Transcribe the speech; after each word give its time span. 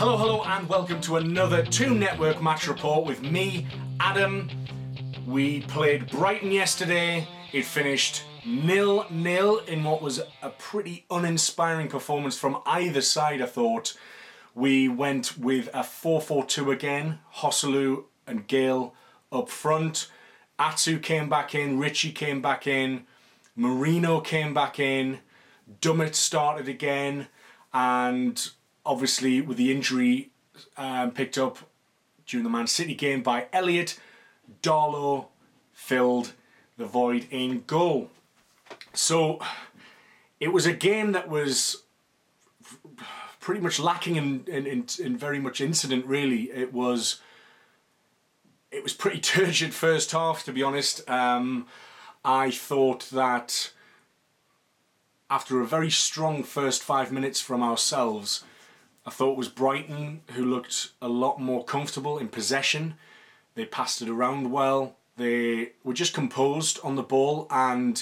Hello, 0.00 0.16
hello, 0.16 0.42
and 0.44 0.66
welcome 0.66 0.98
to 1.02 1.16
another 1.16 1.62
Toon 1.62 2.00
Network 2.00 2.42
match 2.42 2.66
report 2.66 3.04
with 3.04 3.20
me, 3.20 3.66
Adam. 4.00 4.48
We 5.26 5.60
played 5.60 6.10
Brighton 6.10 6.50
yesterday. 6.50 7.28
It 7.52 7.66
finished 7.66 8.24
nil 8.46 9.04
nil 9.10 9.58
in 9.58 9.84
what 9.84 10.00
was 10.00 10.22
a 10.40 10.48
pretty 10.48 11.04
uninspiring 11.10 11.88
performance 11.88 12.38
from 12.38 12.62
either 12.64 13.02
side, 13.02 13.42
I 13.42 13.46
thought. 13.46 13.94
We 14.54 14.88
went 14.88 15.36
with 15.36 15.68
a 15.74 15.84
4 15.84 16.22
4 16.22 16.46
2 16.46 16.70
again. 16.70 17.18
Joselu 17.34 18.04
and 18.26 18.46
Gayle 18.46 18.94
up 19.30 19.50
front. 19.50 20.10
Atsu 20.58 20.98
came 20.98 21.28
back 21.28 21.54
in, 21.54 21.78
Ritchie 21.78 22.12
came 22.12 22.40
back 22.40 22.66
in, 22.66 23.04
Merino 23.54 24.22
came 24.22 24.54
back 24.54 24.78
in, 24.78 25.18
Dummett 25.82 26.14
started 26.14 26.68
again, 26.68 27.26
and 27.74 28.50
obviously 28.90 29.40
with 29.40 29.56
the 29.56 29.70
injury 29.70 30.30
um, 30.76 31.12
picked 31.12 31.38
up 31.38 31.58
during 32.26 32.42
the 32.42 32.50
Man 32.50 32.66
City 32.66 32.92
game 32.92 33.22
by 33.22 33.46
Elliot, 33.52 34.00
Darlow 34.64 35.26
filled 35.72 36.32
the 36.76 36.86
void 36.86 37.28
in 37.30 37.62
goal. 37.68 38.10
So 38.92 39.38
it 40.40 40.48
was 40.52 40.66
a 40.66 40.72
game 40.72 41.12
that 41.12 41.28
was 41.28 41.84
pretty 43.38 43.60
much 43.60 43.78
lacking 43.78 44.16
in, 44.16 44.44
in, 44.48 44.66
in, 44.66 44.86
in 44.98 45.16
very 45.16 45.38
much 45.38 45.60
incident 45.60 46.04
really. 46.04 46.50
It 46.50 46.72
was 46.72 47.20
it 48.72 48.82
was 48.82 48.92
pretty 48.92 49.20
turgid 49.36 49.72
first 49.72 50.10
half 50.10 50.42
to 50.44 50.52
be 50.52 50.64
honest. 50.64 51.08
Um, 51.08 51.68
I 52.24 52.50
thought 52.50 53.08
that 53.10 53.70
after 55.30 55.60
a 55.60 55.66
very 55.66 55.90
strong 55.90 56.42
first 56.42 56.82
five 56.82 57.12
minutes 57.12 57.40
from 57.40 57.62
ourselves, 57.62 58.42
I 59.10 59.12
thought 59.12 59.36
was 59.36 59.48
Brighton 59.48 60.20
who 60.34 60.44
looked 60.44 60.90
a 61.02 61.08
lot 61.08 61.40
more 61.40 61.64
comfortable 61.64 62.16
in 62.16 62.28
possession. 62.28 62.94
They 63.56 63.64
passed 63.64 64.00
it 64.00 64.08
around 64.08 64.52
well. 64.52 64.94
They 65.16 65.72
were 65.82 65.94
just 65.94 66.14
composed 66.14 66.78
on 66.84 66.94
the 66.94 67.02
ball, 67.02 67.48
and 67.50 68.00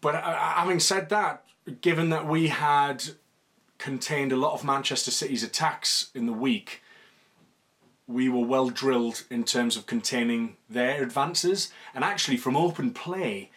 but 0.00 0.14
uh, 0.14 0.22
having 0.22 0.80
said 0.80 1.10
that, 1.10 1.44
given 1.82 2.08
that 2.08 2.26
we 2.26 2.48
had 2.48 3.04
contained 3.76 4.32
a 4.32 4.36
lot 4.36 4.54
of 4.54 4.64
Manchester 4.64 5.10
City's 5.10 5.42
attacks 5.42 6.10
in 6.14 6.24
the 6.24 6.32
week, 6.32 6.82
we 8.06 8.30
were 8.30 8.46
well 8.46 8.70
drilled 8.70 9.24
in 9.28 9.44
terms 9.44 9.76
of 9.76 9.84
containing 9.84 10.56
their 10.70 11.02
advances, 11.02 11.70
and 11.94 12.04
actually 12.04 12.38
from 12.38 12.56
open 12.56 12.94
play, 12.94 13.50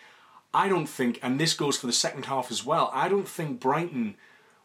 I 0.54 0.68
don't 0.68 0.88
think, 0.88 1.20
and 1.24 1.40
this 1.40 1.54
goes 1.54 1.78
for 1.78 1.88
the 1.88 1.94
second 1.94 2.26
half 2.26 2.52
as 2.52 2.66
well. 2.66 2.92
I 2.94 3.08
don't 3.08 3.30
think 3.30 3.62
Brighton 3.62 4.16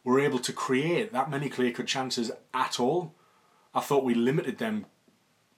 were 0.03 0.19
able 0.19 0.39
to 0.39 0.53
create 0.53 1.11
that 1.13 1.29
many 1.29 1.49
clear 1.49 1.71
cut 1.71 1.87
chances 1.87 2.31
at 2.53 2.79
all. 2.79 3.13
I 3.73 3.81
thought 3.81 4.03
we 4.03 4.15
limited 4.15 4.57
them 4.57 4.85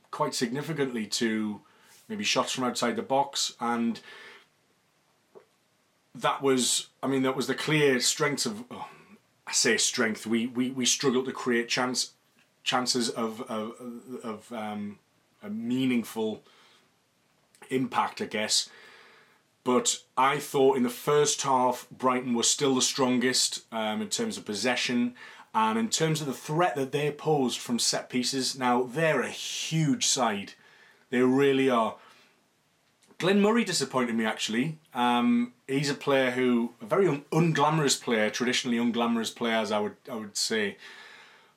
quite 0.10 0.36
significantly 0.36 1.06
to 1.06 1.62
maybe 2.10 2.24
shots 2.24 2.52
from 2.52 2.66
outside 2.66 2.98
the 2.98 3.02
box 3.02 3.54
and 3.62 4.02
that 6.14 6.42
was 6.42 6.88
I 7.02 7.08
mean 7.08 7.22
that 7.24 7.38
was 7.38 7.48
the 7.48 7.56
clear 7.56 8.02
strength 8.02 8.46
of 8.46 8.66
oh, 8.70 8.90
I 9.48 9.54
say 9.54 9.78
strength 9.78 10.28
we, 10.28 10.48
we, 10.48 10.72
we 10.72 10.86
struggled 10.86 11.26
to 11.26 11.32
create 11.32 11.70
chance 11.70 12.12
chances 12.64 13.10
of 13.10 13.42
of, 13.44 13.74
of 14.24 14.52
um, 14.52 15.00
a 15.42 15.50
meaningful 15.50 16.44
impact 17.70 18.22
I 18.22 18.26
guess 18.26 18.70
but 19.64 20.02
I 20.18 20.40
thought 20.40 20.78
in 20.78 20.84
the 20.84 20.90
first 20.90 21.42
half, 21.44 21.88
Brighton 21.92 22.34
was 22.34 22.50
still 22.50 22.76
the 22.76 22.82
strongest 22.82 23.64
um, 23.72 24.02
in 24.02 24.10
terms 24.10 24.38
of 24.38 24.46
possession 24.46 25.16
and 25.54 25.78
in 25.78 25.90
terms 25.90 26.22
of 26.22 26.28
the 26.28 26.34
threat 26.34 26.76
that 26.76 26.92
they 26.92 27.12
posed 27.12 27.60
from 27.60 27.78
set 27.78 28.10
pieces. 28.10 28.58
Now, 28.58 28.84
they're 28.84 29.22
a 29.22 29.30
huge 29.30 30.06
side. 30.08 30.54
They 31.10 31.22
really 31.22 31.70
are. 31.70 31.96
Glenn 33.20 33.42
Murray 33.42 33.64
disappointed 33.64 34.16
me 34.16 34.26
actually. 34.26 34.80
Um, 34.96 35.54
he's 35.68 35.92
a 35.92 35.96
player 35.96 36.32
who, 36.32 36.74
a 36.82 36.86
very 36.86 37.08
un- 37.08 37.26
unglamorous 37.32 38.02
player, 38.02 38.32
traditionally 38.32 38.78
unglamorous 38.78 39.36
player, 39.36 39.58
as 39.58 39.72
I 39.72 39.80
would, 39.80 39.96
I 40.12 40.16
would 40.16 40.36
say. 40.36 40.78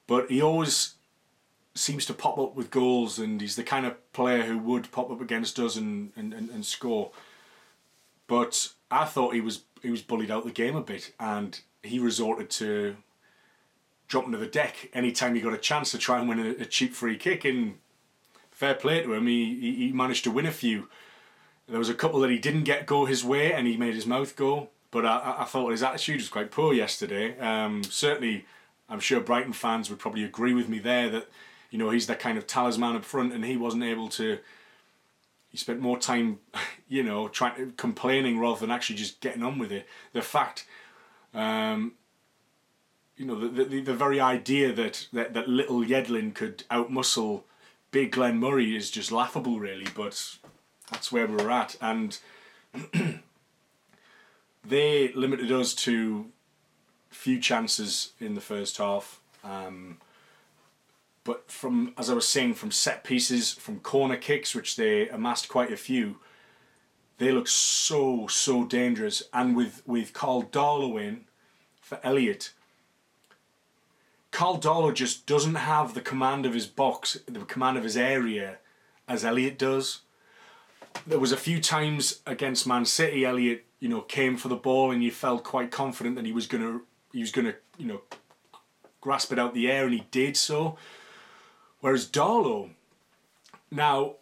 But 0.07 0.31
he 0.31 0.43
always 0.43 0.95
seems 1.75 2.05
to 2.07 2.15
pop 2.15 2.39
up 2.39 2.55
with 2.55 2.71
goals, 2.71 3.19
and 3.19 3.41
he's 3.41 3.57
the 3.57 3.63
kind 3.63 3.87
of 3.87 4.13
player 4.13 4.43
who 4.43 4.59
would 4.59 4.93
pop 4.93 5.11
up 5.11 5.21
against 5.21 5.59
us 5.59 5.77
and, 5.77 6.13
and, 6.17 6.35
and, 6.35 6.51
and 6.51 6.67
score. 6.67 7.11
But 8.27 8.69
I 8.91 9.05
thought 9.05 9.35
he 9.35 9.41
was 9.41 9.63
he 9.83 9.91
was 9.91 10.03
bullied 10.03 10.31
out 10.31 10.45
the 10.45 10.51
game 10.51 10.77
a 10.77 10.81
bit, 10.81 11.13
and 11.21 11.61
he 11.83 11.99
resorted 11.99 12.51
to 12.51 12.97
dropping 14.09 14.33
to 14.33 14.39
the 14.39 14.47
deck 14.47 14.91
anytime 14.93 15.35
he 15.35 15.41
got 15.41 15.55
a 15.55 15.59
chance 15.59 15.91
to 15.91 15.99
try 15.99 16.19
and 16.19 16.29
win 16.29 16.39
a, 16.39 16.63
a 16.63 16.65
cheap 16.65 16.95
free 16.95 17.17
kick. 17.17 17.45
And 17.45 17.79
fair 18.51 18.75
play 18.75 19.03
to 19.03 19.13
him, 19.13 19.27
he, 19.27 19.75
he 19.77 19.93
managed 19.93 20.25
to 20.25 20.31
win 20.31 20.47
a 20.47 20.53
few. 20.53 20.89
There 21.69 21.79
was 21.79 21.89
a 21.89 21.95
couple 21.95 22.21
that 22.21 22.31
he 22.31 22.39
didn't 22.39 22.65
get 22.65 22.87
go 22.87 23.05
his 23.05 23.25
way, 23.25 23.53
and 23.53 23.67
he 23.67 23.77
made 23.77 23.95
his 23.95 24.07
mouth 24.07 24.37
go. 24.37 24.69
But 24.91 25.05
I, 25.05 25.37
I 25.41 25.45
thought 25.45 25.71
his 25.71 25.83
attitude 25.83 26.17
was 26.17 26.29
quite 26.29 26.51
poor 26.51 26.73
yesterday. 26.73 27.39
Um, 27.39 27.83
certainly, 27.85 28.47
I'm 28.89 29.01
sure 29.01 29.21
Brighton 29.21 29.53
fans 29.53 29.91
would 29.91 29.99
probably 29.99 30.25
agree 30.25 30.55
with 30.55 30.69
me 30.69 30.79
there 30.79 31.11
that 31.11 31.29
you 31.71 31.79
know 31.79 31.91
he's 31.91 32.07
that 32.07 32.21
kind 32.21 32.39
of 32.39 32.47
talisman 32.47 32.97
up 32.97 33.05
front, 33.05 33.33
and 33.33 33.45
he 33.45 33.57
wasn't 33.57 33.83
able 33.83 34.09
to 34.11 34.39
he 35.55 35.59
spent 35.59 35.79
more 35.79 35.97
time, 35.97 36.41
you 36.89 37.05
know, 37.05 37.29
trying 37.29 37.55
to, 37.55 37.73
complaining 37.77 38.41
rather 38.41 38.59
than 38.59 38.73
actually 38.73 38.97
just 38.97 39.21
getting 39.21 39.45
on 39.45 39.57
with 39.57 39.71
it. 39.71 39.87
The 40.13 40.21
fact, 40.21 40.67
um, 41.33 41.93
you 43.17 43.25
know, 43.25 43.39
the, 43.39 43.65
the, 43.65 43.81
the 43.81 43.95
very 43.95 44.19
idea 44.19 44.73
that, 44.73 45.07
that 45.13 45.33
that 45.35 45.49
little 45.49 45.85
Yedlin 45.85 46.35
could 46.35 46.65
outmuscle 46.73 47.45
big 47.93 48.11
Glenn 48.11 48.39
Murray 48.39 48.77
is 48.77 48.91
just 48.91 49.13
laughable, 49.13 49.61
really. 49.61 49.87
But 49.95 50.39
that's 50.91 51.13
where 51.13 51.29
we're 51.29 51.51
at, 51.51 51.77
and 51.81 52.19
they 54.65 55.13
limited 55.13 55.53
us 55.53 55.73
to 55.75 56.33
few 57.11 57.39
chances 57.39 58.11
in 58.19 58.35
the 58.35 58.41
first 58.41 58.79
half. 58.79 59.21
Um, 59.45 59.99
but 61.25 61.51
from, 61.51 61.95
as 61.97 62.11
I 62.11 62.15
was 62.15 62.29
saying, 62.29 62.55
from 62.55 62.71
set 62.71 63.03
pieces, 63.03 63.53
from 63.53 63.81
corner 63.81 64.17
kicks, 64.17 64.55
which 64.55 64.77
they 64.77 65.09
amassed 65.09 65.49
quite 65.49 65.73
a 65.73 65.77
few, 65.77 66.17
they 67.19 67.33
look 67.33 67.49
so 67.49 68.27
so 68.27 68.65
dangerous. 68.65 69.23
And 69.33 69.57
with 69.57 69.83
with 69.87 70.13
Karl 70.13 70.45
Darlow 70.45 71.01
in 71.03 71.25
for 71.81 71.99
Elliot, 72.03 72.53
Karl 74.31 74.59
Darlow 74.59 74.93
just 74.93 75.27
doesn't 75.27 75.55
have 75.55 75.95
the 75.95 76.01
command 76.01 76.45
of 76.45 76.55
his 76.55 76.67
box, 76.67 77.19
the 77.27 77.41
command 77.41 77.79
of 77.79 77.85
his 77.85 77.97
area, 77.97 78.59
as 79.09 79.25
Elliot 79.25 79.59
does. 79.59 80.01
There 81.07 81.19
was 81.19 81.33
a 81.33 81.37
few 81.37 81.61
times 81.61 82.21
against 82.27 82.67
Man 82.67 82.85
City, 82.85 83.25
Elliot, 83.25 83.65
you 83.81 83.89
know, 83.89 84.01
came 84.03 84.37
for 84.37 84.49
the 84.49 84.57
ball, 84.57 84.91
and 84.91 85.03
you 85.03 85.11
felt 85.11 85.43
quite 85.43 85.71
confident 85.71 86.17
that 86.17 86.27
he 86.27 86.33
was 86.33 86.47
gonna 86.47 86.81
he 87.13 87.21
was 87.21 87.31
gonna 87.31 87.55
you 87.79 87.87
know 87.87 88.03
grasp 89.01 89.33
it 89.33 89.39
out 89.39 89.55
the 89.55 89.71
air, 89.71 89.85
and 89.85 89.95
he 89.95 90.05
did 90.11 90.37
so. 90.37 90.77
Whereas 91.85 92.09
Darlow, 92.09 92.71
now, 93.71 94.15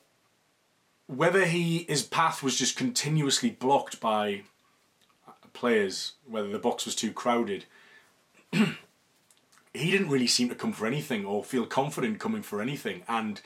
whether 1.07 1.45
he 1.45 1.85
his 1.89 2.03
path 2.03 2.43
was 2.43 2.59
just 2.59 2.77
continuously 2.77 3.51
blocked 3.51 4.01
by 4.01 4.43
players, 5.53 6.15
whether 6.27 6.49
the 6.49 6.59
box 6.59 6.85
was 6.85 6.97
too 6.97 7.13
crowded, 7.13 7.67
he 8.53 8.67
didn't 9.73 10.09
really 10.09 10.27
seem 10.27 10.49
to 10.49 10.57
come 10.57 10.73
for 10.73 10.89
anything 10.89 11.25
or 11.25 11.45
feel 11.45 11.65
confident 11.65 12.19
coming 12.19 12.43
for 12.43 12.61
anything. 12.61 13.05
And 13.07 13.41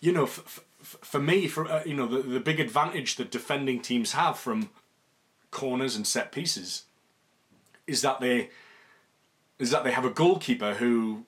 you 0.00 0.12
know, 0.12 0.24
f- 0.24 0.62
f- 0.82 0.98
for 1.00 1.18
me, 1.18 1.46
for 1.48 1.66
uh, 1.66 1.84
you 1.86 1.94
know, 1.94 2.06
the, 2.06 2.20
the 2.20 2.40
big 2.40 2.60
advantage 2.60 3.16
that 3.16 3.30
defending 3.30 3.80
teams 3.80 4.12
have 4.12 4.38
from 4.38 4.68
corners 5.50 5.96
and 5.96 6.06
set 6.06 6.30
pieces 6.30 6.82
is 7.86 8.02
that 8.02 8.20
they 8.20 8.50
is 9.58 9.70
that 9.70 9.82
they 9.82 9.92
have 9.92 10.04
a 10.04 10.10
goalkeeper 10.10 10.74
who 10.74 11.24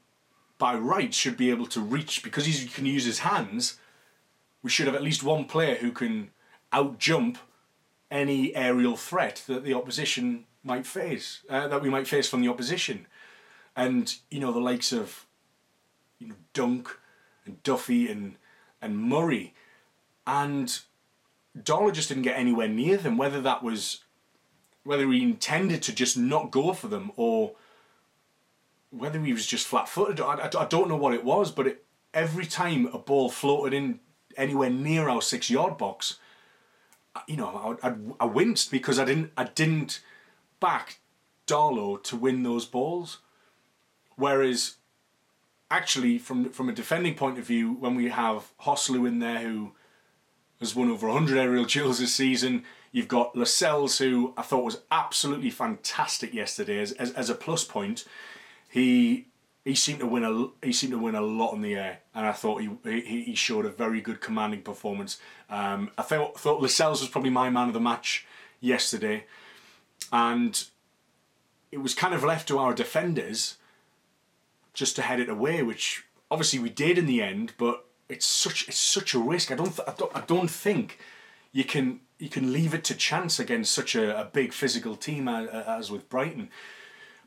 by 0.64 0.74
rights 0.74 1.14
should 1.14 1.36
be 1.36 1.50
able 1.50 1.66
to 1.66 1.78
reach 1.78 2.22
because 2.22 2.46
he 2.46 2.66
can 2.66 2.86
use 2.86 3.04
his 3.04 3.18
hands. 3.18 3.76
We 4.62 4.70
should 4.70 4.86
have 4.86 4.94
at 4.94 5.02
least 5.02 5.22
one 5.22 5.44
player 5.44 5.74
who 5.74 5.92
can 5.92 6.30
out 6.72 6.98
jump 6.98 7.36
any 8.10 8.56
aerial 8.56 8.96
threat 8.96 9.42
that 9.46 9.62
the 9.62 9.74
opposition 9.74 10.46
might 10.62 10.86
face, 10.86 11.42
uh, 11.50 11.68
that 11.68 11.82
we 11.82 11.90
might 11.90 12.08
face 12.08 12.30
from 12.30 12.40
the 12.40 12.48
opposition, 12.48 13.06
and 13.76 14.16
you 14.30 14.40
know 14.40 14.52
the 14.52 14.58
likes 14.58 14.90
of 14.90 15.26
you 16.18 16.28
know 16.28 16.34
Dunk 16.54 16.98
and 17.44 17.62
Duffy 17.62 18.10
and 18.10 18.36
and 18.80 18.96
Murray, 18.96 19.52
and 20.26 20.80
Darlow 21.54 21.92
just 21.92 22.08
didn't 22.08 22.22
get 22.22 22.38
anywhere 22.38 22.68
near 22.68 22.96
them. 22.96 23.18
Whether 23.18 23.42
that 23.42 23.62
was 23.62 24.02
whether 24.82 25.06
he 25.12 25.22
intended 25.22 25.82
to 25.82 25.92
just 25.94 26.16
not 26.16 26.50
go 26.50 26.72
for 26.72 26.88
them 26.88 27.12
or 27.16 27.52
whether 28.96 29.18
he 29.20 29.32
was 29.32 29.46
just 29.46 29.66
flat-footed, 29.66 30.20
I, 30.20 30.34
I, 30.34 30.50
I 30.60 30.66
don't 30.66 30.88
know 30.88 30.96
what 30.96 31.14
it 31.14 31.24
was, 31.24 31.50
but 31.50 31.66
it, 31.66 31.84
every 32.12 32.46
time 32.46 32.86
a 32.92 32.98
ball 32.98 33.28
floated 33.30 33.74
in 33.74 34.00
anywhere 34.36 34.70
near 34.70 35.08
our 35.08 35.22
six-yard 35.22 35.78
box, 35.78 36.18
you 37.26 37.36
know, 37.36 37.78
I, 37.82 37.88
I, 37.88 37.94
I 38.20 38.24
winced 38.24 38.70
because 38.70 38.98
I 38.98 39.04
didn't 39.04 39.30
I 39.36 39.44
didn't 39.44 40.02
back 40.60 40.98
Darlow 41.46 42.02
to 42.04 42.16
win 42.16 42.42
those 42.42 42.64
balls. 42.64 43.18
Whereas, 44.16 44.76
actually, 45.70 46.18
from 46.18 46.50
from 46.50 46.68
a 46.68 46.72
defending 46.72 47.14
point 47.14 47.38
of 47.38 47.46
view, 47.46 47.72
when 47.72 47.94
we 47.94 48.08
have 48.08 48.52
Joselu 48.60 49.06
in 49.06 49.18
there 49.18 49.40
who 49.40 49.72
has 50.60 50.74
won 50.74 50.90
over 50.90 51.08
100 51.08 51.38
aerial 51.38 51.64
duels 51.64 51.98
this 51.98 52.14
season, 52.14 52.64
you've 52.92 53.08
got 53.08 53.36
Lascelles 53.36 53.98
who 53.98 54.32
I 54.36 54.42
thought 54.42 54.64
was 54.64 54.82
absolutely 54.90 55.50
fantastic 55.50 56.32
yesterday 56.32 56.80
as, 56.80 56.92
as, 56.92 57.12
as 57.12 57.28
a 57.28 57.34
plus 57.34 57.64
point. 57.64 58.04
He 58.74 59.28
he 59.64 59.76
seemed 59.76 60.00
to 60.00 60.06
win 60.06 60.24
a 60.24 60.48
he 60.66 60.72
seemed 60.72 60.94
to 60.94 60.98
win 60.98 61.14
a 61.14 61.20
lot 61.20 61.54
in 61.54 61.62
the 61.62 61.76
air, 61.76 62.00
and 62.12 62.26
I 62.26 62.32
thought 62.32 62.60
he 62.60 62.70
he, 62.82 63.22
he 63.22 63.34
showed 63.36 63.66
a 63.66 63.70
very 63.70 64.00
good 64.00 64.20
commanding 64.20 64.62
performance. 64.62 65.20
Um, 65.48 65.92
I 65.96 66.02
thought 66.02 66.40
thought 66.40 66.60
Lascelles 66.60 67.00
was 67.00 67.08
probably 67.08 67.30
my 67.30 67.50
man 67.50 67.68
of 67.68 67.74
the 67.74 67.78
match 67.78 68.26
yesterday, 68.60 69.26
and 70.12 70.64
it 71.70 71.78
was 71.78 71.94
kind 71.94 72.14
of 72.14 72.24
left 72.24 72.48
to 72.48 72.58
our 72.58 72.74
defenders 72.74 73.58
just 74.72 74.96
to 74.96 75.02
head 75.02 75.20
it 75.20 75.28
away, 75.28 75.62
which 75.62 76.02
obviously 76.28 76.58
we 76.58 76.68
did 76.68 76.98
in 76.98 77.06
the 77.06 77.22
end. 77.22 77.52
But 77.56 77.84
it's 78.08 78.26
such 78.26 78.66
it's 78.66 78.76
such 78.76 79.14
a 79.14 79.20
risk. 79.20 79.52
I 79.52 79.54
don't 79.54 79.76
th- 79.76 79.86
I 79.86 79.94
don't 79.96 80.16
I 80.16 80.20
don't 80.22 80.50
think 80.50 80.98
you 81.52 81.62
can 81.62 82.00
you 82.18 82.28
can 82.28 82.52
leave 82.52 82.74
it 82.74 82.82
to 82.86 82.94
chance 82.96 83.38
against 83.38 83.72
such 83.72 83.94
a, 83.94 84.20
a 84.20 84.24
big 84.24 84.52
physical 84.52 84.96
team 84.96 85.28
as, 85.28 85.48
as 85.48 85.92
with 85.92 86.08
Brighton. 86.08 86.50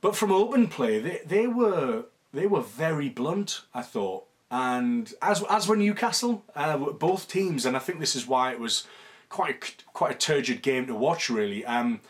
But 0.01 0.15
from 0.15 0.31
open 0.31 0.67
play, 0.67 0.99
they, 0.99 1.21
they 1.25 1.47
were 1.47 2.05
they 2.33 2.47
were 2.47 2.61
very 2.61 3.09
blunt. 3.09 3.61
I 3.73 3.81
thought, 3.81 4.25
and 4.51 5.11
as 5.21 5.43
as 5.49 5.67
were 5.67 5.75
Newcastle, 5.75 6.43
uh, 6.55 6.77
both 6.77 7.27
teams, 7.27 7.65
and 7.65 7.75
I 7.75 7.79
think 7.79 7.99
this 7.99 8.15
is 8.15 8.27
why 8.27 8.51
it 8.51 8.59
was 8.59 8.85
quite 9.29 9.83
quite 9.93 10.15
a 10.15 10.17
turgid 10.17 10.61
game 10.61 10.85
to 10.87 10.95
watch. 10.95 11.29
Really, 11.29 11.65
um, 11.65 12.01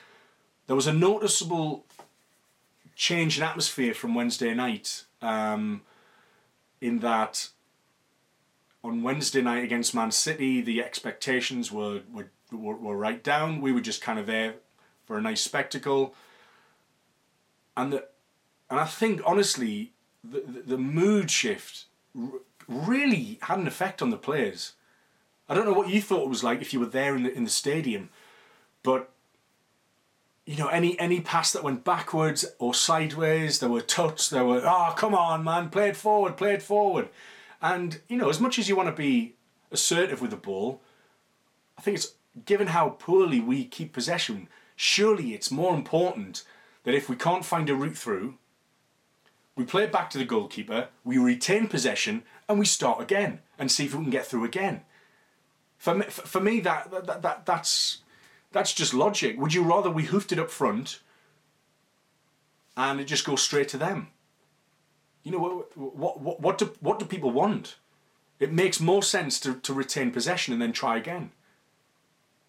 there 0.67 0.75
was 0.75 0.87
a 0.87 0.93
noticeable 0.93 1.85
change 2.95 3.37
in 3.37 3.43
atmosphere 3.43 3.93
from 3.93 4.15
Wednesday 4.15 4.53
night. 4.53 5.05
Um, 5.21 5.81
in 6.79 6.99
that, 6.99 7.49
on 8.83 9.01
Wednesday 9.01 9.41
night 9.41 9.63
against 9.63 9.95
Man 9.95 10.11
City, 10.11 10.61
the 10.61 10.83
expectations 10.83 11.71
were 11.71 12.01
were 12.11 12.29
were, 12.51 12.75
were 12.75 12.97
right 12.97 13.23
down. 13.23 13.61
We 13.61 13.71
were 13.71 13.81
just 13.81 14.01
kind 14.01 14.19
of 14.19 14.25
there 14.25 14.55
for 15.05 15.17
a 15.17 15.21
nice 15.21 15.41
spectacle, 15.41 16.13
and 17.77 17.93
the, 17.93 18.05
and 18.69 18.79
I 18.79 18.85
think 18.85 19.21
honestly 19.25 19.93
the, 20.23 20.43
the, 20.65 20.77
mood 20.77 21.31
shift 21.31 21.85
really 22.67 23.37
had 23.43 23.59
an 23.59 23.67
effect 23.67 24.01
on 24.01 24.09
the 24.09 24.17
players. 24.17 24.73
I 25.47 25.53
don't 25.53 25.65
know 25.65 25.73
what 25.73 25.87
you 25.87 26.01
thought 26.01 26.23
it 26.23 26.29
was 26.29 26.43
like 26.43 26.59
if 26.59 26.73
you 26.73 26.81
were 26.81 26.87
there 26.87 27.15
in 27.15 27.23
the 27.23 27.33
in 27.33 27.45
the 27.45 27.49
stadium, 27.49 28.09
but 28.83 29.09
you 30.45 30.57
know 30.57 30.67
any 30.67 30.99
any 30.99 31.21
pass 31.21 31.53
that 31.53 31.63
went 31.63 31.85
backwards 31.85 32.43
or 32.59 32.73
sideways, 32.73 33.59
there 33.59 33.69
were 33.69 33.81
tuts, 33.81 34.29
there 34.29 34.43
were 34.43 34.61
oh 34.65 34.93
come 34.97 35.13
on 35.15 35.45
man, 35.45 35.69
play 35.69 35.89
it 35.89 35.95
forward, 35.95 36.35
play 36.35 36.53
it 36.53 36.63
forward, 36.63 37.07
and 37.61 38.01
you 38.09 38.17
know 38.17 38.29
as 38.29 38.41
much 38.41 38.59
as 38.59 38.67
you 38.67 38.75
want 38.75 38.89
to 38.89 39.01
be 39.01 39.35
assertive 39.71 40.19
with 40.21 40.31
the 40.31 40.37
ball, 40.37 40.81
I 41.77 41.81
think 41.81 41.95
it's 41.95 42.15
given 42.45 42.67
how 42.67 42.89
poorly 42.89 43.39
we 43.39 43.63
keep 43.63 43.93
possession. 43.93 44.49
Surely 44.75 45.33
it's 45.33 45.49
more 45.49 45.73
important 45.73 46.43
that 46.87 46.95
if 46.95 47.09
we 47.09 47.17
can't 47.17 47.43
find 47.43 47.69
a 47.69 47.75
route 47.75 47.97
through, 47.97 48.35
we 49.57 49.65
play 49.65 49.83
it 49.83 49.91
back 49.91 50.09
to 50.09 50.17
the 50.17 50.23
goalkeeper, 50.23 50.87
we 51.03 51.17
retain 51.17 51.67
possession, 51.67 52.23
and 52.47 52.57
we 52.57 52.65
start 52.65 53.01
again 53.01 53.41
and 53.59 53.69
see 53.69 53.83
if 53.83 53.93
we 53.93 54.01
can 54.01 54.09
get 54.09 54.25
through 54.25 54.45
again. 54.45 54.83
For 55.77 55.95
me, 55.95 56.05
for 56.05 56.39
me 56.39 56.61
that, 56.61 56.89
that, 57.05 57.21
that 57.23 57.45
that's 57.45 57.97
that's 58.53 58.71
just 58.71 58.93
logic. 58.93 59.37
Would 59.37 59.53
you 59.53 59.63
rather 59.63 59.89
we 59.91 60.03
hoofed 60.03 60.31
it 60.31 60.39
up 60.39 60.49
front 60.49 61.01
and 62.77 63.01
it 63.01 63.05
just 63.05 63.25
goes 63.25 63.41
straight 63.41 63.67
to 63.67 63.77
them? 63.77 64.07
You 65.23 65.33
know 65.33 65.39
what 65.39 65.77
what 65.77 66.21
what, 66.21 66.39
what 66.39 66.57
do 66.57 66.73
what 66.79 66.99
do 66.99 67.05
people 67.05 67.31
want? 67.31 67.75
It 68.39 68.53
makes 68.53 68.79
more 68.79 69.03
sense 69.03 69.41
to, 69.41 69.55
to 69.55 69.73
retain 69.73 70.11
possession 70.11 70.53
and 70.53 70.61
then 70.61 70.71
try 70.71 70.95
again. 70.95 71.31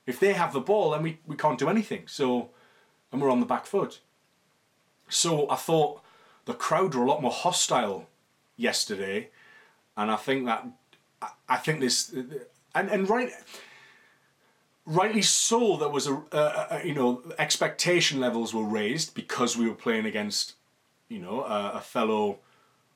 If 0.06 0.20
they 0.20 0.34
have 0.34 0.52
the 0.52 0.61
ball, 0.61 0.93
then 0.93 1.02
we, 1.02 1.19
we 1.26 1.34
can't 1.34 1.58
do 1.58 1.69
anything. 1.69 2.05
So 2.06 2.50
and 3.11 3.20
we're 3.20 3.32
on 3.32 3.41
the 3.41 3.46
back 3.46 3.67
foot. 3.67 3.99
So 5.08 5.49
I 5.50 5.56
thought 5.56 6.00
the 6.44 6.55
crowd 6.55 6.94
were 6.94 7.05
a 7.05 7.08
lot 7.08 7.22
more 7.22 7.31
hostile 7.31 8.08
yesterday, 8.56 9.31
and 9.96 10.10
I 10.10 10.16
think 10.16 10.46
that 10.46 10.66
I 11.49 11.56
think 11.56 11.81
this 11.81 12.12
and 12.75 12.88
and 12.90 13.08
right 13.08 13.32
rightly 14.87 15.22
so 15.22 15.76
there 15.76 15.88
was 15.88 16.06
a, 16.06 16.81
you 16.84 16.94
know 16.94 17.22
expectation 17.38 18.20
levels 18.20 18.55
were 18.55 18.64
raised 18.64 19.14
because 19.14 19.56
we 19.56 19.69
were 19.69 19.75
playing 19.75 20.06
against 20.06 20.55
you 21.08 21.19
know 21.19 21.43
a, 21.44 21.72
a 21.75 21.81
fellow 21.81 22.38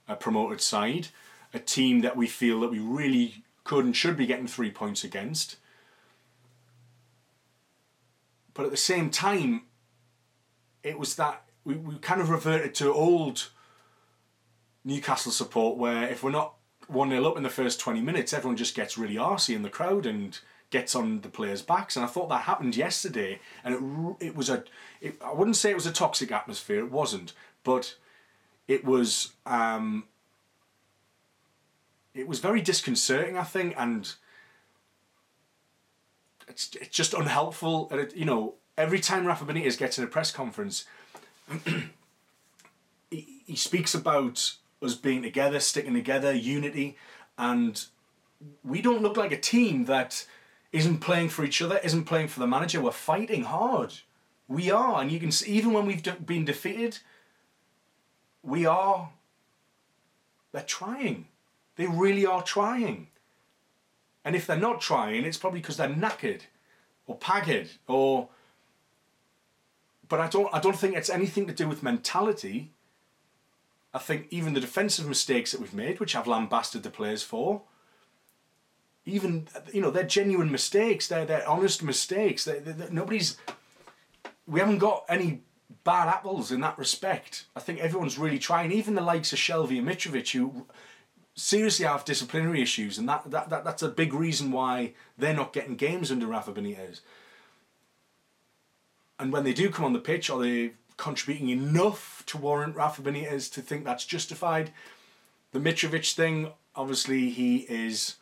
a 0.09 0.17
promoted 0.17 0.61
side 0.61 1.09
a 1.55 1.59
team 1.59 2.01
that 2.01 2.17
we 2.17 2.27
feel 2.27 2.61
that 2.61 2.71
we 2.71 2.79
really 2.79 3.45
could 3.65 3.85
and 3.85 3.95
should 3.95 4.17
be 4.17 4.25
getting 4.25 4.47
three 4.47 4.71
points 4.71 5.05
against. 5.05 5.57
But 8.55 8.65
at 8.65 8.71
the 8.71 8.77
same 8.77 9.11
time 9.11 9.63
it 10.83 10.99
was 10.99 11.17
that 11.17 11.43
we, 11.65 11.75
we 11.75 11.97
kind 11.99 12.21
of 12.21 12.31
reverted 12.31 12.75
to 12.77 12.93
old 12.93 13.51
Newcastle 14.85 15.33
support 15.33 15.77
where 15.77 16.09
if 16.09 16.23
we're 16.23 16.31
not 16.31 16.55
1 16.89 17.11
0 17.11 17.25
up 17.25 17.37
in 17.37 17.43
the 17.43 17.49
first 17.49 17.81
20 17.81 18.01
minutes, 18.01 18.33
everyone 18.33 18.57
just 18.57 18.75
gets 18.75 18.99
really 18.99 19.15
arsy 19.15 19.55
in 19.55 19.63
the 19.63 19.71
crowd 19.71 20.07
and 20.07 20.39
gets 20.71 20.95
on 20.95 21.21
the 21.21 21.29
players' 21.29 21.63
backs. 21.63 21.97
And 21.97 22.05
I 22.05 22.09
thought 22.09 22.29
that 22.31 22.43
happened 22.43 22.77
yesterday. 22.77 23.41
And 23.63 24.17
it, 24.21 24.27
it 24.27 24.37
was 24.37 24.51
a, 24.51 24.65
it, 25.01 25.21
I 25.25 25.33
wouldn't 25.33 25.57
say 25.57 25.71
it 25.71 25.77
was 25.77 25.87
a 25.87 25.93
toxic 25.93 26.33
atmosphere, 26.33 26.81
it 26.81 26.91
wasn't. 26.91 27.33
But 27.63 27.97
it 28.67 28.85
was, 28.85 29.33
um, 29.47 30.05
it 32.15 32.27
was 32.27 32.41
very 32.41 32.61
disconcerting, 32.61 33.39
I 33.39 33.45
think. 33.45 33.75
And 33.77 34.13
it's, 36.49 36.75
it's 36.81 36.97
just 36.97 37.15
unhelpful. 37.15 37.89
And 37.91 38.01
it, 38.01 38.17
you 38.17 38.25
know, 38.25 38.55
every 38.77 38.99
time 38.99 39.27
Rafa 39.27 39.45
Benitez 39.45 39.79
gets 39.79 39.99
in 39.99 40.05
a 40.05 40.09
press 40.09 40.33
conference, 40.33 40.87
he, 43.11 43.43
he 43.47 43.57
speaks 43.57 43.95
about 43.95 44.55
us 44.83 44.95
being 44.95 45.23
together, 45.23 45.61
sticking 45.61 45.95
together, 45.95 46.33
unity, 46.33 46.97
and 47.39 47.87
we 48.65 48.83
don't 48.83 49.03
look 49.03 49.17
like 49.17 49.33
a 49.33 49.41
team 49.41 49.85
that 49.87 50.27
isn't 50.73 50.99
playing 50.99 51.29
for 51.29 51.45
each 51.45 51.63
other, 51.63 51.81
isn't 51.85 52.05
playing 52.05 52.29
for 52.29 52.41
the 52.41 52.47
manager. 52.47 52.81
We're 52.81 52.93
fighting 52.93 53.45
hard. 53.45 53.95
We 54.49 54.71
are, 54.71 55.01
and 55.01 55.11
you 55.11 55.21
can 55.21 55.31
see 55.31 55.53
even 55.53 55.73
when 55.73 55.87
we've 55.87 56.27
been 56.27 56.45
defeated, 56.45 56.99
we 58.43 58.67
are. 58.67 59.11
They're 60.53 60.63
trying. 60.63 61.29
They 61.77 61.87
really 61.87 62.27
are 62.27 62.43
trying. 62.43 63.09
And 64.25 64.37
if 64.37 64.47
they're 64.47 64.57
not 64.57 64.81
trying, 64.81 65.25
it's 65.25 65.39
probably 65.39 65.61
because 65.61 65.77
they're 65.77 65.89
knackered, 65.89 66.43
or 67.07 67.17
pagged, 67.17 67.71
or 67.87 68.29
but 70.13 70.21
I 70.21 70.29
don't 70.29 70.51
I 70.53 70.61
don't 70.61 70.77
think 70.77 70.95
it's 70.95 71.09
anything 71.09 71.47
to 71.47 71.55
do 71.55 71.67
with 71.67 71.83
mentality. 71.83 72.71
I 73.95 73.99
think 73.99 74.27
even 74.29 74.53
the 74.53 74.61
defensive 74.61 75.09
mistakes 75.09 75.53
that 75.53 75.61
we've 75.63 75.73
made, 75.73 76.01
which 76.01 76.15
I've 76.15 76.27
lambasted 76.27 76.83
the 76.83 76.91
players 76.91 77.23
for, 77.23 77.63
even 79.07 79.49
you 79.73 79.81
know 79.81 79.91
they're 79.91 80.05
genuine 80.05 80.53
mistakes. 80.53 81.09
They're 81.09 81.25
they're 81.25 81.49
honest 81.49 81.83
mistakes. 81.83 82.45
They're, 82.45 82.61
they're, 82.61 82.91
nobody's. 82.91 83.39
We 84.47 84.61
haven't 84.61 84.81
got 84.81 85.07
any 85.09 85.41
bad 85.83 86.09
apples 86.09 86.53
in 86.53 86.61
that 86.61 86.77
respect. 86.77 87.47
I 87.57 87.61
think 87.61 87.81
everyone's 87.81 88.19
really 88.19 88.39
trying. 88.39 88.71
Even 88.71 88.95
the 88.95 89.01
likes 89.01 89.33
of 89.33 89.39
Shelvey 89.39 89.79
and 89.79 89.89
Mitrovic, 89.89 90.33
who 90.33 90.67
seriously 91.35 91.87
have 91.87 92.05
disciplinary 92.05 92.61
issues, 92.61 92.99
and 92.99 93.09
that, 93.09 93.31
that, 93.31 93.49
that 93.49 93.65
that's 93.65 93.83
a 93.83 93.89
big 93.89 94.13
reason 94.13 94.53
why 94.53 94.93
they're 95.17 95.33
not 95.33 95.55
getting 95.55 95.75
games 95.75 96.13
under 96.13 96.27
Rafa 96.27 96.53
Benitez 96.53 97.01
and 99.23 99.33
when 99.33 99.45
they 99.45 99.53
do 99.53 99.71
come 99.71 99.85
on 99.85 99.93
the 99.93 100.01
pitch, 100.01 100.29
are 100.31 100.41
they 100.41 100.73
contributing 100.97 101.49
enough 101.49 102.25
to 102.27 102.37
warrant 102.37 102.75
Rafa 102.75 103.03
Benitez 103.03 103.53
to 103.53 103.63
think 103.63 103.85
that's 103.85 104.05
justified? 104.05 104.73
The 105.53 105.61
Mitrovic 105.61 106.13
thing, 106.13 106.51
obviously, 106.75 107.31
he 107.31 107.59
is 107.69 108.17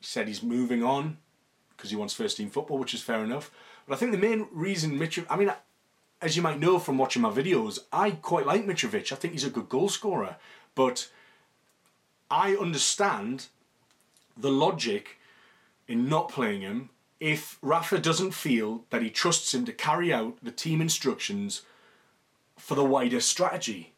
he 0.00 0.06
said 0.06 0.26
he's 0.26 0.42
moving 0.42 0.82
on 0.82 1.18
because 1.76 1.90
he 1.90 1.96
wants 1.96 2.14
first 2.14 2.38
team 2.38 2.48
football, 2.48 2.78
which 2.78 2.94
is 2.94 3.02
fair 3.02 3.22
enough. 3.22 3.50
But 3.86 3.94
I 3.94 3.98
think 3.98 4.12
the 4.12 4.18
main 4.18 4.46
reason 4.50 4.98
Mitrovic, 4.98 5.26
I 5.28 5.36
mean, 5.36 5.52
as 6.22 6.36
you 6.36 6.42
might 6.42 6.58
know 6.58 6.78
from 6.78 6.96
watching 6.96 7.20
my 7.20 7.30
videos, 7.30 7.78
I 7.92 8.12
quite 8.12 8.46
like 8.46 8.64
Mitrovic. 8.64 9.12
I 9.12 9.16
think 9.16 9.34
he's 9.34 9.44
a 9.44 9.50
good 9.50 9.68
goal 9.68 9.90
scorer, 9.90 10.36
but 10.74 11.10
I 12.30 12.54
understand 12.54 13.48
the 14.38 14.50
logic 14.50 15.18
in 15.86 16.08
not 16.08 16.30
playing 16.30 16.62
him 16.62 16.88
if 17.20 17.58
Rafa 17.62 17.98
doesn't 17.98 18.32
feel 18.32 18.84
that 18.90 19.02
he 19.02 19.10
trusts 19.10 19.52
him 19.52 19.64
to 19.64 19.72
carry 19.72 20.12
out 20.12 20.38
the 20.42 20.52
team 20.52 20.80
instructions 20.80 21.62
for 22.56 22.74
the 22.74 22.84
wider 22.84 23.20
strategy. 23.20 23.92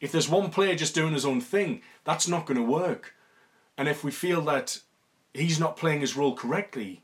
If 0.00 0.12
there's 0.12 0.28
one 0.28 0.50
player 0.50 0.74
just 0.74 0.94
doing 0.94 1.14
his 1.14 1.24
own 1.24 1.40
thing, 1.40 1.82
that's 2.04 2.28
not 2.28 2.46
going 2.46 2.58
to 2.58 2.62
work. 2.62 3.14
And 3.78 3.88
if 3.88 4.02
we 4.02 4.10
feel 4.10 4.42
that 4.42 4.80
he's 5.32 5.60
not 5.60 5.76
playing 5.76 6.00
his 6.00 6.16
role 6.16 6.34
correctly, 6.34 7.02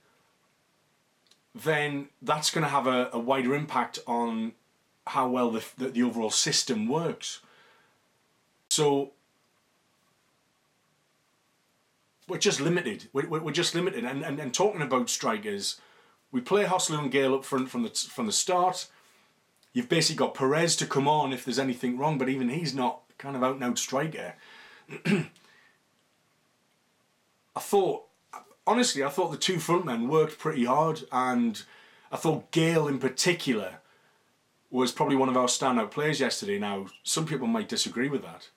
then 1.54 2.09
that's 2.21 2.50
going 2.50 2.64
to 2.64 2.71
have 2.71 2.87
a, 2.87 3.11
a 3.12 3.19
wider 3.19 3.54
impact 3.54 3.99
on 4.07 4.52
how 5.07 5.28
well 5.28 5.50
the, 5.50 5.64
the, 5.76 5.88
the 5.88 6.02
overall 6.02 6.31
system 6.31 6.88
works. 6.88 7.40
So 8.71 9.12
we're 12.29 12.38
just 12.38 12.61
limited. 12.61 13.09
We're, 13.12 13.29
we're 13.29 13.52
just 13.52 13.75
limited. 13.75 14.05
And, 14.05 14.25
and, 14.25 14.38
and 14.38 14.55
talking 14.55 14.83
about 14.83 15.11
strikers, 15.11 15.81
we 16.31 16.41
play 16.41 16.64
Joselu 16.64 16.99
and 16.99 17.11
Gayle 17.11 17.35
up 17.35 17.45
front 17.45 17.69
from 17.71 17.83
the, 17.83 17.91
from 17.91 18.26
the 18.26 18.33
start. 18.33 18.88
You've 19.73 19.88
basically 19.88 20.19
got 20.19 20.35
Perez 20.35 20.76
to 20.76 20.87
come 20.87 21.09
on 21.09 21.33
if 21.33 21.45
there's 21.45 21.59
anything 21.59 21.99
wrong, 21.99 22.19
but 22.19 22.29
even 22.29 22.49
he's 22.49 22.75
not 22.75 23.00
kind 23.19 23.37
of 23.37 23.43
out 23.43 23.55
and 23.55 23.64
out 23.64 23.79
striker. 23.79 24.35
I 27.55 27.61
thought, 27.61 28.05
honestly, 28.67 29.02
I 29.02 29.09
thought 29.09 29.31
the 29.31 29.37
two 29.37 29.59
front 29.59 29.85
men 29.85 30.09
worked 30.09 30.38
pretty 30.38 30.64
hard, 30.64 31.05
and 31.11 31.62
I 32.11 32.17
thought 32.17 32.50
Gayle 32.50 32.88
in 32.88 32.99
particular 32.99 33.76
was 34.71 34.93
probably 34.93 35.17
one 35.17 35.29
of 35.29 35.37
our 35.37 35.47
standout 35.47 35.91
players 35.91 36.21
yesterday. 36.21 36.59
Now, 36.59 36.87
some 37.02 37.26
people 37.26 37.47
might 37.47 37.69
disagree 37.69 38.09
with 38.09 38.23
that, 38.23 38.49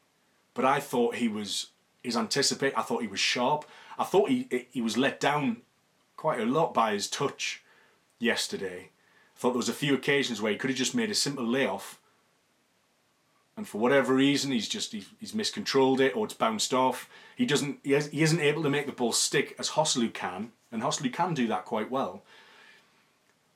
but 0.53 0.63
I 0.63 0.79
thought 0.79 1.15
he 1.15 1.27
was 1.27 1.67
his 2.05 2.17
anticipate. 2.17 2.73
I 2.77 2.81
thought 2.81 3.01
he 3.01 3.07
was 3.07 3.19
sharp. 3.19 3.65
I 3.97 4.03
thought 4.03 4.29
he 4.29 4.67
he 4.71 4.81
was 4.81 4.97
let 4.97 5.19
down 5.19 5.57
quite 6.15 6.39
a 6.39 6.45
lot 6.45 6.73
by 6.73 6.93
his 6.93 7.09
touch 7.09 7.63
yesterday. 8.19 8.89
I 9.35 9.39
thought 9.39 9.51
there 9.51 9.57
was 9.57 9.69
a 9.69 9.73
few 9.73 9.93
occasions 9.93 10.41
where 10.41 10.51
he 10.51 10.57
could 10.57 10.69
have 10.69 10.77
just 10.77 10.95
made 10.95 11.11
a 11.11 11.15
simple 11.15 11.45
layoff, 11.45 11.99
and 13.57 13.67
for 13.67 13.77
whatever 13.77 14.13
reason, 14.13 14.51
he's 14.51 14.67
just 14.67 14.91
he's, 14.91 15.07
he's 15.19 15.35
miscontrolled 15.35 16.01
it 16.01 16.15
or 16.15 16.25
it's 16.25 16.33
bounced 16.33 16.73
off. 16.73 17.09
He 17.35 17.45
doesn't 17.45 17.79
he, 17.83 17.91
has, 17.91 18.07
he 18.07 18.21
isn't 18.21 18.39
able 18.39 18.63
to 18.63 18.69
make 18.69 18.85
the 18.85 18.91
ball 18.91 19.11
stick 19.11 19.55
as 19.59 19.71
Joselu 19.71 20.13
can, 20.13 20.51
and 20.71 20.81
Joselu 20.81 21.11
can 21.11 21.33
do 21.33 21.47
that 21.47 21.65
quite 21.65 21.91
well. 21.91 22.23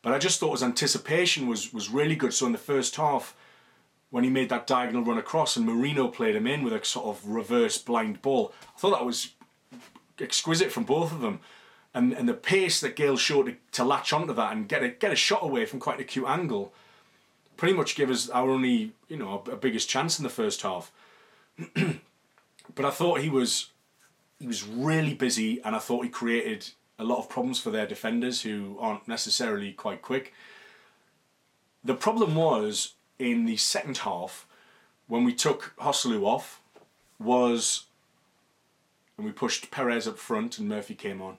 But 0.02 0.14
I 0.14 0.18
just 0.18 0.40
thought 0.40 0.52
his 0.52 0.64
anticipation 0.64 1.48
was 1.48 1.74
was 1.74 1.90
really 1.90 2.16
good. 2.16 2.34
So 2.34 2.46
in 2.46 2.54
the 2.54 2.58
first 2.58 2.96
half, 2.96 3.36
when 4.12 4.24
he 4.24 4.30
made 4.30 4.50
that 4.50 4.68
diagonal 4.68 5.04
run 5.04 5.18
across 5.18 5.56
and 5.56 5.66
Merino 5.66 6.08
played 6.08 6.36
him 6.36 6.48
in 6.48 6.64
with 6.64 6.74
a 6.74 6.84
sort 6.84 7.06
of 7.06 7.28
reverse 7.28 7.78
blind 7.78 8.22
ball, 8.22 8.54
I 8.76 8.80
thought 8.80 8.92
that 8.92 9.06
was 9.06 9.34
exquisite 10.20 10.72
from 10.72 10.84
both 10.84 11.12
of 11.12 11.22
them. 11.22 11.40
And 11.94 12.14
and 12.14 12.30
the 12.30 12.34
pace 12.34 12.80
that 12.82 12.96
Gayle 12.96 13.18
showed 13.18 13.48
to, 13.48 13.56
to 13.74 13.84
latch 13.84 14.14
onto 14.14 14.34
that 14.34 14.52
and 14.52 14.68
get 14.68 14.84
a 14.84 14.90
get 14.90 15.12
a 15.12 15.16
shot 15.16 15.44
away 15.44 15.66
from 15.66 15.80
quite 15.80 15.96
an 15.96 16.04
acute 16.04 16.28
angle, 16.28 16.72
pretty 17.58 17.74
much 17.74 17.96
gave 17.96 18.10
us 18.10 18.30
our 18.30 18.50
only 18.50 18.92
you 19.08 19.18
know 19.18 19.44
a 19.52 19.56
biggest 19.56 19.90
chance 19.90 20.20
in 20.20 20.24
the 20.24 20.30
first 20.30 20.62
half. 20.62 20.92
but 22.76 22.86
I 22.86 22.92
thought 22.92 23.22
he 23.22 23.30
was 23.30 23.72
he 24.40 24.46
was 24.46 24.66
really 24.66 25.16
busy, 25.16 25.62
and 25.64 25.76
I 25.76 25.80
thought 25.80 26.04
he 26.04 26.10
created 26.10 26.70
a 27.00 27.04
lot 27.04 27.20
of 27.20 27.30
problems 27.30 27.60
for 27.60 27.72
their 27.72 27.88
defenders 27.88 28.42
who 28.42 28.78
aren't 28.80 29.08
necessarily 29.08 29.72
quite 29.72 30.02
quick. 30.02 30.34
The 31.84 31.96
problem 31.96 32.36
was 32.36 32.94
in 33.20 33.46
the 33.46 33.58
second 33.58 34.00
half 34.00 34.48
when 35.08 35.24
we 35.24 35.34
took 35.34 35.74
Joselu 35.78 36.24
off 36.24 36.62
was 37.20 37.86
and 39.18 39.26
we 39.26 39.34
pushed 39.34 39.70
Perez 39.70 40.08
up 40.08 40.18
front 40.18 40.58
and 40.58 40.70
Murphy 40.70 40.96
came 40.96 41.22
on 41.22 41.38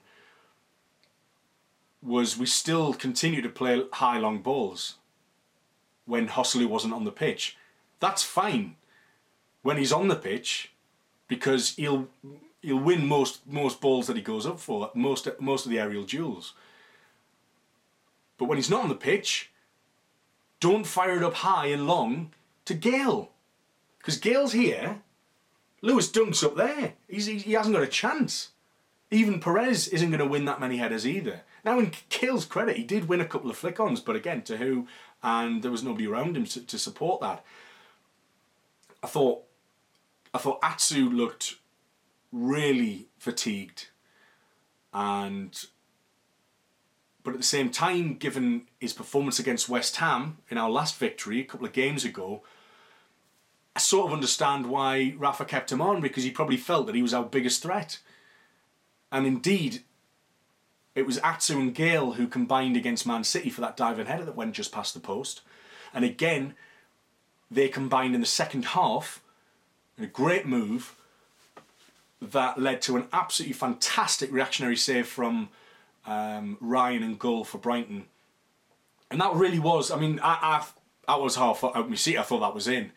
was 2.03 2.37
we 2.37 2.45
still 2.45 2.93
continued 2.93 3.43
to 3.43 3.49
play 3.49 3.83
high 3.93 4.17
long 4.17 4.41
balls 4.41 4.95
when 6.05 6.27
Joselu 6.27 6.67
wasn't 6.67 6.93
on 6.93 7.03
the 7.03 7.11
pitch. 7.11 7.57
That's 7.99 8.23
fine 8.23 8.75
when 9.61 9.77
he's 9.77 9.91
on 9.91 10.07
the 10.07 10.15
pitch 10.15 10.71
because 11.27 11.75
he'll 11.75 12.07
he'll 12.61 12.77
win 12.77 13.07
most 13.07 13.47
most 13.47 13.81
balls 13.81 14.07
that 14.07 14.15
he 14.15 14.21
goes 14.21 14.45
up 14.45 14.59
for, 14.59 14.91
most 14.95 15.27
most 15.39 15.65
of 15.65 15.71
the 15.71 15.79
aerial 15.79 16.03
duels. 16.03 16.53
But 18.37 18.45
when 18.45 18.57
he's 18.57 18.69
not 18.69 18.83
on 18.83 18.89
the 18.89 18.95
pitch, 18.95 19.50
don't 20.61 20.87
fire 20.87 21.17
it 21.17 21.23
up 21.23 21.33
high 21.33 21.65
and 21.65 21.85
long 21.85 22.31
to 22.63 22.73
Gayle. 22.73 23.31
Because 23.97 24.17
Gayle's 24.17 24.53
here, 24.53 25.01
Lewis 25.81 26.09
Dunk's 26.09 26.43
up 26.43 26.55
there. 26.55 26.93
He's, 27.09 27.25
he, 27.25 27.39
he 27.39 27.53
hasn't 27.53 27.75
got 27.75 27.83
a 27.83 27.87
chance. 27.87 28.51
Even 29.09 29.41
Perez 29.41 29.89
isn't 29.89 30.09
going 30.09 30.19
to 30.19 30.25
win 30.25 30.45
that 30.45 30.61
many 30.61 30.77
headers 30.77 31.05
either. 31.05 31.41
Now, 31.65 31.79
in 31.79 31.91
Gayle's 32.09 32.45
credit, 32.45 32.77
he 32.77 32.83
did 32.83 33.09
win 33.09 33.19
a 33.19 33.25
couple 33.25 33.49
of 33.49 33.57
flick 33.57 33.79
ons, 33.79 33.99
but 33.99 34.15
again, 34.15 34.43
to 34.43 34.57
who? 34.57 34.87
And 35.21 35.61
there 35.61 35.71
was 35.71 35.83
nobody 35.83 36.07
around 36.07 36.37
him 36.37 36.45
to, 36.45 36.65
to 36.65 36.79
support 36.79 37.19
that. 37.21 37.43
I 39.03 39.07
thought, 39.07 39.43
I 40.33 40.37
thought 40.37 40.59
Atsu 40.63 41.09
looked 41.09 41.55
really 42.31 43.07
fatigued 43.17 43.89
and 44.93 45.65
but 47.23 47.31
at 47.31 47.39
the 47.39 47.43
same 47.43 47.69
time 47.69 48.15
given 48.15 48.63
his 48.79 48.93
performance 48.93 49.39
against 49.39 49.69
West 49.69 49.97
Ham 49.97 50.37
in 50.49 50.57
our 50.57 50.69
last 50.69 50.97
victory 50.97 51.39
a 51.39 51.45
couple 51.45 51.67
of 51.67 51.73
games 51.73 52.03
ago 52.03 52.41
I 53.75 53.79
sort 53.79 54.07
of 54.07 54.13
understand 54.13 54.67
why 54.67 55.15
Rafa 55.17 55.45
kept 55.45 55.71
him 55.71 55.81
on 55.81 56.01
because 56.01 56.23
he 56.23 56.31
probably 56.31 56.57
felt 56.57 56.87
that 56.87 56.95
he 56.95 57.01
was 57.01 57.13
our 57.13 57.23
biggest 57.23 57.63
threat. 57.63 57.99
And 59.11 59.25
indeed 59.25 59.83
it 60.93 61.05
was 61.05 61.19
Atsu 61.19 61.57
and 61.57 61.73
Gayle 61.73 62.13
who 62.13 62.27
combined 62.27 62.75
against 62.75 63.07
Man 63.07 63.23
City 63.23 63.49
for 63.49 63.61
that 63.61 63.77
diving 63.77 64.07
header 64.07 64.25
that 64.25 64.35
went 64.35 64.55
just 64.55 64.73
past 64.73 64.93
the 64.93 64.99
post. 64.99 65.41
And 65.93 66.03
again 66.03 66.55
they 67.49 67.69
combined 67.69 68.15
in 68.15 68.21
the 68.21 68.27
second 68.27 68.65
half 68.65 69.21
in 69.97 70.03
a 70.03 70.07
great 70.07 70.45
move 70.45 70.95
that 72.21 72.59
led 72.59 72.81
to 72.83 72.97
an 72.97 73.07
absolutely 73.11 73.53
fantastic 73.53 74.31
reactionary 74.31 74.77
save 74.77 75.07
from 75.07 75.49
um, 76.05 76.57
Ryan 76.59 77.03
and 77.03 77.19
goal 77.19 77.43
for 77.43 77.57
Brighton. 77.57 78.05
And 79.09 79.19
that 79.19 79.33
really 79.33 79.59
was, 79.59 79.91
I 79.91 79.99
mean, 79.99 80.19
I, 80.21 80.63
I, 81.07 81.13
I 81.13 81.15
was 81.17 81.35
half 81.35 81.63
out 81.63 81.89
my 81.89 81.95
seat, 81.95 82.17
I 82.17 82.23
thought 82.23 82.39
that 82.39 82.55
was 82.55 82.67
in. 82.67 82.91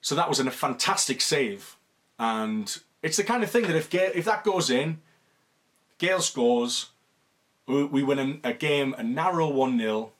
So 0.00 0.14
that 0.14 0.28
was 0.28 0.38
a 0.40 0.50
fantastic 0.50 1.20
save. 1.20 1.76
And 2.18 2.76
it's 3.02 3.16
the 3.16 3.24
kind 3.24 3.42
of 3.42 3.50
thing 3.50 3.62
that 3.62 3.76
if, 3.76 3.90
Gayle, 3.90 4.12
if 4.14 4.24
that 4.24 4.44
goes 4.44 4.70
in, 4.70 5.00
Gayle 5.98 6.20
scores, 6.20 6.90
we, 7.66 7.84
we 7.84 8.02
win 8.02 8.40
a, 8.44 8.50
a 8.50 8.52
game, 8.52 8.94
a 8.98 9.02
narrow 9.02 9.48
1 9.48 9.78
0. 9.78 10.12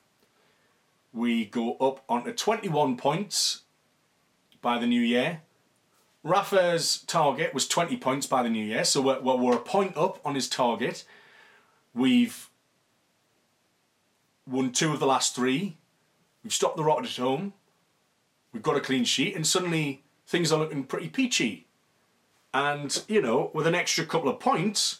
We 1.13 1.45
go 1.45 1.75
up 1.77 2.03
onto 2.09 2.33
21 2.33 2.97
points 2.97 3.61
by 4.61 4.79
the 4.79 4.87
new 4.87 5.01
year. 5.01 5.41
Rafa's 6.23 7.03
target 7.03 7.53
was 7.53 7.67
20 7.67 7.97
points 7.97 8.25
by 8.25 8.41
the 8.41 8.49
new 8.49 8.65
year, 8.65 8.83
so 8.83 8.99
we're, 8.99 9.19
we're 9.21 9.55
a 9.55 9.59
point 9.59 9.95
up 9.95 10.19
on 10.25 10.33
his 10.33 10.49
target. 10.49 11.05
We've 11.95 12.49
won 14.45 14.73
two 14.73 14.91
of 14.91 14.99
the 14.99 15.07
last 15.07 15.33
three. 15.33 15.77
We've 16.43 16.53
stopped 16.53 16.75
the 16.75 16.83
rot 16.83 17.05
at 17.05 17.15
home. 17.15 17.53
We've 18.51 18.61
got 18.61 18.75
a 18.75 18.81
clean 18.81 19.05
sheet, 19.05 19.35
and 19.35 19.47
suddenly 19.47 20.03
things 20.27 20.51
are 20.51 20.59
looking 20.59 20.83
pretty 20.83 21.07
peachy. 21.09 21.67
And, 22.53 23.01
you 23.07 23.21
know, 23.21 23.49
with 23.53 23.65
an 23.65 23.75
extra 23.75 24.05
couple 24.05 24.29
of 24.29 24.39
points, 24.39 24.99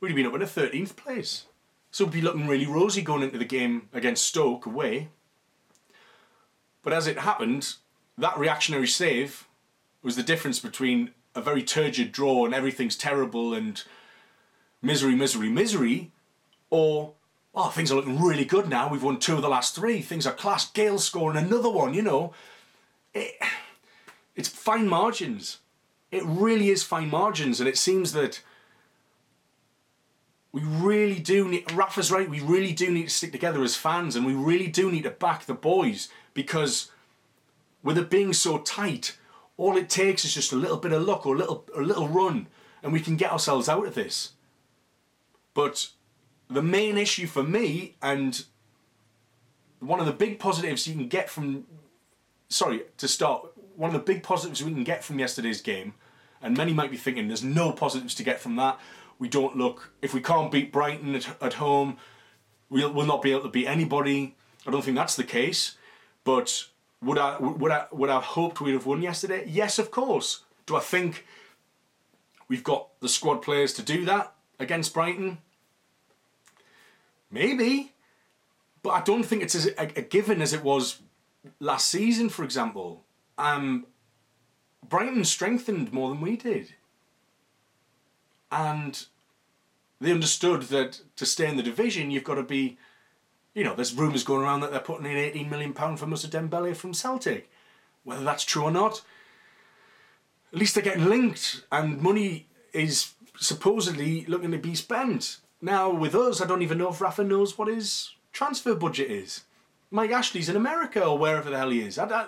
we'd 0.00 0.08
have 0.08 0.16
been 0.16 0.26
up 0.26 0.34
in 0.34 0.42
a 0.42 0.46
13th 0.46 0.96
place. 0.96 1.46
So 1.90 2.04
we'd 2.04 2.12
be 2.12 2.20
looking 2.20 2.46
really 2.46 2.66
rosy 2.66 3.02
going 3.02 3.22
into 3.22 3.38
the 3.38 3.44
game 3.44 3.88
against 3.92 4.24
Stoke 4.24 4.66
away. 4.66 5.08
But 6.82 6.92
as 6.92 7.06
it 7.06 7.18
happened, 7.18 7.74
that 8.16 8.38
reactionary 8.38 8.86
save 8.86 9.48
was 10.02 10.16
the 10.16 10.22
difference 10.22 10.60
between 10.60 11.10
a 11.34 11.42
very 11.42 11.62
turgid 11.62 12.12
draw 12.12 12.44
and 12.44 12.54
everything's 12.54 12.96
terrible 12.96 13.52
and 13.54 13.82
misery, 14.82 15.14
misery, 15.14 15.48
misery, 15.48 16.10
or 16.70 17.14
oh, 17.54 17.70
things 17.70 17.90
are 17.90 17.96
looking 17.96 18.20
really 18.20 18.44
good 18.44 18.68
now. 18.68 18.88
We've 18.88 19.02
won 19.02 19.18
two 19.18 19.36
of 19.36 19.42
the 19.42 19.48
last 19.48 19.74
three. 19.74 20.00
Things 20.00 20.26
are 20.26 20.32
class. 20.32 20.70
Gayle 20.70 20.98
scoring 20.98 21.36
another 21.36 21.70
one. 21.70 21.94
You 21.94 22.02
know, 22.02 22.32
it, 23.14 23.34
it's 24.36 24.48
fine 24.48 24.88
margins. 24.88 25.58
It 26.10 26.22
really 26.24 26.70
is 26.70 26.82
fine 26.82 27.08
margins, 27.08 27.60
and 27.60 27.68
it 27.68 27.76
seems 27.76 28.12
that 28.12 28.42
we 30.52 30.62
really 30.62 31.20
do 31.20 31.46
need. 31.46 31.70
Rafa's 31.72 32.10
right. 32.10 32.28
We 32.28 32.40
really 32.40 32.72
do 32.72 32.90
need 32.90 33.04
to 33.04 33.14
stick 33.14 33.32
together 33.32 33.62
as 33.62 33.76
fans, 33.76 34.16
and 34.16 34.26
we 34.26 34.34
really 34.34 34.66
do 34.66 34.90
need 34.90 35.04
to 35.04 35.10
back 35.10 35.44
the 35.44 35.54
boys 35.54 36.08
because 36.34 36.90
with 37.82 37.96
it 37.96 38.10
being 38.10 38.32
so 38.32 38.58
tight, 38.58 39.16
all 39.56 39.76
it 39.76 39.88
takes 39.88 40.24
is 40.24 40.34
just 40.34 40.52
a 40.52 40.56
little 40.56 40.76
bit 40.76 40.92
of 40.92 41.02
luck 41.02 41.26
or 41.26 41.36
a 41.36 41.38
little 41.38 41.64
a 41.76 41.80
little 41.80 42.08
run, 42.08 42.48
and 42.82 42.92
we 42.92 43.00
can 43.00 43.16
get 43.16 43.30
ourselves 43.30 43.68
out 43.68 43.86
of 43.86 43.94
this. 43.94 44.32
But 45.54 45.88
the 46.48 46.62
main 46.62 46.98
issue 46.98 47.26
for 47.26 47.42
me, 47.42 47.96
and 48.02 48.44
one 49.80 50.00
of 50.00 50.06
the 50.06 50.12
big 50.12 50.38
positives 50.38 50.86
you 50.86 50.94
can 50.94 51.08
get 51.08 51.30
from, 51.30 51.64
sorry, 52.48 52.82
to 52.98 53.08
start, 53.08 53.52
one 53.76 53.94
of 53.94 53.94
the 53.94 54.12
big 54.12 54.22
positives 54.22 54.62
we 54.62 54.72
can 54.72 54.84
get 54.84 55.02
from 55.04 55.18
yesterday's 55.18 55.60
game, 55.60 55.94
and 56.42 56.56
many 56.56 56.72
might 56.72 56.90
be 56.90 56.96
thinking 56.96 57.28
there's 57.28 57.44
no 57.44 57.72
positives 57.72 58.14
to 58.16 58.22
get 58.22 58.40
from 58.40 58.56
that. 58.56 58.78
We 59.18 59.28
don't 59.28 59.56
look, 59.56 59.92
if 60.00 60.14
we 60.14 60.20
can't 60.20 60.50
beat 60.50 60.72
Brighton 60.72 61.14
at, 61.14 61.42
at 61.42 61.54
home, 61.54 61.98
we'll, 62.68 62.92
we'll 62.92 63.06
not 63.06 63.22
be 63.22 63.32
able 63.32 63.42
to 63.42 63.48
beat 63.48 63.66
anybody. 63.66 64.36
I 64.66 64.70
don't 64.70 64.82
think 64.82 64.96
that's 64.96 65.16
the 65.16 65.24
case. 65.24 65.76
But 66.24 66.66
would 67.02 67.18
I 67.18 67.38
would 67.38 67.72
I 67.72 67.86
would 67.92 68.10
I 68.10 68.14
have 68.14 68.24
hoped 68.24 68.60
we'd 68.60 68.72
have 68.72 68.86
won 68.86 69.02
yesterday? 69.02 69.44
Yes, 69.48 69.78
of 69.78 69.90
course. 69.90 70.44
Do 70.66 70.76
I 70.76 70.80
think 70.80 71.26
we've 72.48 72.64
got 72.64 72.88
the 73.00 73.08
squad 73.08 73.36
players 73.42 73.72
to 73.74 73.82
do 73.82 74.04
that 74.04 74.34
against 74.60 74.94
Brighton? 74.94 75.38
Maybe, 77.30 77.92
but 78.82 78.90
I 78.90 79.00
don't 79.02 79.22
think 79.22 79.42
it's 79.42 79.54
as 79.54 79.66
a, 79.66 79.98
a 79.98 80.02
given 80.02 80.42
as 80.42 80.52
it 80.52 80.62
was 80.62 81.00
last 81.58 81.88
season, 81.88 82.28
for 82.28 82.44
example. 82.44 83.04
Um, 83.38 83.86
Brighton 84.88 85.24
strengthened 85.24 85.92
more 85.92 86.08
than 86.10 86.20
we 86.20 86.36
did. 86.36 86.74
And 88.50 89.06
they 90.00 90.10
understood 90.10 90.62
that 90.64 91.00
to 91.16 91.26
stay 91.26 91.48
in 91.48 91.56
the 91.56 91.62
division, 91.62 92.10
you've 92.10 92.24
got 92.24 92.34
to 92.34 92.42
be, 92.42 92.78
you 93.54 93.62
know, 93.62 93.74
there's 93.74 93.94
rumours 93.94 94.24
going 94.24 94.42
around 94.42 94.60
that 94.60 94.72
they're 94.72 94.80
putting 94.80 95.06
in 95.06 95.16
£18 95.16 95.48
million 95.48 95.72
for 95.72 96.06
Moussa 96.06 96.28
Dembele 96.28 96.74
from 96.74 96.94
Celtic. 96.94 97.50
Whether 98.02 98.24
that's 98.24 98.44
true 98.44 98.64
or 98.64 98.70
not, 98.70 99.02
at 100.52 100.58
least 100.58 100.74
they're 100.74 100.82
getting 100.82 101.04
linked 101.04 101.64
and 101.70 102.00
money 102.00 102.48
is 102.72 103.12
supposedly 103.38 104.24
looking 104.26 104.50
to 104.50 104.58
be 104.58 104.74
spent. 104.74 105.38
Now, 105.60 105.90
with 105.90 106.14
us, 106.14 106.40
I 106.40 106.46
don't 106.46 106.62
even 106.62 106.78
know 106.78 106.90
if 106.90 107.00
Rafa 107.00 107.24
knows 107.24 107.58
what 107.58 107.68
his 107.68 108.14
transfer 108.32 108.74
budget 108.74 109.10
is. 109.10 109.44
Mike 109.90 110.10
Ashley's 110.10 110.48
in 110.48 110.56
America 110.56 111.04
or 111.04 111.18
wherever 111.18 111.50
the 111.50 111.58
hell 111.58 111.70
he 111.70 111.80
is. 111.80 111.98
I, 111.98 112.06
I, 112.06 112.26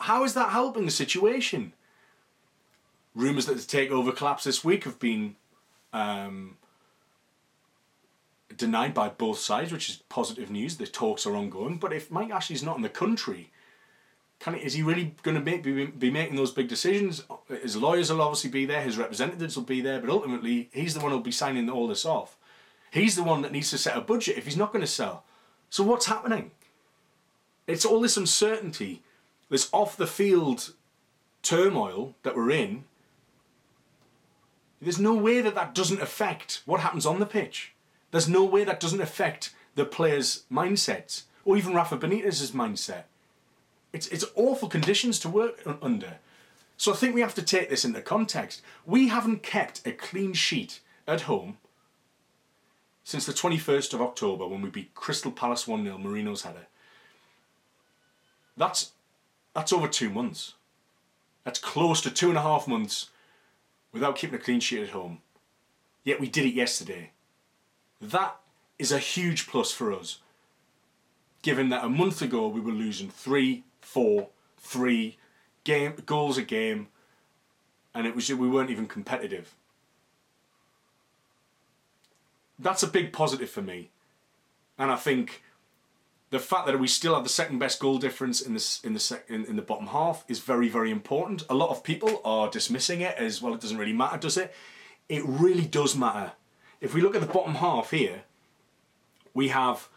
how 0.00 0.24
is 0.24 0.34
that 0.34 0.50
helping 0.50 0.84
the 0.84 0.90
situation? 0.90 1.72
Rumours 3.14 3.46
that 3.46 3.54
the 3.54 3.60
takeover 3.60 4.14
collapse 4.14 4.44
this 4.44 4.64
week 4.64 4.84
have 4.84 4.98
been 4.98 5.36
um, 5.92 6.56
denied 8.56 8.94
by 8.94 9.08
both 9.08 9.38
sides, 9.38 9.72
which 9.72 9.88
is 9.88 10.02
positive 10.08 10.50
news. 10.50 10.76
The 10.76 10.86
talks 10.86 11.24
are 11.24 11.36
ongoing. 11.36 11.78
But 11.78 11.92
if 11.92 12.10
Mike 12.10 12.30
Ashley's 12.30 12.62
not 12.62 12.76
in 12.76 12.82
the 12.82 12.88
country, 12.88 13.50
can 14.40 14.54
he, 14.54 14.60
is 14.60 14.74
he 14.74 14.82
really 14.82 15.14
going 15.22 15.36
to 15.36 15.42
make, 15.42 15.62
be, 15.62 15.86
be 15.86 16.10
making 16.10 16.36
those 16.36 16.52
big 16.52 16.68
decisions? 16.68 17.24
His 17.48 17.76
lawyers 17.76 18.10
will 18.10 18.22
obviously 18.22 18.50
be 18.50 18.66
there, 18.66 18.82
his 18.82 18.96
representatives 18.96 19.56
will 19.56 19.64
be 19.64 19.80
there, 19.80 20.00
but 20.00 20.10
ultimately 20.10 20.68
he's 20.72 20.94
the 20.94 21.00
one 21.00 21.10
who'll 21.10 21.20
be 21.20 21.32
signing 21.32 21.68
all 21.68 21.88
this 21.88 22.06
off. 22.06 22.36
He's 22.90 23.16
the 23.16 23.24
one 23.24 23.42
that 23.42 23.52
needs 23.52 23.70
to 23.70 23.78
set 23.78 23.96
a 23.96 24.00
budget 24.00 24.38
if 24.38 24.44
he's 24.44 24.56
not 24.56 24.72
going 24.72 24.84
to 24.84 24.86
sell. 24.86 25.24
So 25.70 25.82
what's 25.82 26.06
happening? 26.06 26.52
It's 27.66 27.84
all 27.84 28.00
this 28.00 28.16
uncertainty, 28.16 29.02
this 29.50 29.68
off 29.72 29.96
the 29.96 30.06
field 30.06 30.72
turmoil 31.42 32.14
that 32.22 32.36
we're 32.36 32.50
in. 32.50 32.84
There's 34.80 35.00
no 35.00 35.14
way 35.14 35.40
that 35.40 35.54
that 35.56 35.74
doesn't 35.74 36.00
affect 36.00 36.62
what 36.64 36.80
happens 36.80 37.04
on 37.04 37.18
the 37.18 37.26
pitch. 37.26 37.72
There's 38.10 38.28
no 38.28 38.44
way 38.44 38.64
that 38.64 38.80
doesn't 38.80 39.00
affect 39.00 39.50
the 39.74 39.84
players' 39.84 40.44
mindsets 40.50 41.22
or 41.44 41.56
even 41.56 41.74
Rafa 41.74 41.98
Benitez's 41.98 42.52
mindset. 42.52 43.04
It's, 43.92 44.06
it's 44.08 44.24
awful 44.34 44.68
conditions 44.68 45.18
to 45.20 45.28
work 45.28 45.60
under. 45.82 46.18
So 46.76 46.92
I 46.92 46.96
think 46.96 47.14
we 47.14 47.20
have 47.22 47.34
to 47.34 47.42
take 47.42 47.70
this 47.70 47.84
into 47.84 48.00
context. 48.00 48.62
We 48.86 49.08
haven't 49.08 49.42
kept 49.42 49.86
a 49.86 49.92
clean 49.92 50.32
sheet 50.32 50.80
at 51.06 51.22
home 51.22 51.58
since 53.02 53.26
the 53.26 53.32
21st 53.32 53.94
of 53.94 54.02
October 54.02 54.46
when 54.46 54.62
we 54.62 54.70
beat 54.70 54.94
Crystal 54.94 55.32
Palace 55.32 55.66
1 55.66 55.82
0, 55.82 55.98
Merino's 55.98 56.42
header. 56.42 56.66
That's, 58.56 58.92
that's 59.54 59.72
over 59.72 59.88
two 59.88 60.10
months. 60.10 60.54
That's 61.44 61.58
close 61.58 62.00
to 62.02 62.10
two 62.10 62.28
and 62.28 62.36
a 62.36 62.42
half 62.42 62.68
months 62.68 63.10
without 63.92 64.16
keeping 64.16 64.38
a 64.38 64.42
clean 64.42 64.60
sheet 64.60 64.82
at 64.82 64.90
home. 64.90 65.22
Yet 66.04 66.20
we 66.20 66.28
did 66.28 66.44
it 66.44 66.54
yesterday. 66.54 67.12
That 68.00 68.36
is 68.78 68.92
a 68.92 68.98
huge 68.98 69.46
plus 69.46 69.72
for 69.72 69.92
us, 69.92 70.18
given 71.42 71.70
that 71.70 71.84
a 71.84 71.88
month 71.88 72.22
ago 72.22 72.46
we 72.46 72.60
were 72.60 72.72
losing 72.72 73.08
three, 73.08 73.64
four, 73.88 74.28
three 74.58 75.18
game 75.64 75.94
goals 76.06 76.38
a 76.38 76.42
game, 76.42 76.88
and 77.94 78.06
it 78.06 78.14
was 78.14 78.28
we 78.28 78.48
weren't 78.48 78.70
even 78.70 78.86
competitive 78.86 79.54
that's 82.58 82.82
a 82.82 82.88
big 82.88 83.12
positive 83.12 83.48
for 83.48 83.62
me. 83.62 83.90
And 84.78 84.90
I 84.90 84.96
think 84.96 85.42
the 86.30 86.38
fact 86.38 86.66
that 86.66 86.78
we 86.78 86.88
still 86.88 87.14
have 87.14 87.22
the 87.22 87.30
second 87.30 87.58
best 87.58 87.80
goal 87.80 87.98
difference 87.98 88.40
in 88.40 88.54
the 88.54 88.80
in 88.84 88.94
the 88.94 89.00
sec, 89.00 89.24
in, 89.28 89.44
in 89.46 89.56
the 89.56 89.62
bottom 89.62 89.88
half 89.88 90.24
is 90.28 90.40
very 90.40 90.68
very 90.68 90.90
important. 90.90 91.44
A 91.48 91.54
lot 91.54 91.70
of 91.70 91.82
people 91.82 92.20
are 92.24 92.50
dismissing 92.50 93.00
it 93.00 93.16
as 93.16 93.40
well. 93.40 93.54
It 93.54 93.60
doesn't 93.60 93.78
really 93.78 93.92
matter, 93.92 94.18
does 94.18 94.36
it? 94.36 94.54
It 95.08 95.22
really 95.24 95.64
does 95.64 95.96
matter. 95.96 96.32
If 96.80 96.94
we 96.94 97.00
look 97.00 97.14
at 97.14 97.20
the 97.20 97.26
bottom 97.26 97.56
half 97.56 97.90
here, 97.90 98.22
we 99.34 99.48
have 99.48 99.88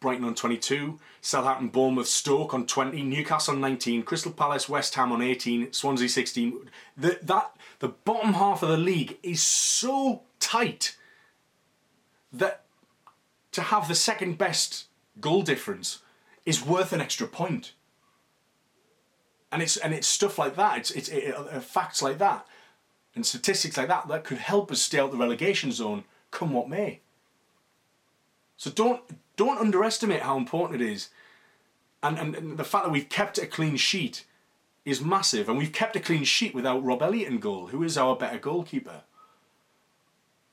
Brighton 0.00 0.24
on 0.24 0.34
22, 0.34 0.98
Southampton, 1.20 1.68
Bournemouth, 1.68 2.06
Stoke 2.06 2.54
on 2.54 2.66
20, 2.66 3.02
Newcastle 3.02 3.54
on 3.54 3.60
19, 3.60 4.02
Crystal 4.04 4.32
Palace, 4.32 4.68
West 4.68 4.94
Ham 4.94 5.10
on 5.10 5.22
18, 5.22 5.72
Swansea 5.72 6.08
16. 6.08 6.70
The, 6.96 7.18
that, 7.22 7.56
the 7.80 7.88
bottom 7.88 8.34
half 8.34 8.62
of 8.62 8.68
the 8.68 8.76
league 8.76 9.18
is 9.22 9.42
so 9.42 10.22
tight 10.38 10.96
that 12.32 12.64
to 13.52 13.62
have 13.62 13.88
the 13.88 13.94
second 13.94 14.38
best 14.38 14.86
goal 15.20 15.42
difference 15.42 16.00
is 16.46 16.64
worth 16.64 16.92
an 16.92 17.00
extra 17.00 17.26
point. 17.26 17.72
And 19.50 19.62
it's 19.62 19.78
and 19.78 19.94
it's 19.94 20.06
stuff 20.06 20.38
like 20.38 20.56
that. 20.56 20.78
It's 20.78 20.90
it's 20.90 21.08
it, 21.08 21.34
uh, 21.34 21.60
facts 21.60 22.02
like 22.02 22.18
that, 22.18 22.46
and 23.14 23.24
statistics 23.24 23.78
like 23.78 23.88
that 23.88 24.06
that 24.08 24.24
could 24.24 24.38
help 24.38 24.70
us 24.70 24.82
stay 24.82 24.98
out 24.98 25.10
the 25.10 25.16
relegation 25.16 25.72
zone, 25.72 26.04
come 26.30 26.52
what 26.52 26.68
may. 26.68 27.00
So 28.58 28.70
don't 28.70 29.00
don't 29.38 29.58
underestimate 29.58 30.20
how 30.20 30.36
important 30.36 30.82
it 30.82 30.92
is, 30.92 31.08
and 32.02 32.18
and, 32.18 32.34
and 32.34 32.58
the 32.58 32.64
fact 32.64 32.84
that 32.84 32.92
we've 32.92 33.08
kept 33.08 33.38
a 33.38 33.46
clean 33.46 33.76
sheet 33.76 34.26
is 34.84 35.00
massive, 35.00 35.48
and 35.48 35.56
we've 35.58 35.72
kept 35.72 35.96
a 35.96 36.00
clean 36.00 36.24
sheet 36.24 36.54
without 36.54 36.84
Rob 36.84 37.02
Elliot 37.02 37.28
in 37.28 37.38
goal, 37.38 37.68
who 37.68 37.82
is 37.82 37.96
our 37.96 38.16
better 38.16 38.38
goalkeeper. 38.38 39.02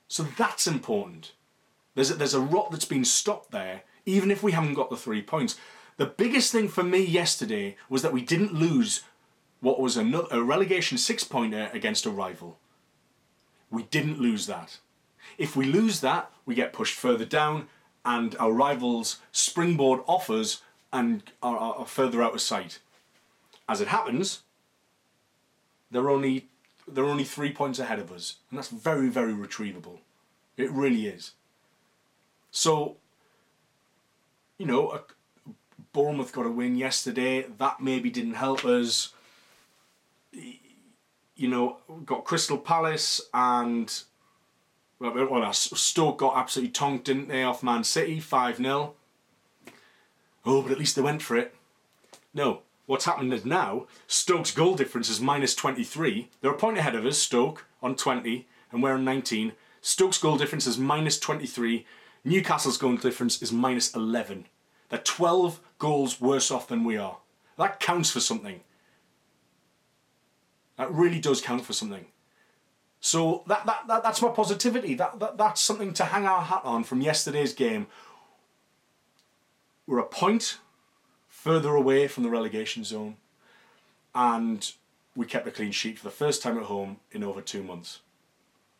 So 0.07 0.23
that's 0.23 0.67
important. 0.67 1.33
There's 1.95 2.11
a, 2.11 2.15
there's 2.15 2.33
a 2.33 2.39
rot 2.55 2.71
that's 2.71 2.85
been 2.85 3.05
stopped 3.05 3.51
there, 3.51 3.83
even 4.05 4.31
if 4.31 4.43
we 4.43 4.51
haven't 4.51 4.73
got 4.75 4.89
the 4.89 4.97
three 4.97 5.21
points. 5.21 5.57
The 5.97 6.05
biggest 6.05 6.51
thing 6.51 6.67
for 6.67 6.83
me 6.83 7.03
yesterday 7.03 7.77
was 7.89 8.01
that 8.01 8.13
we 8.13 8.21
didn't 8.21 8.53
lose 8.53 9.03
what 9.61 9.79
was 9.79 9.97
a, 9.97 10.27
a 10.31 10.43
relegation 10.43 10.97
six 10.97 11.23
pointer 11.23 11.69
against 11.73 12.05
a 12.05 12.09
rival. 12.09 12.59
We 13.71 13.83
didn't 13.83 14.19
lose 14.19 14.45
that. 14.47 14.79
If 15.37 15.55
we 15.55 15.65
lose 15.65 16.01
that, 16.01 16.31
we 16.45 16.53
get 16.53 16.73
pushed 16.73 16.95
further 16.95 17.25
down, 17.25 17.67
and 18.05 18.35
our 18.37 18.51
rivals 18.51 19.19
springboard 19.31 20.01
offers 20.07 20.61
and 20.93 21.23
are, 21.41 21.57
are 21.57 21.85
further 21.85 22.21
out 22.21 22.33
of 22.33 22.41
sight. 22.41 22.79
As 23.67 23.81
it 23.81 23.87
happens, 23.87 24.43
they're 25.91 26.09
only 26.09 26.47
they're 26.87 27.05
only 27.05 27.23
three 27.23 27.51
points 27.51 27.79
ahead 27.79 27.99
of 27.99 28.11
us, 28.11 28.35
and 28.49 28.57
that's 28.57 28.69
very, 28.69 29.09
very 29.09 29.33
retrievable. 29.33 29.99
It 30.55 30.71
really 30.71 31.07
is. 31.07 31.31
So, 32.51 32.97
you 34.57 34.65
know, 34.65 35.01
Bournemouth 35.93 36.31
got 36.31 36.45
a 36.45 36.51
win 36.51 36.75
yesterday. 36.75 37.45
That 37.57 37.81
maybe 37.81 38.09
didn't 38.09 38.35
help 38.35 38.63
us. 38.65 39.13
You 40.31 41.47
know, 41.47 41.77
got 42.05 42.23
Crystal 42.23 42.57
Palace 42.57 43.19
and 43.33 43.91
well, 44.99 45.53
Stoke 45.53 46.17
got 46.17 46.37
absolutely 46.37 46.71
tonked, 46.71 47.05
didn't 47.05 47.27
they, 47.27 47.43
off 47.43 47.63
Man 47.63 47.83
City, 47.83 48.19
5 48.19 48.57
0. 48.57 48.93
Oh, 50.45 50.61
but 50.61 50.71
at 50.71 50.79
least 50.79 50.95
they 50.95 51.01
went 51.01 51.21
for 51.21 51.35
it. 51.35 51.55
No, 52.33 52.61
what's 52.85 53.05
happened 53.05 53.33
is 53.33 53.45
now 53.45 53.87
Stoke's 54.07 54.51
goal 54.51 54.75
difference 54.75 55.09
is 55.09 55.19
minus 55.19 55.55
23. 55.55 56.29
They're 56.41 56.51
a 56.51 56.57
point 56.57 56.77
ahead 56.77 56.95
of 56.95 57.05
us, 57.05 57.17
Stoke, 57.17 57.65
on 57.81 57.95
20, 57.95 58.47
and 58.71 58.83
we're 58.83 58.93
on 58.93 59.05
19. 59.05 59.53
Stoke's 59.81 60.17
goal 60.17 60.37
difference 60.37 60.67
is 60.67 60.77
minus 60.77 61.19
23. 61.19 61.85
Newcastle's 62.23 62.77
goal 62.77 62.95
difference 62.97 63.41
is 63.41 63.51
minus 63.51 63.93
11. 63.95 64.45
They're 64.89 64.99
12 64.99 65.59
goals 65.77 66.21
worse 66.21 66.51
off 66.51 66.67
than 66.67 66.83
we 66.83 66.97
are. 66.97 67.17
That 67.57 67.79
counts 67.79 68.11
for 68.11 68.19
something. 68.19 68.61
That 70.77 70.91
really 70.91 71.19
does 71.19 71.41
count 71.41 71.65
for 71.65 71.73
something. 71.73 72.05
So 73.05 73.43
that, 73.45 73.67
that, 73.67 73.83
that 73.87 74.01
that's 74.01 74.19
my 74.19 74.29
positivity. 74.29 74.95
That, 74.95 75.19
that 75.19 75.37
that's 75.37 75.61
something 75.61 75.93
to 75.93 76.05
hang 76.05 76.25
our 76.25 76.41
hat 76.41 76.61
on 76.63 76.83
from 76.83 77.01
yesterday's 77.01 77.53
game. 77.53 77.85
We're 79.85 79.99
a 79.99 80.03
point 80.07 80.57
further 81.27 81.75
away 81.75 82.07
from 82.07 82.23
the 82.23 82.31
relegation 82.31 82.83
zone, 82.83 83.17
and 84.15 84.71
we 85.15 85.27
kept 85.27 85.47
a 85.47 85.51
clean 85.51 85.71
sheet 85.71 85.99
for 85.99 86.05
the 86.05 86.09
first 86.09 86.41
time 86.41 86.57
at 86.57 86.63
home 86.63 86.97
in 87.11 87.23
over 87.23 87.41
two 87.41 87.61
months. 87.61 87.99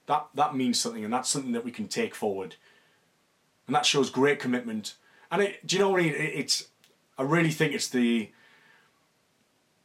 That 0.08 0.26
that 0.34 0.56
means 0.56 0.80
something, 0.80 1.04
and 1.04 1.14
that's 1.14 1.30
something 1.30 1.52
that 1.52 1.64
we 1.64 1.72
can 1.72 1.88
take 1.88 2.16
forward, 2.16 2.56
and 3.68 3.76
that 3.76 3.86
shows 3.86 4.10
great 4.10 4.40
commitment. 4.40 4.96
And 5.30 5.44
it, 5.44 5.68
do 5.68 5.76
you 5.76 5.84
know 5.84 5.92
what 5.92 6.02
I 6.02 6.04
mean? 6.06 6.16
It, 6.16 6.34
it's 6.34 6.68
I 7.20 7.22
really 7.22 7.52
think 7.52 7.76
it's 7.76 7.90
the 7.90 8.32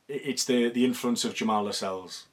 it's 0.09 0.47
the 0.47 0.71
the 0.71 0.87
influence 0.87 1.27
of 1.27 1.35
Jamal 1.35 1.65
Lascelles. 1.65 2.25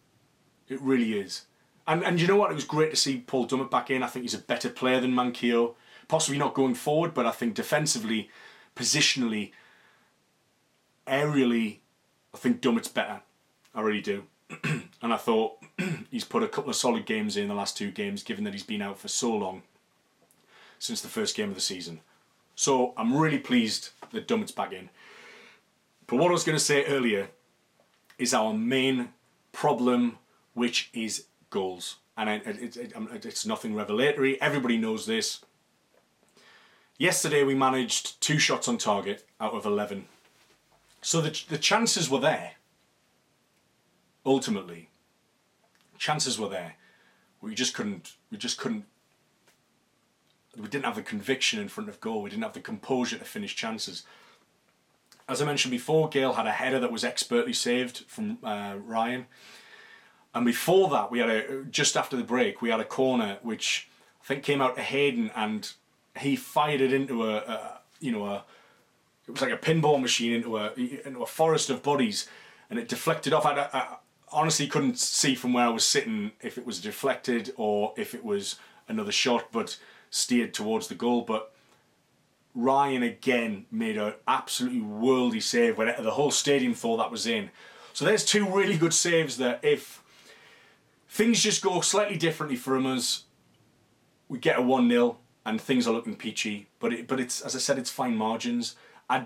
It 0.70 0.80
really 0.80 1.20
is. 1.20 1.47
And 1.88 2.04
and 2.04 2.20
you 2.20 2.28
know 2.28 2.36
what? 2.36 2.52
It 2.52 2.56
was 2.56 2.66
great 2.66 2.92
to 2.92 2.98
see 2.98 3.24
Paul 3.26 3.48
Dummett 3.48 3.72
back 3.72 3.90
in. 3.90 4.04
I 4.04 4.08
think 4.08 4.24
he's 4.24 4.34
a 4.34 4.40
better 4.40 4.70
player 4.70 5.00
than 5.00 5.14
Manquillo. 5.14 5.76
Possibly 6.08 6.38
not 6.38 6.54
going 6.54 6.76
forward, 6.76 7.14
but 7.14 7.26
I 7.26 7.32
think 7.32 7.54
defensively, 7.54 8.30
positionally, 8.76 9.52
aerially, 11.06 11.80
I 12.34 12.38
think 12.38 12.62
Dummett's 12.62 12.88
better. 12.88 13.22
I 13.74 13.82
really 13.82 14.02
do. 14.02 14.24
and 14.64 15.14
I 15.14 15.18
thought 15.18 15.58
he's 16.12 16.24
put 16.24 16.44
a 16.44 16.48
couple 16.48 16.70
of 16.70 16.76
solid 16.76 17.06
games 17.06 17.36
in 17.36 17.48
the 17.48 17.54
last 17.54 17.78
two 17.78 17.92
games, 17.92 18.24
given 18.24 18.44
that 18.46 18.54
he's 18.54 18.64
been 18.64 18.82
out 18.82 19.00
for 19.00 19.08
so 19.08 19.36
long 19.36 19.64
since 20.80 21.02
the 21.02 21.10
first 21.10 21.36
game 21.36 21.50
of 21.50 21.56
the 21.56 21.62
season. 21.62 22.00
So 22.56 22.94
I'm 22.98 23.16
really 23.16 23.40
pleased 23.40 23.90
that 24.12 24.28
Dummett's 24.28 24.52
back 24.52 24.72
in. 24.72 24.90
But 26.08 26.18
what 26.18 26.30
I 26.30 26.34
was 26.34 26.44
going 26.44 26.58
to 26.58 26.64
say 26.64 26.86
earlier 26.86 27.30
is 28.18 28.34
our 28.34 28.54
main 28.54 29.10
problem, 29.52 30.18
which 30.54 30.90
is 30.94 31.26
goals. 31.50 31.98
And 32.16 32.30
it, 32.30 32.48
it, 32.48 32.78
it, 32.78 33.26
it's 33.26 33.46
nothing 33.46 33.76
revelatory. 33.76 34.42
Everybody 34.42 34.78
knows 34.78 35.06
this. 35.06 35.42
Yesterday 36.98 37.44
we 37.44 37.54
managed 37.54 38.20
two 38.22 38.40
shots 38.40 38.68
on 38.68 38.78
target 38.78 39.28
out 39.40 39.54
of 39.54 39.66
11. 39.66 40.06
So 41.02 41.22
the, 41.22 41.40
the 41.48 41.60
chances 41.60 42.10
were 42.10 42.20
there. 42.20 42.54
Ultimately, 44.26 44.90
chances 45.98 46.40
were 46.40 46.50
there. 46.50 46.76
We 47.40 47.56
just 47.56 47.74
couldn't. 47.74 48.14
We 48.32 48.38
just 48.38 48.58
couldn't. 48.58 48.86
We 50.58 50.68
didn't 50.68 50.86
have 50.86 50.96
the 50.96 51.04
conviction 51.04 51.60
in 51.62 51.70
front 51.70 51.88
of 51.88 52.02
goal. 52.02 52.24
We 52.24 52.32
didn't 52.32 52.44
have 52.44 52.54
the 52.54 52.60
composure 52.60 53.20
to 53.20 53.26
finish 53.26 53.56
chances. 53.56 54.04
As 55.30 55.42
I 55.42 55.46
mentioned 55.46 55.72
before, 55.72 56.10
Gayle 56.10 56.34
had 56.34 56.48
a 56.48 56.52
header 56.52 56.80
that 56.80 56.92
was 56.92 57.04
expertly 57.04 57.54
saved 57.54 58.06
from 58.08 58.40
uh, 58.44 58.76
Ryan. 58.84 59.28
And 60.38 60.46
before 60.46 60.88
that, 60.90 61.10
we 61.10 61.18
had 61.18 61.30
a 61.30 61.64
just 61.64 61.98
after 61.98 62.16
the 62.16 62.24
break, 62.24 62.62
we 62.62 62.70
had 62.70 62.80
a 62.80 62.86
corner 62.86 63.40
which 63.42 63.90
I 64.22 64.26
think 64.28 64.44
came 64.44 64.62
out 64.62 64.76
to 64.76 64.84
Hayden, 64.84 65.32
and 65.36 65.72
he 66.20 66.36
fired 66.36 66.80
it 66.80 66.94
into 66.94 67.24
a, 67.24 67.38
a 67.38 67.80
you 68.00 68.12
know 68.12 68.28
a 68.28 68.46
it 69.28 69.32
was 69.32 69.42
like 69.42 69.52
a 69.52 69.58
pinball 69.58 70.00
machine 70.00 70.34
into 70.34 70.58
a 70.58 70.74
into 70.76 71.24
a 71.24 71.26
forest 71.26 71.72
of 71.72 71.82
bodies, 71.82 72.30
and 72.70 72.78
it 72.78 72.88
deflected 72.88 73.34
off. 73.34 73.48
I, 73.48 73.68
I 73.74 73.96
honestly 74.32 74.68
couldn't 74.68 75.00
see 75.00 75.34
from 75.34 75.54
where 75.54 75.66
I 75.66 75.70
was 75.70 75.84
sitting 75.84 76.34
if 76.40 76.60
it 76.60 76.68
was 76.68 76.80
deflected 76.80 77.52
or 77.58 77.96
if 77.98 78.14
it 78.14 78.24
was 78.24 78.58
another 78.88 79.12
shot, 79.12 79.52
but 79.52 79.80
steered 80.12 80.54
towards 80.54 80.88
the 80.88 80.94
goal. 80.94 81.22
But 81.22 81.52
Ryan 82.54 83.02
again 83.02 83.66
made 83.72 83.98
an 83.98 84.14
absolutely 84.28 84.82
worldy 84.82 85.42
save 85.42 85.80
when 85.80 85.92
the 86.00 86.12
whole 86.12 86.30
stadium 86.30 86.76
thought 86.76 86.98
that 86.98 87.10
was 87.10 87.26
in. 87.26 87.50
So 87.94 88.06
there's 88.06 88.24
two 88.24 88.48
really 88.48 88.78
good 88.78 88.94
saves 88.94 89.38
that 89.38 89.62
if 89.64 90.04
things 91.18 91.42
just 91.42 91.64
go 91.64 91.82
slightly 91.82 92.16
differently 92.16 92.56
from 92.56 92.86
us, 92.86 93.24
we 94.30 94.38
get 94.38 94.60
a 94.60 94.62
1 94.62 94.88
0 94.88 95.18
and 95.46 95.60
things 95.60 95.88
are 95.88 95.94
looking 95.94 96.16
peachy. 96.16 96.68
But 96.80 96.94
it, 96.94 97.08
but 97.08 97.20
it's 97.20 97.42
as 97.42 97.56
I 97.56 97.60
said, 97.60 97.80
it's 97.80 97.90
fine 97.90 98.16
margins. 98.16 98.76
I 99.10 99.26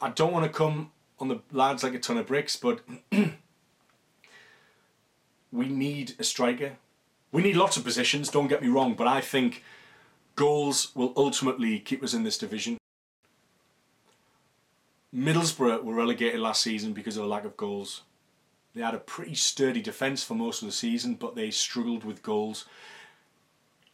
I 0.00 0.10
don't 0.10 0.32
want 0.32 0.44
to 0.46 0.52
come 0.52 0.90
on 1.20 1.28
the 1.28 1.40
lads 1.52 1.84
like 1.84 1.94
a 1.94 1.98
ton 2.00 2.18
of 2.18 2.26
bricks, 2.26 2.56
but 2.56 2.80
we 5.52 5.68
need 5.68 6.14
a 6.18 6.24
striker. 6.24 6.72
We 7.30 7.42
need 7.42 7.56
lots 7.56 7.76
of 7.76 7.84
positions. 7.84 8.28
Don't 8.28 8.48
get 8.48 8.60
me 8.60 8.68
wrong, 8.68 8.94
but 8.94 9.06
I 9.06 9.20
think 9.20 9.62
goals 10.34 10.90
will 10.96 11.12
ultimately 11.16 11.78
keep 11.78 12.02
us 12.02 12.14
in 12.14 12.24
this 12.24 12.36
division. 12.36 12.78
Middlesbrough 15.14 15.84
were 15.84 15.94
relegated 15.94 16.40
last 16.40 16.62
season 16.62 16.92
because 16.92 17.16
of 17.16 17.24
a 17.24 17.28
lack 17.28 17.44
of 17.44 17.56
goals. 17.56 18.02
They 18.74 18.82
had 18.82 18.94
a 18.94 18.98
pretty 18.98 19.34
sturdy 19.34 19.82
defence 19.82 20.22
for 20.22 20.34
most 20.34 20.62
of 20.62 20.68
the 20.68 20.72
season, 20.72 21.14
but 21.14 21.34
they 21.34 21.50
struggled 21.50 22.04
with 22.04 22.22
goals. 22.22 22.64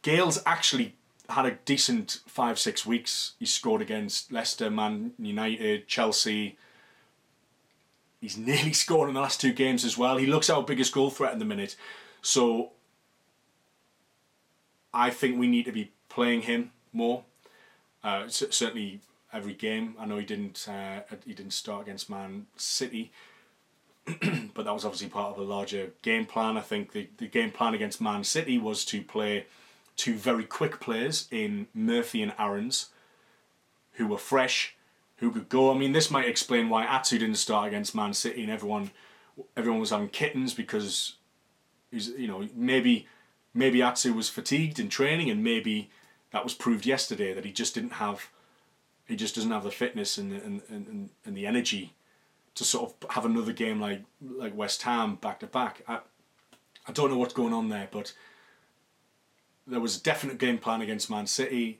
Gayle's 0.01 0.41
actually 0.45 0.95
had 1.29 1.45
a 1.45 1.57
decent 1.65 2.19
five, 2.27 2.59
six 2.59 2.85
weeks. 2.85 3.33
He 3.39 3.45
scored 3.45 3.81
against 3.81 4.31
Leicester, 4.31 4.69
Man 4.69 5.13
United, 5.17 5.87
Chelsea. 5.87 6.57
He's 8.21 8.37
nearly 8.49 8.73
scored 8.73 9.09
in 9.09 9.15
the 9.15 9.21
last 9.21 9.41
two 9.41 9.53
games 9.53 9.83
as 9.83 9.97
well. 9.97 10.17
He 10.17 10.25
looks 10.25 10.49
our 10.49 10.63
biggest 10.63 10.93
goal 10.93 11.09
threat 11.09 11.33
in 11.33 11.39
the 11.39 11.45
minute. 11.45 11.75
So 12.21 12.71
I 14.93 15.09
think 15.09 15.37
we 15.37 15.47
need 15.47 15.65
to 15.65 15.71
be 15.71 15.91
playing 16.09 16.43
him 16.43 16.71
more. 16.93 17.23
Uh, 18.03 18.27
certainly 18.27 19.01
every 19.33 19.53
game. 19.53 19.95
I 19.99 20.05
know 20.05 20.17
he 20.17 20.25
didn't. 20.25 20.67
Uh, 20.67 21.01
he 21.25 21.33
didn't 21.33 21.53
start 21.53 21.83
against 21.83 22.09
Man 22.09 22.47
City, 22.55 23.11
but 24.53 24.63
that 24.63 24.73
was 24.73 24.85
obviously 24.85 25.09
part 25.09 25.33
of 25.33 25.39
a 25.39 25.43
larger 25.43 25.91
game 26.01 26.25
plan. 26.25 26.57
I 26.57 26.61
think 26.61 26.93
the, 26.93 27.09
the 27.17 27.27
game 27.27 27.51
plan 27.51 27.73
against 27.73 27.99
Man 27.99 28.23
City 28.23 28.57
was 28.57 28.85
to 28.85 29.01
play 29.01 29.45
two 29.97 30.15
very 30.15 30.45
quick 30.45 30.79
players 30.79 31.27
in 31.29 31.67
Murphy 31.73 32.21
and 32.21 32.33
Aarons, 32.39 32.89
who 33.93 34.07
were 34.07 34.17
fresh, 34.17 34.75
who 35.17 35.31
could 35.31 35.49
go. 35.49 35.71
I 35.71 35.77
mean, 35.77 35.91
this 35.91 36.09
might 36.09 36.27
explain 36.27 36.69
why 36.69 36.85
Atsu 36.85 37.19
didn't 37.19 37.35
start 37.35 37.67
against 37.67 37.95
Man 37.95 38.13
City 38.13 38.43
and 38.43 38.51
everyone 38.51 38.91
everyone 39.55 39.79
was 39.79 39.91
having 39.91 40.09
kittens 40.09 40.53
because 40.53 41.17
he's 41.91 42.09
you 42.09 42.27
know 42.27 42.47
maybe 42.55 43.07
maybe 43.53 43.81
Atsu 43.81 44.13
was 44.13 44.29
fatigued 44.29 44.79
in 44.79 44.89
training 44.89 45.29
and 45.29 45.43
maybe 45.43 45.89
that 46.31 46.43
was 46.43 46.53
proved 46.53 46.85
yesterday 46.85 47.33
that 47.33 47.45
he 47.45 47.51
just 47.51 47.75
didn't 47.75 47.93
have 47.93 48.29
he 49.05 49.15
just 49.15 49.35
doesn't 49.35 49.51
have 49.51 49.63
the 49.63 49.71
fitness 49.71 50.17
and 50.17 50.31
and, 50.31 50.61
and, 50.69 51.09
and 51.25 51.37
the 51.37 51.45
energy 51.45 51.93
to 52.57 52.63
sort 52.63 52.91
of 52.91 53.11
have 53.11 53.25
another 53.25 53.53
game 53.53 53.79
like 53.79 54.01
like 54.19 54.55
West 54.55 54.81
Ham 54.81 55.15
back 55.15 55.39
to 55.39 55.47
back. 55.47 55.83
I 55.87 55.99
I 56.87 56.91
don't 56.91 57.11
know 57.11 57.17
what's 57.17 57.33
going 57.33 57.53
on 57.53 57.69
there, 57.69 57.87
but 57.91 58.13
there 59.67 59.79
was 59.79 59.97
a 59.97 60.03
definite 60.03 60.39
game 60.39 60.57
plan 60.57 60.81
against 60.81 61.09
Man 61.09 61.27
City. 61.27 61.79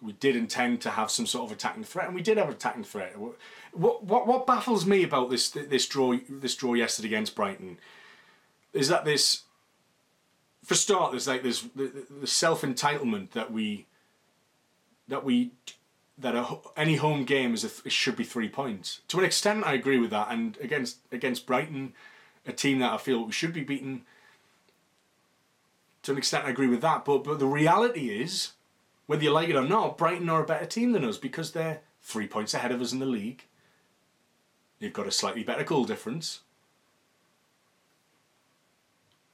We 0.00 0.12
did 0.12 0.36
intend 0.36 0.80
to 0.82 0.90
have 0.90 1.10
some 1.10 1.26
sort 1.26 1.50
of 1.50 1.56
attacking 1.56 1.84
threat, 1.84 2.06
and 2.06 2.14
we 2.14 2.22
did 2.22 2.38
have 2.38 2.48
attacking 2.48 2.84
threat. 2.84 3.18
What 3.18 4.02
what 4.02 4.26
what 4.26 4.46
baffles 4.46 4.86
me 4.86 5.02
about 5.02 5.28
this 5.28 5.50
this 5.50 5.86
draw 5.86 6.16
this 6.30 6.54
draw 6.54 6.72
yesterday 6.72 7.08
against 7.08 7.36
Brighton 7.36 7.78
is 8.72 8.88
that 8.88 9.04
this 9.04 9.42
for 10.64 10.74
start 10.74 11.10
there's 11.10 11.28
like 11.28 11.42
this 11.42 11.62
the, 11.74 12.06
the 12.20 12.26
self 12.26 12.62
entitlement 12.62 13.32
that 13.32 13.52
we 13.52 13.86
that 15.08 15.24
we 15.24 15.50
that 16.20 16.36
a, 16.36 16.58
any 16.76 16.96
home 16.96 17.24
game 17.24 17.54
is 17.54 17.64
a, 17.64 17.90
should 17.90 18.16
be 18.16 18.24
three 18.24 18.48
points. 18.48 19.00
To 19.08 19.18
an 19.18 19.24
extent, 19.24 19.66
I 19.66 19.74
agree 19.74 19.98
with 19.98 20.10
that. 20.10 20.28
And 20.30 20.56
against 20.60 20.98
against 21.10 21.46
Brighton, 21.46 21.94
a 22.46 22.52
team 22.52 22.78
that 22.80 22.92
I 22.92 22.98
feel 22.98 23.24
we 23.24 23.32
should 23.32 23.52
be 23.52 23.64
beaten, 23.64 24.02
to 26.02 26.12
an 26.12 26.18
extent, 26.18 26.46
I 26.46 26.50
agree 26.50 26.68
with 26.68 26.82
that. 26.82 27.04
But 27.04 27.24
but 27.24 27.38
the 27.38 27.46
reality 27.46 28.10
is, 28.10 28.52
whether 29.06 29.22
you 29.22 29.30
like 29.30 29.48
it 29.48 29.56
or 29.56 29.66
not, 29.66 29.98
Brighton 29.98 30.28
are 30.28 30.42
a 30.42 30.46
better 30.46 30.66
team 30.66 30.92
than 30.92 31.04
us 31.04 31.18
because 31.18 31.52
they're 31.52 31.80
three 32.02 32.26
points 32.26 32.54
ahead 32.54 32.72
of 32.72 32.80
us 32.80 32.92
in 32.92 32.98
the 32.98 33.06
league. 33.06 33.44
They've 34.78 34.92
got 34.92 35.06
a 35.06 35.12
slightly 35.12 35.44
better 35.44 35.64
goal 35.64 35.84
difference. 35.84 36.40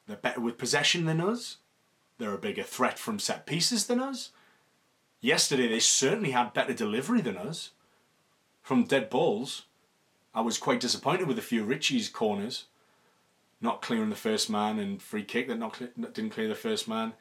They're 0.06 0.16
better 0.16 0.40
with 0.40 0.58
possession 0.58 1.04
than 1.04 1.20
us. 1.20 1.58
They're 2.18 2.34
a 2.34 2.38
bigger 2.38 2.62
threat 2.62 2.98
from 2.98 3.18
set 3.18 3.46
pieces 3.46 3.86
than 3.86 4.00
us. 4.00 4.30
Yesterday, 5.20 5.68
they 5.68 5.80
certainly 5.80 6.30
had 6.30 6.54
better 6.54 6.72
delivery 6.72 7.20
than 7.20 7.36
us 7.36 7.70
from 8.62 8.84
dead 8.84 9.10
balls. 9.10 9.64
I 10.34 10.40
was 10.40 10.58
quite 10.58 10.80
disappointed 10.80 11.26
with 11.26 11.38
a 11.38 11.42
few 11.42 11.64
Ritchie's 11.64 12.08
corners 12.08 12.64
not 13.60 13.82
clearing 13.82 14.10
the 14.10 14.16
first 14.16 14.50
man 14.50 14.78
and 14.78 15.00
free 15.00 15.24
kick 15.24 15.48
that 15.48 15.58
not 15.58 15.80
didn't 15.96 16.30
clear 16.30 16.48
the 16.48 16.54
first 16.54 16.86
man. 16.86 17.14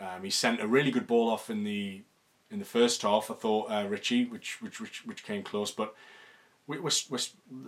Um, 0.00 0.22
he 0.22 0.30
sent 0.30 0.60
a 0.60 0.66
really 0.66 0.90
good 0.90 1.06
ball 1.06 1.30
off 1.30 1.50
in 1.50 1.64
the 1.64 2.02
in 2.50 2.58
the 2.58 2.64
first 2.64 3.02
half. 3.02 3.30
I 3.30 3.34
thought 3.34 3.70
uh, 3.70 3.86
Ritchie, 3.88 4.26
which, 4.26 4.60
which 4.62 4.80
which 4.80 5.06
which 5.06 5.24
came 5.24 5.42
close, 5.42 5.70
but 5.70 5.94
we, 6.66 6.78
we're, 6.78 6.90
we're, 7.08 7.18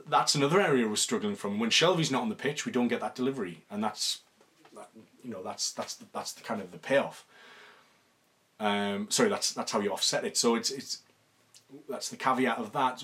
that's 0.08 0.34
another 0.34 0.60
area 0.60 0.86
we're 0.86 0.96
struggling 0.96 1.36
from. 1.36 1.58
When 1.58 1.70
Shelvey's 1.70 2.10
not 2.10 2.22
on 2.22 2.28
the 2.28 2.34
pitch, 2.34 2.66
we 2.66 2.72
don't 2.72 2.88
get 2.88 3.00
that 3.00 3.14
delivery, 3.14 3.64
and 3.70 3.82
that's 3.82 4.20
you 5.24 5.30
know 5.30 5.42
that's 5.42 5.72
that's 5.72 5.94
the, 5.94 6.06
that's 6.12 6.32
the 6.32 6.42
kind 6.42 6.60
of 6.60 6.72
the 6.72 6.78
payoff. 6.78 7.24
Um, 8.60 9.10
sorry, 9.10 9.30
that's 9.30 9.52
that's 9.52 9.72
how 9.72 9.80
you 9.80 9.90
offset 9.90 10.24
it. 10.24 10.36
So 10.36 10.54
it's 10.54 10.70
it's 10.70 10.98
that's 11.88 12.10
the 12.10 12.16
caveat 12.16 12.58
of 12.58 12.72
that. 12.72 13.02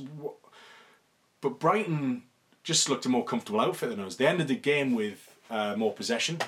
But 1.41 1.59
Brighton 1.59 2.23
just 2.63 2.89
looked 2.89 3.07
a 3.07 3.09
more 3.09 3.25
comfortable 3.25 3.61
outfit 3.61 3.91
than 3.91 4.01
us. 4.01 4.17
They 4.17 4.27
ended 4.27 4.49
the 4.49 4.57
game 4.57 4.95
with 4.95 5.35
uh, 5.51 5.75
more 5.77 5.93
possession, 5.93 6.39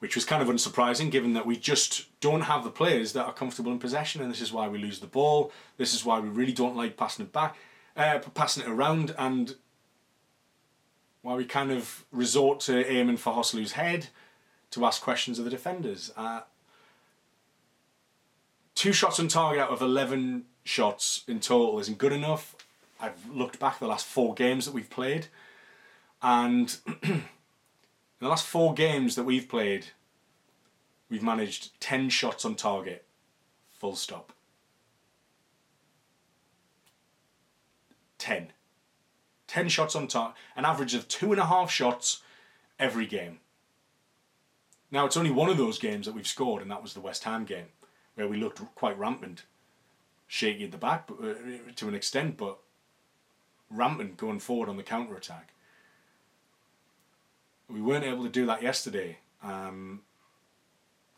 which 0.00 0.14
was 0.14 0.24
kind 0.24 0.42
of 0.42 0.48
unsurprising 0.48 1.10
given 1.10 1.34
that 1.34 1.46
we 1.46 1.56
just 1.56 2.06
don't 2.20 2.42
have 2.42 2.64
the 2.64 2.70
players 2.70 3.12
that 3.12 3.26
are 3.26 3.32
comfortable 3.32 3.70
in 3.70 3.78
possession, 3.78 4.22
and 4.22 4.30
this 4.30 4.40
is 4.40 4.52
why 4.52 4.66
we 4.68 4.78
lose 4.78 4.98
the 4.98 5.06
ball. 5.06 5.52
This 5.76 5.94
is 5.94 6.04
why 6.04 6.18
we 6.18 6.28
really 6.28 6.52
don't 6.52 6.76
like 6.76 6.96
passing 6.96 7.26
it 7.26 7.32
back, 7.32 7.56
uh, 7.96 8.18
passing 8.34 8.64
it 8.64 8.68
around, 8.68 9.14
and 9.18 9.54
why 11.20 11.34
we 11.34 11.44
kind 11.44 11.70
of 11.70 12.04
resort 12.10 12.58
to 12.60 12.90
aiming 12.90 13.18
for 13.18 13.32
Joselu's 13.32 13.72
head 13.72 14.08
to 14.70 14.84
ask 14.84 15.02
questions 15.02 15.38
of 15.38 15.44
the 15.44 15.50
defenders. 15.50 16.10
Uh, 16.16 16.40
two 18.74 18.92
shots 18.92 19.18
on 19.20 19.28
target 19.28 19.62
out 19.62 19.70
of 19.70 19.82
11 19.82 20.44
shots 20.64 21.24
in 21.26 21.40
total 21.40 21.78
isn't 21.80 21.98
good 21.98 22.12
enough. 22.12 22.54
I've 23.00 23.28
looked 23.30 23.58
back 23.58 23.78
the 23.78 23.86
last 23.86 24.06
four 24.06 24.34
games 24.34 24.64
that 24.64 24.74
we've 24.74 24.90
played, 24.90 25.26
and 26.22 26.76
in 27.02 27.24
the 28.20 28.28
last 28.28 28.46
four 28.46 28.74
games 28.74 29.16
that 29.16 29.24
we've 29.24 29.48
played, 29.48 29.86
we've 31.10 31.22
managed 31.22 31.78
10 31.80 32.10
shots 32.10 32.44
on 32.44 32.54
target, 32.54 33.04
full 33.70 33.96
stop. 33.96 34.32
10. 38.18 38.52
10 39.48 39.68
shots 39.68 39.96
on 39.96 40.06
target, 40.06 40.36
an 40.56 40.64
average 40.64 40.94
of 40.94 41.08
two 41.08 41.32
and 41.32 41.40
a 41.40 41.46
half 41.46 41.70
shots 41.70 42.22
every 42.78 43.04
game. 43.04 43.40
Now, 44.92 45.06
it's 45.06 45.16
only 45.16 45.30
one 45.30 45.50
of 45.50 45.56
those 45.56 45.78
games 45.78 46.06
that 46.06 46.14
we've 46.14 46.26
scored, 46.26 46.62
and 46.62 46.70
that 46.70 46.82
was 46.82 46.94
the 46.94 47.00
West 47.00 47.24
Ham 47.24 47.44
game, 47.44 47.66
where 48.14 48.28
we 48.28 48.36
looked 48.36 48.60
quite 48.74 48.98
rampant, 48.98 49.44
shaky 50.26 50.64
at 50.64 50.72
the 50.72 50.78
back 50.78 51.06
but, 51.06 51.14
uh, 51.24 51.34
to 51.76 51.88
an 51.88 51.94
extent, 51.94 52.36
but 52.36 52.58
rampant 53.70 54.16
going 54.16 54.38
forward 54.38 54.68
on 54.68 54.76
the 54.76 54.82
counter 54.82 55.16
attack. 55.16 55.52
We 57.68 57.80
weren't 57.80 58.04
able 58.04 58.24
to 58.24 58.30
do 58.30 58.44
that 58.46 58.62
yesterday, 58.62 59.18
um, 59.42 60.02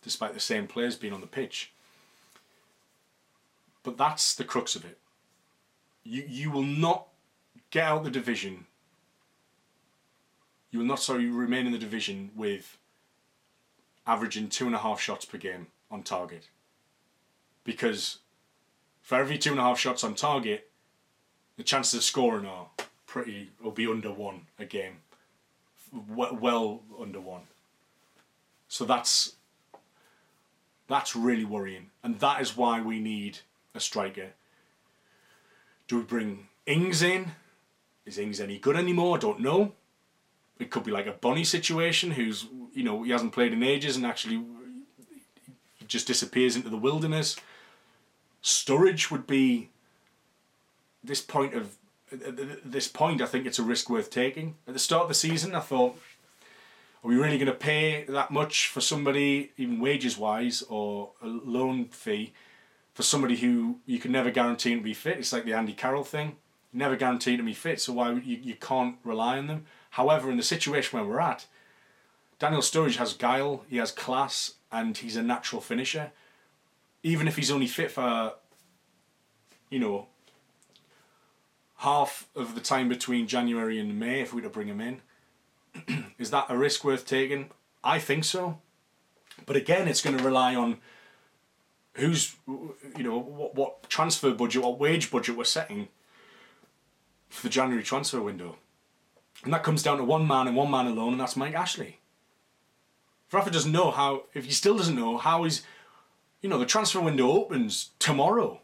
despite 0.03 0.35
the 0.35 0.41
same 0.41 0.67
players 0.67 0.97
being 0.97 1.13
on 1.13 1.21
the 1.21 1.27
pitch. 1.27 1.73
But 3.83 3.99
that's 3.99 4.35
the 4.35 4.45
crux 4.45 4.77
of 4.77 4.85
it. 4.85 4.99
You 6.05 6.25
you 6.27 6.51
will 6.51 6.63
not 6.63 7.09
get 7.71 7.85
out 7.85 8.05
the 8.05 8.11
division. 8.11 8.67
You 10.71 10.79
will 10.81 10.87
not 10.87 11.01
sorry 11.01 11.27
remain 11.27 11.67
in 11.67 11.73
the 11.73 11.79
division 11.79 12.31
with 12.35 12.79
averaging 14.07 14.49
two 14.49 14.67
and 14.67 14.75
a 14.75 14.79
half 14.79 15.01
shots 15.01 15.25
per 15.25 15.39
game 15.39 15.69
on 15.91 16.03
target. 16.03 16.49
Because 17.65 18.19
for 19.03 19.17
every 19.17 19.39
two 19.39 19.51
and 19.51 19.61
a 19.61 19.63
half 19.63 19.79
shots 19.79 20.05
on 20.05 20.15
target, 20.15 20.71
the 21.57 21.63
chances 21.63 21.95
of 21.95 22.03
scoring 22.05 22.47
are 22.47 22.69
pretty 23.07 23.51
will 23.63 23.71
be 23.71 23.87
under 23.87 24.11
one 24.11 24.43
a 24.59 24.65
game, 24.65 24.97
well, 26.09 26.83
under 26.99 27.21
one. 27.21 27.43
So 28.69 28.85
that's 28.85 29.37
that's 30.89 31.17
really 31.17 31.45
worrying, 31.45 31.91
and 32.03 32.19
that 32.21 32.41
is 32.41 32.57
why 32.57 32.81
we 32.81 33.01
need 33.01 33.39
a 33.75 33.81
striker. 33.81 34.31
Do 35.87 35.99
we 35.99 36.03
bring 36.03 36.49
Ings 36.67 37.03
in? 37.03 37.33
Is 38.05 38.19
Ings 38.19 38.41
any 38.41 38.59
good 38.59 38.77
anymore? 38.77 39.17
I 39.17 39.21
don't 39.21 39.41
know. 39.41 39.73
It 40.59 40.71
could 40.71 40.85
be 40.85 40.91
like 40.91 41.07
a 41.07 41.13
Bony 41.13 41.45
situation, 41.45 42.13
who's 42.13 42.47
you 42.75 42.83
know 42.83 43.03
he 43.03 43.11
hasn't 43.13 43.33
played 43.33 43.53
in 43.53 43.63
ages 43.63 43.97
and 43.97 44.05
actually 44.05 44.45
just 45.87 46.07
disappears 46.07 46.57
into 46.57 46.69
the 46.69 46.77
wilderness. 46.77 47.37
Sturridge 48.45 49.11
would 49.11 49.27
be 49.27 49.71
this 51.03 51.21
point 51.21 51.55
of 51.55 51.77
this 52.65 52.87
point. 52.87 53.21
I 53.21 53.27
think 53.27 53.47
it's 53.47 53.59
a 53.59 53.65
risk 53.65 53.91
worth 53.91 54.11
taking. 54.11 54.55
At 54.69 54.75
the 54.75 54.79
start 54.79 55.03
of 55.03 55.09
the 55.09 55.15
season, 55.15 55.55
I 55.55 55.61
thought, 55.61 55.99
are 57.03 57.09
we 57.09 57.17
really 57.17 57.39
going 57.39 57.47
to 57.47 57.53
pay 57.53 58.05
that 58.05 58.31
much 58.31 58.69
for 58.69 58.81
somebody, 58.81 59.51
even 59.57 59.81
wages 59.81 60.17
wise, 60.17 60.63
or 60.69 61.11
a 61.23 61.27
loan 61.27 61.87
fee? 61.87 62.33
for 62.95 63.03
somebody 63.03 63.37
who 63.37 63.81
you 63.85 63.99
can 63.99 64.13
never 64.13 64.31
guarantee 64.31 64.75
to 64.75 64.81
be 64.81 64.95
fit. 64.95 65.19
It's 65.19 65.33
like 65.33 65.45
the 65.45 65.53
Andy 65.53 65.73
Carroll 65.73 66.05
thing. 66.05 66.37
Never 66.73 66.97
guarantee 66.97 67.37
to 67.37 67.43
be 67.43 67.53
fit, 67.53 67.81
so 67.81 67.93
why 67.93 68.13
you, 68.13 68.39
you 68.43 68.55
can't 68.55 68.97
rely 69.05 69.39
on 69.39 69.49
them. 69.49 69.67
However, 69.91 70.31
in 70.31 70.37
the 70.37 70.43
situation 70.43 70.99
where 70.99 71.07
we're 71.07 71.21
at, 71.21 71.47
Daniel 72.39 72.63
Sturridge 72.63 72.97
has 72.97 73.13
guile, 73.13 73.65
he 73.69 73.77
has 73.77 73.93
class, 73.93 74.55
and 74.73 74.97
he's 74.97 75.17
a 75.17 75.23
natural 75.23 75.61
finisher. 75.61 76.13
Even 77.05 77.29
if 77.29 77.37
he's 77.37 77.53
only 77.53 77.69
fit 77.69 77.93
for, 77.93 78.33
you 79.71 79.79
know, 79.79 80.09
half 81.77 82.29
of 82.35 82.57
the 82.57 82.61
time 82.61 82.89
between 82.89 83.29
January 83.29 83.79
and 83.79 84.01
May, 84.01 84.21
if 84.23 84.33
we 84.33 84.41
were 84.41 84.49
to 84.49 84.53
bring 84.53 84.67
him 84.67 84.81
in, 84.81 85.03
is 86.19 86.31
that 86.31 86.47
a 86.49 86.59
risk 86.59 86.83
worth 86.83 87.07
taking? 87.07 87.51
I 87.85 88.01
think 88.01 88.25
so. 88.25 88.59
But 89.47 89.55
again, 89.55 89.87
it's 89.87 90.03
going 90.03 90.17
to 90.17 90.25
rely 90.25 90.57
on 90.57 90.79
who's 91.95 92.35
you 92.49 93.03
know 93.03 93.19
what 93.19 93.55
what 93.55 93.89
transfer 93.89 94.33
budget, 94.33 94.63
what 94.63 94.81
wage 94.81 95.11
budget 95.11 95.37
we're 95.37 95.45
setting 95.45 95.89
for 97.29 97.43
the 97.43 97.51
January 97.51 97.85
transfer 97.85 98.21
window, 98.21 98.57
and 99.45 99.53
that 99.53 99.63
comes 99.63 99.83
down 99.83 99.99
to 99.99 100.05
one 100.05 100.27
man 100.27 100.47
and 100.47 100.57
one 100.57 100.71
man 100.71 100.87
alone, 100.87 101.13
and 101.13 101.21
that's 101.21 101.37
Mike 101.37 101.55
Ashley. 101.55 102.01
Rafa 103.33 103.51
doesn't 103.51 103.73
know 103.73 103.91
how, 103.91 104.25
if 104.33 104.45
he 104.45 104.53
still 104.53 104.77
doesn't 104.77 104.95
know 104.95 105.19
how 105.19 105.43
he's, 105.43 105.63
you 106.45 106.51
know, 106.51 106.59
the 106.59 106.67
transfer 106.67 107.01
window 107.01 107.31
opens 107.31 107.93
tomorrow. 107.99 108.61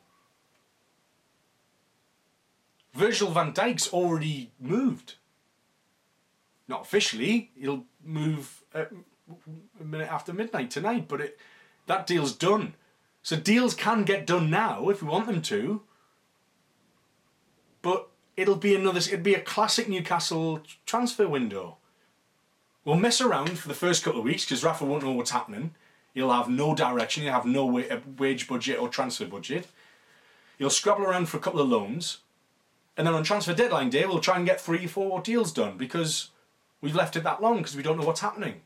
Virgil 2.92 3.30
van 3.30 3.54
Dijk's 3.54 3.90
already 3.90 4.50
moved. 4.60 5.14
Not 6.68 6.82
officially, 6.82 7.50
he'll 7.58 7.84
move 8.04 8.64
uh, 8.74 8.84
a 9.80 9.82
minute 9.82 10.12
after 10.12 10.34
midnight 10.34 10.70
tonight, 10.70 11.08
but 11.08 11.22
it 11.22 11.38
that 11.86 12.06
deal's 12.06 12.34
done. 12.34 12.74
So 13.22 13.36
deals 13.36 13.72
can 13.72 14.04
get 14.04 14.26
done 14.26 14.50
now 14.50 14.90
if 14.90 15.02
we 15.02 15.08
want 15.08 15.26
them 15.26 15.40
to. 15.40 15.80
But 17.80 18.08
it'll 18.36 18.56
be 18.56 18.74
another 18.74 18.98
it'd 18.98 19.22
be 19.22 19.34
a 19.34 19.40
classic 19.40 19.88
Newcastle 19.88 20.60
transfer 20.84 21.26
window. 21.26 21.78
We'll 22.84 22.96
mess 22.96 23.22
around 23.22 23.58
for 23.58 23.68
the 23.68 23.74
first 23.74 24.04
couple 24.04 24.20
of 24.20 24.26
weeks 24.26 24.44
because 24.44 24.62
Rafa 24.62 24.84
won't 24.84 25.02
know 25.02 25.12
what's 25.12 25.30
happening. 25.30 25.74
He'll 26.14 26.32
have 26.32 26.48
no 26.48 26.74
direction, 26.74 27.24
you'll 27.24 27.32
have 27.32 27.46
no 27.46 27.78
uh, 27.78 28.00
wage 28.18 28.48
budget 28.48 28.78
or 28.80 28.88
transfer 28.88 29.26
budget. 29.26 29.68
You'll 30.58 30.70
scrabble 30.70 31.04
around 31.04 31.28
for 31.28 31.36
a 31.36 31.40
couple 31.40 31.60
of 31.60 31.68
loans. 31.68 32.18
And 32.96 33.06
then 33.06 33.14
on 33.14 33.22
transfer 33.22 33.54
deadline 33.54 33.88
day, 33.88 34.04
we'll 34.04 34.20
try 34.20 34.36
and 34.36 34.44
get 34.44 34.60
three, 34.60 34.86
four 34.86 35.22
deals 35.22 35.52
done 35.52 35.78
because 35.78 36.30
we've 36.80 36.94
left 36.94 37.16
it 37.16 37.22
that 37.22 37.40
long 37.40 37.58
because 37.58 37.76
we 37.76 37.82
don't 37.82 37.98
know 37.98 38.06
what's 38.06 38.20
happening. 38.20 38.60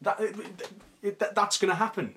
That, 0.00 0.20
it, 0.20 0.36
it, 1.02 1.18
that 1.18 1.34
that's 1.34 1.58
going 1.58 1.70
to 1.70 1.76
happen. 1.76 2.16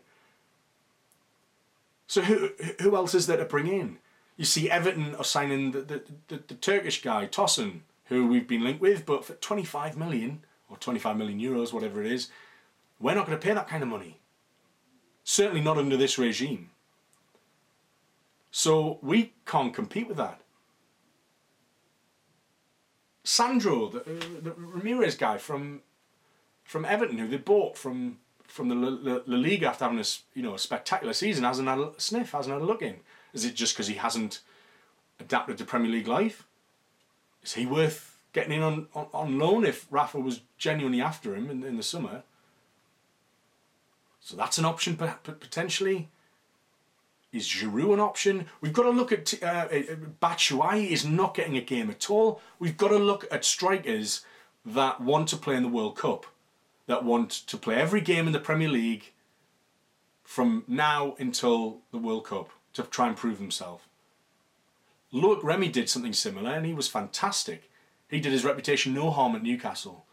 So 2.07 2.21
who 2.21 2.51
who 2.81 2.95
else 2.95 3.13
is 3.13 3.27
there 3.27 3.37
to 3.37 3.45
bring 3.45 3.67
in? 3.67 3.97
You 4.37 4.45
see, 4.45 4.69
Everton 4.69 5.15
are 5.15 5.23
signing 5.23 5.71
the 5.71 5.81
the, 5.81 6.01
the, 6.29 6.43
the 6.47 6.53
Turkish 6.53 7.01
guy 7.01 7.27
Tosun, 7.27 7.81
who 8.05 8.27
we've 8.27 8.47
been 8.47 8.63
linked 8.63 8.81
with, 8.81 9.05
but 9.05 9.25
for 9.25 9.33
twenty 9.33 9.65
five 9.65 9.97
million 9.97 10.45
or 10.69 10.77
twenty 10.77 10.99
five 10.99 11.17
million 11.17 11.39
euros, 11.39 11.73
whatever 11.73 12.01
it 12.01 12.11
is, 12.11 12.29
we're 12.99 13.15
not 13.15 13.25
going 13.25 13.37
to 13.37 13.45
pay 13.45 13.53
that 13.53 13.67
kind 13.67 13.83
of 13.83 13.89
money. 13.89 14.19
Certainly 15.23 15.61
not 15.61 15.77
under 15.77 15.97
this 15.97 16.17
regime. 16.17 16.71
So 18.51 18.97
we 19.01 19.33
can't 19.45 19.73
compete 19.73 20.07
with 20.07 20.17
that. 20.17 20.41
Sandro, 23.23 23.89
the, 23.89 23.99
uh, 23.99 24.41
the 24.41 24.53
Ramirez 24.57 25.15
guy 25.15 25.37
from 25.37 25.81
from 26.63 26.85
Everton, 26.85 27.17
who 27.17 27.27
they 27.27 27.37
bought 27.37 27.77
from 27.77 28.19
from 28.45 28.69
the 28.69 28.75
La, 28.75 29.19
La, 29.25 29.37
Liga 29.37 29.67
after 29.67 29.83
having 29.83 29.99
a 29.99 30.05
you 30.33 30.41
know 30.41 30.55
a 30.55 30.59
spectacular 30.59 31.13
season 31.13 31.43
hasn't 31.43 31.67
had 31.67 31.77
a 31.77 31.91
sniff, 31.97 32.31
hasn't 32.31 32.53
had 32.53 32.61
a 32.61 32.65
look 32.65 32.81
in. 32.81 32.95
Is 33.33 33.43
it 33.43 33.53
just 33.53 33.75
because 33.75 33.87
he 33.87 33.95
hasn't 33.95 34.39
adapted 35.19 35.57
to 35.57 35.65
Premier 35.65 35.91
League 35.91 36.07
life? 36.07 36.47
Is 37.43 37.53
he 37.53 37.65
worth 37.65 38.17
getting 38.31 38.53
in 38.53 38.63
on, 38.63 38.87
on, 38.95 39.07
on 39.13 39.39
loan 39.39 39.65
if 39.65 39.87
Rafa 39.91 40.19
was 40.19 40.41
genuinely 40.57 41.01
after 41.01 41.35
him 41.35 41.49
in, 41.49 41.63
in 41.63 41.75
the 41.77 41.83
summer? 41.83 42.23
So 44.27 44.35
that's 44.35 44.57
an 44.57 44.65
option 44.65 44.97
potentially. 44.97 46.09
Is 47.31 47.47
Giroud 47.47 47.93
an 47.93 48.01
option? 48.01 48.47
We've 48.59 48.73
got 48.73 48.83
to 48.83 48.89
look 48.89 49.13
at 49.13 49.33
uh, 49.41 49.69
uh, 49.71 49.95
Batshuayi 50.21 50.89
is 50.89 51.05
not 51.05 51.33
getting 51.33 51.55
a 51.55 51.61
game 51.61 51.89
at 51.89 52.09
all. 52.09 52.41
We've 52.59 52.75
got 52.75 52.89
to 52.89 52.97
look 52.97 53.25
at 53.31 53.45
strikers 53.45 54.25
that 54.65 54.99
want 54.99 55.29
to 55.29 55.37
play 55.37 55.55
in 55.55 55.63
the 55.63 55.69
World 55.69 55.95
Cup 55.95 56.25
that 56.87 57.05
want 57.05 57.31
to 57.31 57.55
play 57.55 57.75
every 57.75 58.01
game 58.01 58.27
in 58.27 58.33
the 58.33 58.39
Premier 58.41 58.67
League 58.67 59.13
from 60.25 60.65
now 60.67 61.15
until 61.19 61.77
the 61.93 61.97
World 61.97 62.25
Cup 62.25 62.49
to 62.73 62.83
try 62.83 63.07
and 63.07 63.15
prove 63.15 63.37
themselves. 63.37 63.85
Loic 65.13 65.41
Remy 65.41 65.69
did 65.69 65.87
something 65.87 66.11
similar 66.11 66.51
and 66.51 66.65
he 66.65 66.73
was 66.73 66.89
fantastic. 66.89 67.71
He 68.09 68.19
did 68.19 68.33
his 68.33 68.43
reputation 68.43 68.93
no 68.93 69.09
harm 69.09 69.37
at 69.37 69.43
Newcastle. 69.43 70.03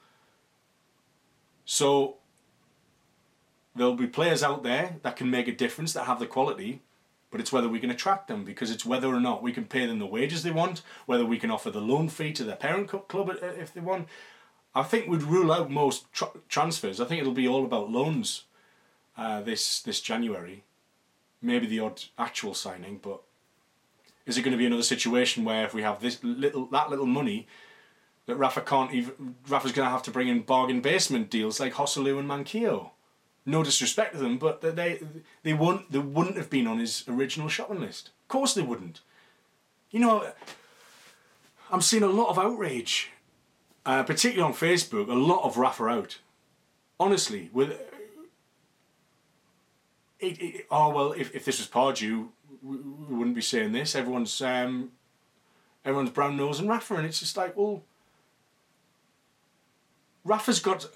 So 1.65 2.19
there'll 3.75 3.95
be 3.95 4.07
players 4.07 4.43
out 4.43 4.63
there 4.63 4.97
that 5.03 5.17
can 5.17 5.31
make 5.31 5.49
a 5.49 5.53
difference, 5.53 5.93
that 5.93 6.05
have 6.05 6.19
the 6.19 6.27
quality, 6.27 6.81
but 7.31 7.41
it's 7.41 7.53
whether 7.53 7.69
we 7.69 7.81
can 7.81 7.91
attract 7.91 8.29
them 8.29 8.45
because 8.45 8.71
it's 8.71 8.87
whether 8.87 9.09
or 9.09 9.21
not 9.21 9.43
we 9.43 9.53
can 9.53 9.65
pay 9.65 9.87
them 9.87 9.99
the 9.99 10.07
wages 10.07 10.43
they 10.43 10.51
want, 10.51 10.83
whether 11.07 11.27
we 11.27 11.39
can 11.39 11.51
offer 11.51 11.71
the 11.71 11.81
loan 11.81 12.09
fee 12.09 12.33
to 12.33 12.45
their 12.45 12.57
parent 12.57 12.89
club 13.09 13.37
if 13.43 13.75
they 13.75 13.81
want, 13.81 14.07
I 14.75 14.83
think 14.83 15.09
we'd 15.09 15.23
rule 15.23 15.53
out 15.53 15.71
most 15.71 16.13
tra- 16.13 16.33
transfers. 16.49 17.01
I 17.01 17.05
think 17.05 17.21
it'll 17.21 17.33
be 17.33 17.49
all 17.49 17.65
about 17.65 17.91
loans 17.91 18.45
uh, 19.17 19.41
this 19.41 19.81
this 19.81 20.01
January. 20.01 20.65
Maybe 21.41 21.67
the 21.67 21.81
odd 21.81 22.03
actual 22.19 22.55
signing, 22.55 22.99
but 23.03 23.21
is 24.27 24.37
it 24.37 24.43
going 24.43 24.53
to 24.53 24.59
be 24.59 24.67
another 24.67 24.83
situation 24.83 25.45
where 25.45 25.65
if 25.65 25.75
we 25.75 25.83
have 25.83 26.01
this 26.01 26.19
little 26.25 26.67
that 26.67 26.91
little 26.91 27.07
money, 27.07 27.47
that 28.27 28.37
Rafa 28.37 28.63
can't 28.63 28.93
even 28.93 29.37
Rafa's 29.47 29.73
going 29.73 29.87
to 29.87 29.93
have 29.93 30.03
to 30.05 30.11
bring 30.11 30.29
in 30.29 30.43
bargain 30.43 30.81
basement 30.81 31.31
deals 31.31 31.61
like 31.61 31.75
Joselu 31.75 32.19
and 32.19 32.29
Manquillo. 32.29 32.91
No 33.47 33.63
disrespect 33.63 34.15
to 34.15 34.19
them, 34.19 34.39
but 34.39 34.61
they 34.61 35.01
they 35.43 35.53
won't 35.53 35.93
they 35.93 35.99
wouldn't 35.99 36.37
have 36.37 36.49
been 36.49 36.67
on 36.67 36.79
his 36.79 37.05
original 37.09 37.49
shopping 37.49 37.81
list. 37.81 38.11
Of 38.23 38.29
course 38.29 38.55
they 38.55 38.63
wouldn't. 38.63 39.01
You 39.91 40.01
know, 40.01 40.33
I'm 41.71 41.83
seeing 41.83 42.03
a 42.03 42.09
lot 42.09 42.31
of 42.31 42.39
outrage 42.39 43.13
uh, 43.87 44.03
particularly 44.03 44.51
on 44.53 44.57
Facebook, 44.57 45.09
a 45.09 45.15
lot 45.15 45.45
of 45.45 45.59
Rafa 45.59 45.85
out. 45.85 46.19
Honestly, 46.99 47.51
with 47.53 47.71
it, 50.21 50.41
it, 50.41 50.67
oh 50.71 50.91
well, 50.91 51.13
if, 51.13 51.35
if 51.35 51.45
this 51.45 51.59
was 51.59 51.69
Pardew, 51.69 52.29
we, 52.63 52.77
wouldn't 52.77 53.37
be 53.37 53.43
saying 53.43 53.73
this. 53.73 53.95
Everyone's 53.95 54.41
um, 54.41 54.93
everyone's 55.85 56.11
brown 56.11 56.37
nose 56.37 56.61
and 56.61 56.69
Rafa, 56.69 56.95
and 56.95 57.07
it's 57.07 57.21
just 57.21 57.37
like, 57.37 57.57
well, 57.57 57.83
Rafa's 60.25 60.61
got 60.61 60.87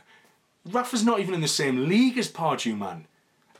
Rafa's 0.72 1.04
not 1.04 1.20
even 1.20 1.34
in 1.34 1.40
the 1.40 1.48
same 1.48 1.88
league 1.88 2.18
as 2.18 2.30
Pardew, 2.30 2.76
man. 2.76 3.06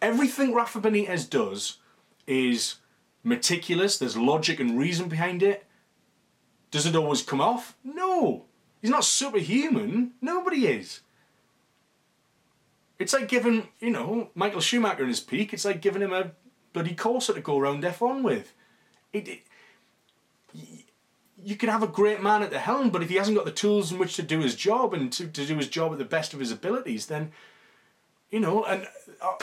Everything 0.00 0.54
Rafa 0.54 0.80
Benitez 0.80 1.28
does 1.28 1.78
is 2.26 2.76
meticulous. 3.24 3.98
There's 3.98 4.16
logic 4.16 4.60
and 4.60 4.78
reason 4.78 5.08
behind 5.08 5.42
it. 5.42 5.66
Does 6.70 6.86
it 6.86 6.96
always 6.96 7.22
come 7.22 7.40
off? 7.40 7.76
No. 7.82 8.44
He's 8.80 8.90
not 8.90 9.04
superhuman. 9.04 10.12
Nobody 10.20 10.66
is. 10.66 11.00
It's 12.98 13.12
like 13.12 13.28
giving, 13.28 13.68
you 13.80 13.90
know, 13.90 14.30
Michael 14.34 14.60
Schumacher 14.60 15.02
in 15.02 15.08
his 15.08 15.20
peak, 15.20 15.52
it's 15.52 15.64
like 15.64 15.80
giving 15.80 16.02
him 16.02 16.12
a 16.12 16.32
bloody 16.72 16.94
Corsa 16.94 17.34
to 17.34 17.40
go 17.40 17.58
around 17.58 17.82
F1 17.82 18.22
with. 18.22 18.54
It, 19.12 19.28
it, 19.28 19.42
you 21.42 21.56
can 21.56 21.68
have 21.68 21.82
a 21.82 21.88
great 21.88 22.22
man 22.22 22.42
at 22.42 22.50
the 22.50 22.58
helm, 22.58 22.90
but 22.90 23.02
if 23.02 23.08
he 23.08 23.16
hasn't 23.16 23.36
got 23.36 23.46
the 23.46 23.52
tools 23.52 23.92
in 23.92 23.98
which 23.98 24.16
to 24.16 24.22
do 24.22 24.40
his 24.40 24.56
job 24.56 24.92
and 24.94 25.12
to, 25.12 25.26
to 25.28 25.46
do 25.46 25.56
his 25.56 25.68
job 25.68 25.92
at 25.92 25.98
the 25.98 26.04
best 26.04 26.34
of 26.34 26.40
his 26.40 26.50
abilities, 26.50 27.06
then, 27.06 27.32
you 28.30 28.40
know, 28.40 28.64
an 28.64 28.86
uh, 29.20 29.34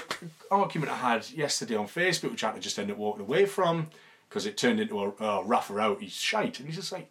argument 0.51 0.91
I 0.91 0.97
had 0.97 1.29
yesterday 1.29 1.75
on 1.75 1.87
Facebook, 1.87 2.31
which 2.31 2.43
I 2.43 2.47
had 2.47 2.55
to 2.55 2.61
just 2.61 2.77
end 2.77 2.91
up 2.91 2.97
walking 2.97 3.21
away 3.21 3.45
from, 3.45 3.87
because 4.27 4.45
it 4.45 4.57
turned 4.57 4.79
into 4.79 5.01
a 5.01 5.13
oh, 5.19 5.43
Rafa 5.45 5.79
out, 5.79 6.01
he's 6.01 6.13
shite. 6.13 6.59
And 6.59 6.67
he's 6.67 6.77
just 6.77 6.91
like, 6.91 7.09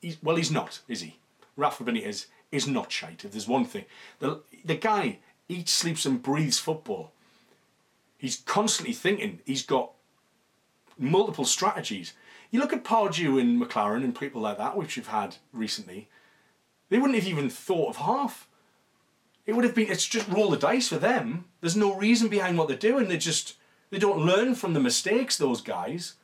he's, 0.00 0.22
well, 0.22 0.36
he's 0.36 0.50
not, 0.50 0.80
is 0.88 1.02
he? 1.02 1.18
Rafa 1.56 1.84
Benitez 1.84 2.26
is 2.52 2.66
not 2.66 2.92
shite. 2.92 3.24
If 3.24 3.32
there's 3.32 3.48
one 3.48 3.64
thing, 3.64 3.84
the 4.18 4.40
the 4.64 4.76
guy 4.76 5.18
eats, 5.48 5.72
sleeps, 5.72 6.06
and 6.06 6.22
breathes 6.22 6.58
football. 6.58 7.12
He's 8.18 8.36
constantly 8.36 8.94
thinking. 8.94 9.40
He's 9.44 9.62
got 9.62 9.92
multiple 10.98 11.44
strategies. 11.44 12.12
You 12.56 12.62
look 12.62 12.72
at 12.72 12.84
Pardew 12.84 13.38
and 13.38 13.60
McClaren 13.60 14.02
and 14.02 14.18
people 14.18 14.40
like 14.40 14.56
that, 14.56 14.78
which 14.78 14.96
you've 14.96 15.08
had 15.08 15.36
recently. 15.52 16.08
They 16.88 16.96
wouldn't 16.96 17.18
have 17.18 17.28
even 17.28 17.50
thought 17.50 17.90
of 17.90 17.96
half. 17.96 18.48
It 19.44 19.52
would 19.52 19.66
have 19.66 19.74
been. 19.74 19.90
It's 19.90 20.06
just 20.06 20.26
roll 20.26 20.48
the 20.48 20.56
dice 20.56 20.88
for 20.88 20.96
them. 20.96 21.44
There's 21.60 21.76
no 21.76 21.94
reason 21.94 22.28
behind 22.28 22.56
what 22.56 22.68
they're 22.68 22.78
doing. 22.78 23.08
They 23.08 23.18
just 23.18 23.56
they 23.90 23.98
don't 23.98 24.24
learn 24.24 24.54
from 24.54 24.72
the 24.72 24.80
mistakes. 24.80 25.36
Those 25.36 25.60
guys, 25.60 26.14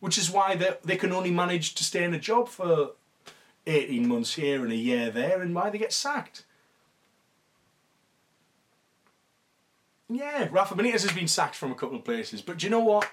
which 0.00 0.16
is 0.16 0.30
why 0.30 0.56
they 0.56 0.78
they 0.82 0.96
can 0.96 1.12
only 1.12 1.30
manage 1.30 1.74
to 1.74 1.84
stay 1.84 2.04
in 2.04 2.14
a 2.14 2.18
job 2.18 2.48
for 2.48 2.92
18 3.66 4.08
months 4.08 4.36
here 4.36 4.64
and 4.64 4.72
a 4.72 4.76
year 4.76 5.10
there 5.10 5.42
and 5.42 5.54
why 5.54 5.68
they 5.68 5.76
get 5.76 5.92
sacked. 5.92 6.46
Yeah, 10.08 10.48
Rafa 10.50 10.74
Benitez 10.74 11.02
has 11.02 11.12
been 11.12 11.28
sacked 11.28 11.54
from 11.54 11.70
a 11.70 11.74
couple 11.74 11.98
of 11.98 12.04
places, 12.06 12.40
but 12.40 12.56
do 12.56 12.66
you 12.66 12.70
know 12.70 12.80
what? 12.80 13.10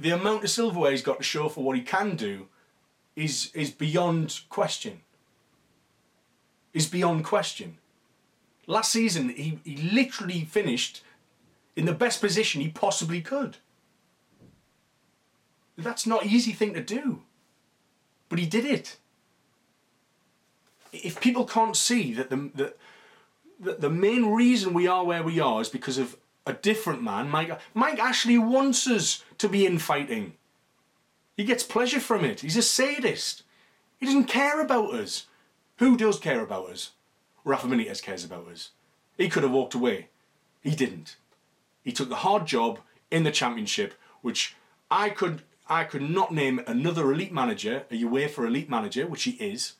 The 0.00 0.10
amount 0.10 0.44
of 0.44 0.50
silverware 0.50 0.92
he's 0.92 1.02
got 1.02 1.18
to 1.18 1.24
show 1.24 1.48
for 1.48 1.64
what 1.64 1.76
he 1.76 1.82
can 1.82 2.16
do 2.16 2.46
is 3.16 3.50
is 3.54 3.70
beyond 3.70 4.40
question. 4.48 5.00
Is 6.72 6.86
beyond 6.86 7.24
question. 7.24 7.78
Last 8.66 8.92
season, 8.92 9.30
he, 9.30 9.58
he 9.64 9.76
literally 9.76 10.44
finished 10.44 11.02
in 11.74 11.86
the 11.86 11.94
best 11.94 12.20
position 12.20 12.60
he 12.60 12.68
possibly 12.68 13.22
could. 13.22 13.56
That's 15.76 16.06
not 16.06 16.24
an 16.24 16.30
easy 16.30 16.52
thing 16.52 16.74
to 16.74 16.82
do. 16.82 17.22
But 18.28 18.38
he 18.38 18.46
did 18.46 18.66
it 18.66 18.98
if 20.92 21.20
people 21.20 21.44
can't 21.44 21.76
see 21.76 22.14
that 22.14 22.30
the, 22.30 22.50
the, 22.54 22.74
the, 23.60 23.72
the 23.74 23.90
main 23.90 24.26
reason 24.26 24.74
we 24.74 24.86
are 24.86 25.04
where 25.04 25.22
we 25.22 25.40
are 25.40 25.60
is 25.60 25.68
because 25.68 25.98
of 25.98 26.16
a 26.46 26.52
different 26.52 27.02
man, 27.02 27.28
Mike, 27.28 27.58
Mike 27.74 27.98
Ashley 27.98 28.38
wants 28.38 28.86
us 28.86 29.24
to 29.38 29.48
be 29.48 29.66
infighting. 29.66 30.34
He 31.36 31.44
gets 31.44 31.62
pleasure 31.62 32.00
from 32.00 32.24
it. 32.24 32.40
He's 32.40 32.56
a 32.56 32.62
sadist. 32.62 33.42
He 33.98 34.06
doesn't 34.06 34.24
care 34.24 34.60
about 34.60 34.94
us. 34.94 35.26
Who 35.76 35.96
does 35.96 36.18
care 36.18 36.40
about 36.40 36.70
us? 36.70 36.92
Rafa 37.44 37.66
Benitez 37.66 38.02
cares 38.02 38.24
about 38.24 38.48
us. 38.48 38.70
He 39.16 39.28
could 39.28 39.42
have 39.42 39.52
walked 39.52 39.74
away. 39.74 40.08
He 40.62 40.74
didn't. 40.74 41.16
He 41.82 41.92
took 41.92 42.08
the 42.08 42.16
hard 42.16 42.46
job 42.46 42.80
in 43.10 43.22
the 43.22 43.30
championship, 43.30 43.94
which 44.22 44.56
I 44.90 45.10
could 45.10 45.42
I 45.68 45.84
could 45.84 46.02
not 46.02 46.32
name 46.32 46.62
another 46.66 47.12
elite 47.12 47.32
manager, 47.32 47.84
a 47.90 48.02
UEFA 48.02 48.46
elite 48.46 48.70
manager, 48.70 49.06
which 49.06 49.24
he 49.24 49.32
is, 49.32 49.74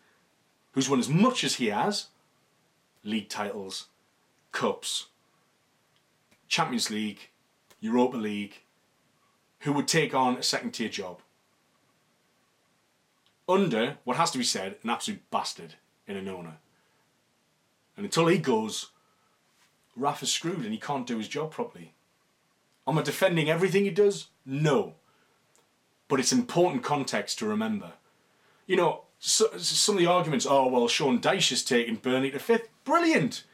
who's 0.72 0.88
won 0.88 0.98
as 0.98 1.08
much 1.08 1.44
as 1.44 1.54
he 1.54 1.68
has 1.68 2.08
league 3.04 3.28
titles, 3.28 3.86
cups, 4.52 5.06
Champions 6.48 6.90
League, 6.90 7.30
Europa 7.80 8.16
League, 8.16 8.62
who 9.60 9.72
would 9.72 9.88
take 9.88 10.14
on 10.14 10.36
a 10.36 10.42
second 10.42 10.72
tier 10.72 10.88
job. 10.88 11.20
Under, 13.48 13.96
what 14.04 14.16
has 14.16 14.30
to 14.32 14.38
be 14.38 14.44
said, 14.44 14.76
an 14.82 14.90
absolute 14.90 15.30
bastard 15.30 15.74
in 16.06 16.16
an 16.16 16.28
owner. 16.28 16.56
And 17.96 18.04
until 18.04 18.26
he 18.26 18.38
goes, 18.38 18.90
Rafa's 19.96 20.32
screwed 20.32 20.62
and 20.64 20.72
he 20.72 20.78
can't 20.78 21.06
do 21.06 21.18
his 21.18 21.28
job 21.28 21.50
properly. 21.50 21.94
Am 22.86 22.98
I 22.98 23.02
defending 23.02 23.50
everything 23.50 23.84
he 23.84 23.90
does? 23.90 24.28
No. 24.46 24.94
But 26.08 26.20
it's 26.20 26.32
important 26.32 26.82
context 26.82 27.38
to 27.38 27.46
remember. 27.46 27.92
You 28.66 28.76
know, 28.76 29.04
so, 29.18 29.46
some 29.58 29.96
of 29.96 29.98
the 29.98 30.06
arguments, 30.06 30.46
oh, 30.48 30.68
well, 30.68 30.88
Sean 30.88 31.20
Dyche 31.20 31.50
has 31.50 31.64
taken 31.64 31.96
Burnley 31.96 32.30
to 32.30 32.38
fifth. 32.38 32.68
Brilliant. 32.84 33.44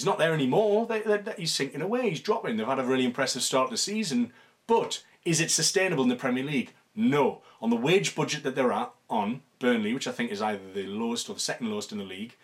He's 0.00 0.06
not 0.06 0.16
there 0.16 0.32
anymore. 0.32 0.86
They, 0.86 1.00
they, 1.02 1.18
they, 1.18 1.34
he's 1.36 1.52
sinking 1.52 1.82
away. 1.82 2.08
He's 2.08 2.22
dropping. 2.22 2.56
They've 2.56 2.66
had 2.66 2.78
a 2.78 2.84
really 2.84 3.04
impressive 3.04 3.42
start 3.42 3.68
to 3.68 3.74
the 3.74 3.76
season. 3.76 4.32
But 4.66 5.04
is 5.26 5.42
it 5.42 5.50
sustainable 5.50 6.02
in 6.02 6.08
the 6.08 6.16
Premier 6.16 6.42
League? 6.42 6.72
No. 6.96 7.42
On 7.60 7.68
the 7.68 7.76
wage 7.76 8.14
budget 8.14 8.42
that 8.44 8.54
they're 8.54 8.72
at, 8.72 8.92
on 9.10 9.42
Burnley, 9.58 9.92
which 9.92 10.08
I 10.08 10.12
think 10.12 10.32
is 10.32 10.40
either 10.40 10.72
the 10.72 10.86
lowest 10.86 11.28
or 11.28 11.34
the 11.34 11.40
second 11.40 11.68
lowest 11.68 11.92
in 11.92 11.98
the 11.98 12.04
league, 12.04 12.34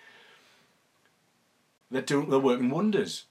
they're, 1.91 2.03
doing, 2.03 2.29
they're 2.29 2.39
working 2.39 2.69
wonders. 2.69 3.25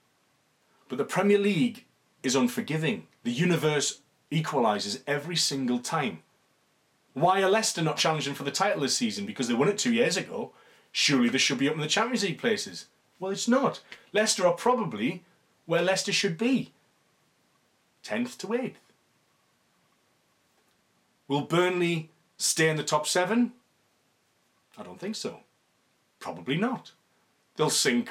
But 0.90 0.98
the 0.98 1.06
Premier 1.06 1.38
League 1.38 1.86
is 2.24 2.36
unforgiving. 2.36 3.06
The 3.26 3.32
universe 3.32 4.02
equalises 4.32 5.04
every 5.06 5.36
single 5.36 5.78
time. 5.78 6.24
Why 7.14 7.44
are 7.44 7.50
Leicester 7.52 7.84
not 7.84 7.98
challenging 7.98 8.34
for 8.34 8.44
the 8.44 8.50
title 8.50 8.82
this 8.82 8.98
season? 8.98 9.28
Because 9.28 9.48
they 9.48 9.54
won 9.54 9.68
it 9.70 9.78
two 9.78 9.94
years 9.94 10.18
ago. 10.18 10.52
Surely 10.92 11.30
they 11.30 11.38
should 11.38 11.60
be 11.60 11.70
up 11.70 11.76
in 11.76 11.82
the 11.82 11.88
Champions 11.88 12.24
League 12.24 12.40
places. 12.40 12.88
Well, 13.19 13.32
it's 13.32 13.47
not. 13.47 13.82
Leicester 14.13 14.45
are 14.45 14.54
probably 14.54 15.23
where 15.65 15.82
Leicester 15.82 16.12
should 16.12 16.38
be 16.38 16.71
10th 18.04 18.38
to 18.39 18.47
8th. 18.47 18.75
Will 21.28 21.41
Burnley 21.41 22.10
stay 22.38 22.69
in 22.69 22.78
the 22.78 22.84
top 22.84 23.08
seven? 23.08 23.54
I 24.78 24.84
don't 24.84 24.99
think 24.99 25.15
so. 25.15 25.39
Probably 26.19 26.58
not. 26.58 26.91
They'll 27.56 27.69
sink 27.69 28.10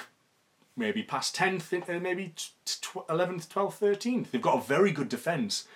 maybe 0.77 1.03
past 1.03 1.37
10th, 1.37 1.73
uh, 1.89 2.01
maybe 2.01 2.33
11th, 2.35 3.49
12th, 3.49 3.79
13th. 3.79 4.31
They've 4.31 4.43
got 4.43 4.59
a 4.59 4.67
very 4.67 4.91
good 4.91 5.09
defence. 5.09 5.67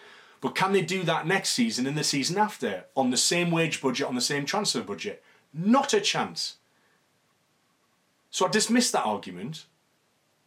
But 0.40 0.54
can 0.54 0.72
they 0.72 0.82
do 0.82 1.02
that 1.04 1.26
next 1.26 1.50
season 1.50 1.86
and 1.86 1.96
the 1.96 2.04
season 2.04 2.38
after 2.38 2.84
on 2.96 3.10
the 3.10 3.16
same 3.16 3.50
wage 3.50 3.80
budget, 3.80 4.06
on 4.06 4.14
the 4.14 4.20
same 4.20 4.46
transfer 4.46 4.82
budget? 4.82 5.22
Not 5.52 5.94
a 5.94 6.00
chance. 6.00 6.57
So 8.30 8.46
I 8.46 8.50
dismiss 8.50 8.90
that 8.90 9.04
argument 9.04 9.66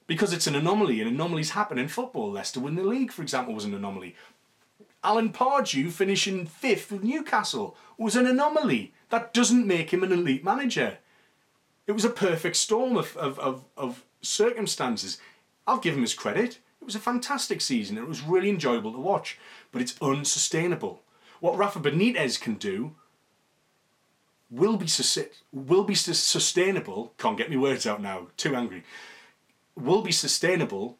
because 0.07 0.33
it's 0.33 0.47
an 0.47 0.55
anomaly 0.55 0.99
and 1.01 1.09
anomalies 1.09 1.51
happen 1.51 1.77
in 1.77 1.87
football. 1.87 2.31
Leicester 2.31 2.59
win 2.59 2.75
the 2.75 2.83
league, 2.83 3.11
for 3.11 3.21
example, 3.21 3.53
was 3.53 3.65
an 3.65 3.73
anomaly. 3.73 4.15
Alan 5.03 5.31
Pardew 5.31 5.91
finishing 5.91 6.45
fifth 6.45 6.91
with 6.91 7.03
Newcastle 7.03 7.75
was 7.97 8.15
an 8.15 8.27
anomaly. 8.27 8.93
That 9.09 9.33
doesn't 9.33 9.65
make 9.65 9.91
him 9.91 10.03
an 10.03 10.11
elite 10.11 10.43
manager. 10.43 10.99
It 11.87 11.93
was 11.93 12.05
a 12.05 12.09
perfect 12.09 12.55
storm 12.55 12.95
of, 12.95 13.17
of, 13.17 13.39
of, 13.39 13.65
of 13.75 14.03
circumstances. 14.21 15.17
I'll 15.65 15.79
give 15.79 15.95
him 15.95 16.01
his 16.01 16.13
credit. 16.13 16.59
It 16.81 16.85
was 16.85 16.95
a 16.95 16.99
fantastic 16.99 17.61
season. 17.61 17.97
It 17.97 18.07
was 18.07 18.21
really 18.21 18.49
enjoyable 18.49 18.91
to 18.91 18.99
watch, 18.99 19.39
but 19.71 19.81
it's 19.81 19.99
unsustainable. 20.01 21.01
What 21.39 21.57
Rafa 21.57 21.79
Benitez 21.79 22.39
can 22.39 22.55
do 22.55 22.95
will 24.51 24.77
be 24.77 24.87
will 25.51 25.83
be 25.83 25.95
sustainable. 25.95 27.13
Can't 27.17 27.37
get 27.37 27.49
me 27.49 27.57
words 27.57 27.87
out 27.87 28.01
now. 28.01 28.27
Too 28.37 28.55
angry. 28.55 28.83
Will 29.75 30.01
be 30.01 30.11
sustainable 30.11 30.97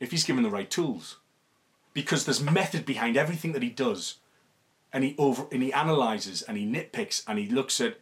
if 0.00 0.10
he's 0.10 0.24
given 0.24 0.42
the 0.42 0.50
right 0.50 0.70
tools, 0.70 1.18
because 1.94 2.24
there's 2.24 2.42
method 2.42 2.84
behind 2.84 3.16
everything 3.16 3.52
that 3.52 3.62
he 3.62 3.70
does, 3.70 4.16
and 4.92 5.04
he 5.04 5.14
over 5.16 5.46
and 5.50 5.62
he 5.62 5.72
analyzes 5.72 6.42
and 6.42 6.58
he 6.58 6.66
nitpicks 6.66 7.22
and 7.26 7.38
he 7.38 7.46
looks 7.46 7.80
at 7.80 7.98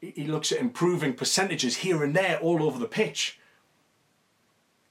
he 0.00 0.24
looks 0.24 0.50
at 0.50 0.58
improving 0.58 1.12
percentages 1.14 1.78
here 1.78 2.02
and 2.02 2.16
there 2.16 2.38
all 2.38 2.62
over 2.62 2.78
the 2.78 2.88
pitch 2.88 3.38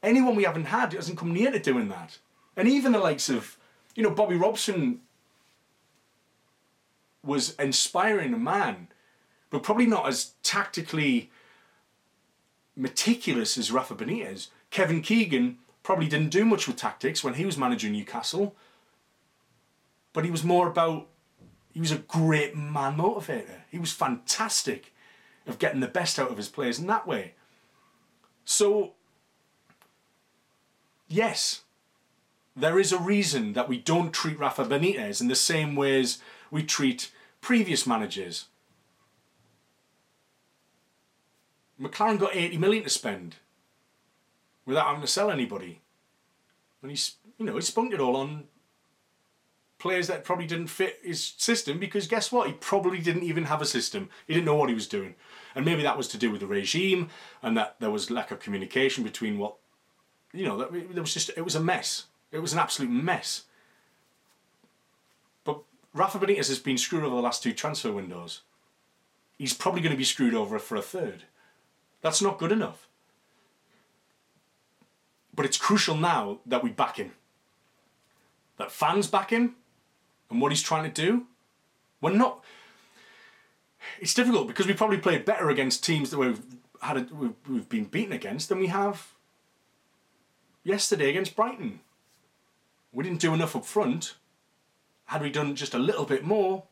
anyone 0.06 0.36
we 0.36 0.43
haven't 0.43 0.66
had 0.66 0.93
hasn't 0.93 1.18
come 1.18 1.34
near 1.34 1.52
to 1.52 1.60
doing 1.60 1.89
that. 1.89 2.20
And 2.56 2.68
even 2.68 2.91
the 2.91 3.00
likes 3.00 3.30
of, 3.30 3.58
you 3.96 4.04
know, 4.04 4.12
Bobby 4.12 4.36
Robson 4.36 5.02
was 7.26 7.55
inspiring 7.55 8.34
a 8.34 8.38
man, 8.38 8.88
but 9.49 9.63
probably 9.63 9.86
not 9.86 10.07
as 10.07 10.34
tactically 10.43 11.32
meticulous 12.76 13.57
as 13.57 13.71
Rafa 13.71 13.95
Benitez. 13.95 14.47
Kevin 14.69 15.01
Keegan 15.01 15.57
probably 15.84 16.07
didn't 16.07 16.30
do 16.30 16.45
much 16.45 16.67
with 16.67 16.78
tactics 16.78 17.23
when 17.23 17.36
he 17.36 17.45
was 17.45 17.57
managing 17.57 17.93
Newcastle, 17.93 18.55
but 20.13 20.26
he 20.26 20.32
was 20.32 20.43
more 20.43 20.67
about, 20.67 21.07
he 21.73 21.80
was 21.80 21.91
a 21.91 21.97
great 21.97 22.55
man 22.55 22.97
motivator. 22.97 23.61
He 23.71 23.80
was 23.80 23.91
fantastic 23.91 24.93
of 25.47 25.59
getting 25.59 25.80
the 25.80 25.88
best 25.88 26.17
out 26.17 26.32
of 26.32 26.38
his 26.38 26.49
players 26.49 26.80
in 26.80 26.88
that 26.88 27.07
way. 27.07 27.34
So 28.45 28.93
yes, 31.07 31.61
there 32.55 32.80
is 32.80 32.91
a 32.91 32.99
reason 32.99 33.53
that 33.53 33.69
we 33.69 33.78
don't 33.78 34.13
treat 34.13 34.39
Rafa 34.39 34.65
Benitez 34.65 35.21
in 35.21 35.28
the 35.28 35.36
same 35.36 35.76
ways 35.76 36.19
we 36.49 36.63
treat 36.63 37.11
previous 37.46 37.86
managers. 37.86 38.46
McClaren 41.80 42.18
got 42.18 42.36
80 42.36 42.58
million 42.58 42.84
to 42.84 42.89
spend 42.89 43.36
without 44.66 44.88
having 44.88 45.02
to 45.02 45.08
sell 45.08 45.30
anybody. 45.30 45.80
And 46.82 46.89
he's, 46.89 47.18
you 47.38 47.46
know, 47.46 47.54
he 47.54 47.62
spunked 47.62 47.93
it 47.93 48.00
all 48.00 48.16
on 48.16 48.46
players 49.78 50.08
that 50.08 50.24
probably 50.24 50.48
didn't 50.48 50.70
fit 50.70 50.98
his 51.04 51.36
system 51.38 51.78
because 51.78 52.08
guess 52.08 52.32
what? 52.32 52.48
He 52.48 52.54
probably 52.54 52.98
didn't 52.98 53.22
even 53.22 53.43
have 53.43 53.62
a 53.62 53.66
system. 53.66 54.10
He 54.26 54.34
didn't 54.34 54.48
know 54.48 54.56
what 54.56 54.70
he 54.70 54.76
was 54.76 54.88
doing. 54.88 55.14
And 55.54 55.64
maybe 55.66 55.84
that 55.84 56.00
was 56.00 56.08
to 56.10 56.18
do 56.18 56.32
with 56.32 56.41
the 56.41 56.48
regime 56.48 57.10
and 57.43 57.56
that 57.58 57.76
there 57.80 57.91
was 57.91 58.10
lack 58.10 58.32
of 58.32 58.39
communication 58.39 59.04
between 59.04 59.38
what, 59.38 59.58
you 60.34 60.46
know, 60.46 60.58
that, 60.58 60.72
there 60.72 61.04
was 61.04 61.14
just, 61.14 61.30
it 61.38 61.46
was 61.46 61.54
a 61.54 61.60
mess. 61.60 62.06
It 62.32 62.39
was 62.39 62.54
an 62.54 62.60
absolute 62.60 62.89
mess. 62.89 63.43
Rafa 65.96 66.20
Benitez 66.20 66.50
has 66.50 66.60
been 66.60 66.78
screwed 66.78 67.06
over 67.06 67.16
the 67.16 67.22
last 67.22 67.41
two 67.41 67.54
transfer 67.54 67.91
windows. 67.91 68.41
He's 69.38 69.54
probably 69.54 69.82
going 69.82 69.93
to 69.93 69.98
be 69.98 70.04
screwed 70.04 70.34
over 70.36 70.60
for 70.60 70.76
a 70.76 70.82
third. 70.82 71.24
That's 72.02 72.22
not 72.22 72.38
good 72.38 72.52
enough. 72.52 72.89
But 75.34 75.46
it's 75.46 75.58
crucial 75.58 75.96
now 75.96 76.39
that 76.46 76.64
we 76.64 76.70
back 76.70 76.98
him. 76.98 77.14
That 78.58 78.72
fans 78.72 79.08
back 79.08 79.30
him 79.30 79.56
and 80.30 80.41
what 80.41 80.52
he's 80.52 80.62
trying 80.62 80.84
to 80.84 81.02
do. 81.02 81.28
We're 82.02 82.12
not. 82.12 82.43
It's 84.02 84.14
difficult 84.14 84.48
because 84.48 84.68
we 84.68 84.74
probably 84.74 84.98
played 84.98 85.24
better 85.24 85.50
against 85.50 85.84
teams 85.84 86.12
that 86.12 86.18
we've 86.18 86.41
had 86.82 86.98
a, 86.98 87.08
we've, 87.14 87.34
we've 87.50 87.70
been 87.70 87.86
beaten 87.86 88.12
against 88.12 88.50
than 88.50 88.60
we 88.60 88.68
have 88.68 89.14
yesterday 90.64 91.10
against 91.10 91.38
Brighton. 91.38 91.80
We 92.91 93.06
didn't 93.06 93.22
do 93.22 93.34
enough 93.34 93.56
up 93.56 93.66
front. 93.66 94.16
Had 95.06 95.22
we 95.22 95.30
done 95.30 95.56
just 95.56 95.74
a 95.74 95.80
little 95.80 96.06
bit 96.06 96.24
more, 96.24 96.64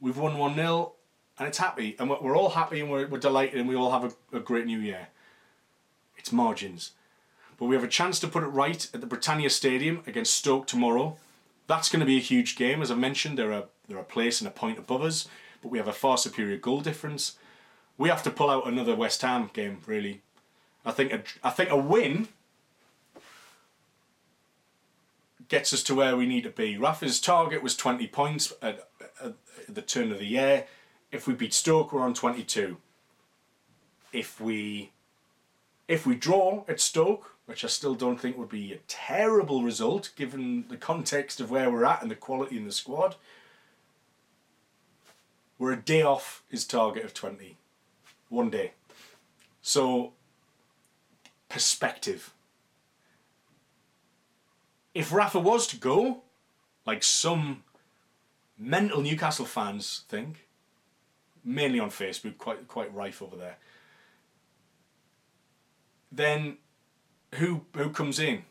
we've 0.00 0.16
won 0.16 0.38
1 0.38 0.54
0 0.54 0.92
and 1.38 1.46
it's 1.48 1.58
happy. 1.58 1.96
And 1.98 2.10
we're 2.10 2.36
all 2.36 2.50
happy 2.50 2.80
and 2.80 2.90
we're, 2.90 3.06
we're 3.06 3.18
delighted 3.18 3.58
and 3.58 3.68
we 3.68 3.76
all 3.76 3.92
have 3.92 4.04
a, 4.04 4.36
a 4.36 4.40
great 4.40 4.66
new 4.66 4.78
year. 4.78 5.08
It's 6.16 6.32
margins. 6.32 6.92
But 7.58 7.66
we 7.66 7.74
have 7.74 7.84
a 7.84 7.88
chance 7.88 8.20
to 8.20 8.28
put 8.28 8.42
it 8.42 8.48
right 8.48 8.88
at 8.92 9.00
the 9.00 9.06
Britannia 9.06 9.50
Stadium 9.50 10.02
against 10.06 10.34
Stoke 10.34 10.66
tomorrow. 10.66 11.16
That's 11.66 11.88
going 11.88 12.00
to 12.00 12.06
be 12.06 12.16
a 12.16 12.20
huge 12.20 12.56
game. 12.56 12.82
As 12.82 12.90
I 12.90 12.94
mentioned, 12.94 13.38
they're 13.38 13.52
a, 13.52 13.64
they're 13.88 13.98
a 13.98 14.04
place 14.04 14.40
and 14.40 14.48
a 14.48 14.52
point 14.52 14.78
above 14.78 15.02
us, 15.02 15.28
but 15.62 15.70
we 15.70 15.78
have 15.78 15.88
a 15.88 15.92
far 15.92 16.16
superior 16.16 16.56
goal 16.56 16.80
difference. 16.80 17.36
We 17.96 18.08
have 18.08 18.22
to 18.22 18.30
pull 18.30 18.48
out 18.48 18.66
another 18.68 18.94
West 18.94 19.22
Ham 19.22 19.50
game, 19.52 19.80
really. 19.86 20.22
I 20.84 20.92
think 20.92 21.12
a, 21.12 21.22
I 21.42 21.50
think 21.50 21.70
a 21.70 21.76
win 21.76 22.28
gets 25.48 25.72
us 25.72 25.82
to 25.84 25.94
where 25.94 26.16
we 26.16 26.26
need 26.26 26.44
to 26.44 26.50
be. 26.50 26.76
Rafa's 26.76 27.20
target 27.20 27.62
was 27.62 27.76
20 27.76 28.06
points 28.08 28.52
at, 28.62 28.88
at, 29.22 29.34
the 29.68 29.82
turn 29.82 30.12
of 30.12 30.18
the 30.18 30.26
year. 30.26 30.66
If 31.10 31.26
we 31.26 31.34
beat 31.34 31.52
Stoke, 31.52 31.92
we're 31.92 32.02
on 32.02 32.14
22. 32.14 32.76
If 34.12 34.40
we 34.40 34.92
if 35.86 36.06
we 36.06 36.14
draw 36.14 36.64
at 36.68 36.80
Stoke, 36.80 37.34
which 37.46 37.64
I 37.64 37.68
still 37.68 37.94
don't 37.94 38.20
think 38.20 38.36
would 38.36 38.50
be 38.50 38.72
a 38.72 38.80
terrible 38.88 39.62
result 39.62 40.10
given 40.16 40.66
the 40.68 40.76
context 40.76 41.40
of 41.40 41.50
where 41.50 41.70
we're 41.70 41.84
at 41.84 42.02
and 42.02 42.10
the 42.10 42.14
quality 42.14 42.58
in 42.58 42.66
the 42.66 42.72
squad, 42.72 43.16
we're 45.58 45.72
a 45.72 45.76
day 45.76 46.02
off 46.02 46.42
his 46.50 46.66
target 46.66 47.04
of 47.04 47.14
20. 47.14 47.56
One 48.28 48.50
day. 48.50 48.72
So, 49.62 50.12
perspective. 51.48 52.34
If 54.98 55.12
Rafa 55.12 55.38
was 55.38 55.66
to 55.68 55.76
go, 55.76 56.22
like 56.86 57.02
some 57.02 57.62
mental 58.58 59.00
Newcastle 59.00 59.46
fans 59.46 60.04
think, 60.08 60.48
mainly 61.44 61.78
on 61.78 61.90
Facebook, 61.90 62.36
quite 62.38 62.66
quite 62.68 62.92
rife 62.94 63.22
over 63.22 63.36
there 63.36 63.58
then 66.10 66.58
who 67.34 67.62
who 67.74 67.90
comes 67.90 68.18
in? 68.18 68.44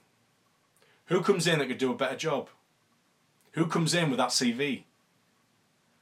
Who 1.05 1.21
comes 1.21 1.47
in 1.47 1.59
that 1.59 1.67
could 1.67 1.77
do 1.77 1.91
a 1.91 1.95
better 1.95 2.15
job? 2.15 2.49
Who 3.53 3.65
comes 3.65 3.93
in 3.93 4.09
with 4.09 4.17
that 4.17 4.29
CV? 4.29 4.83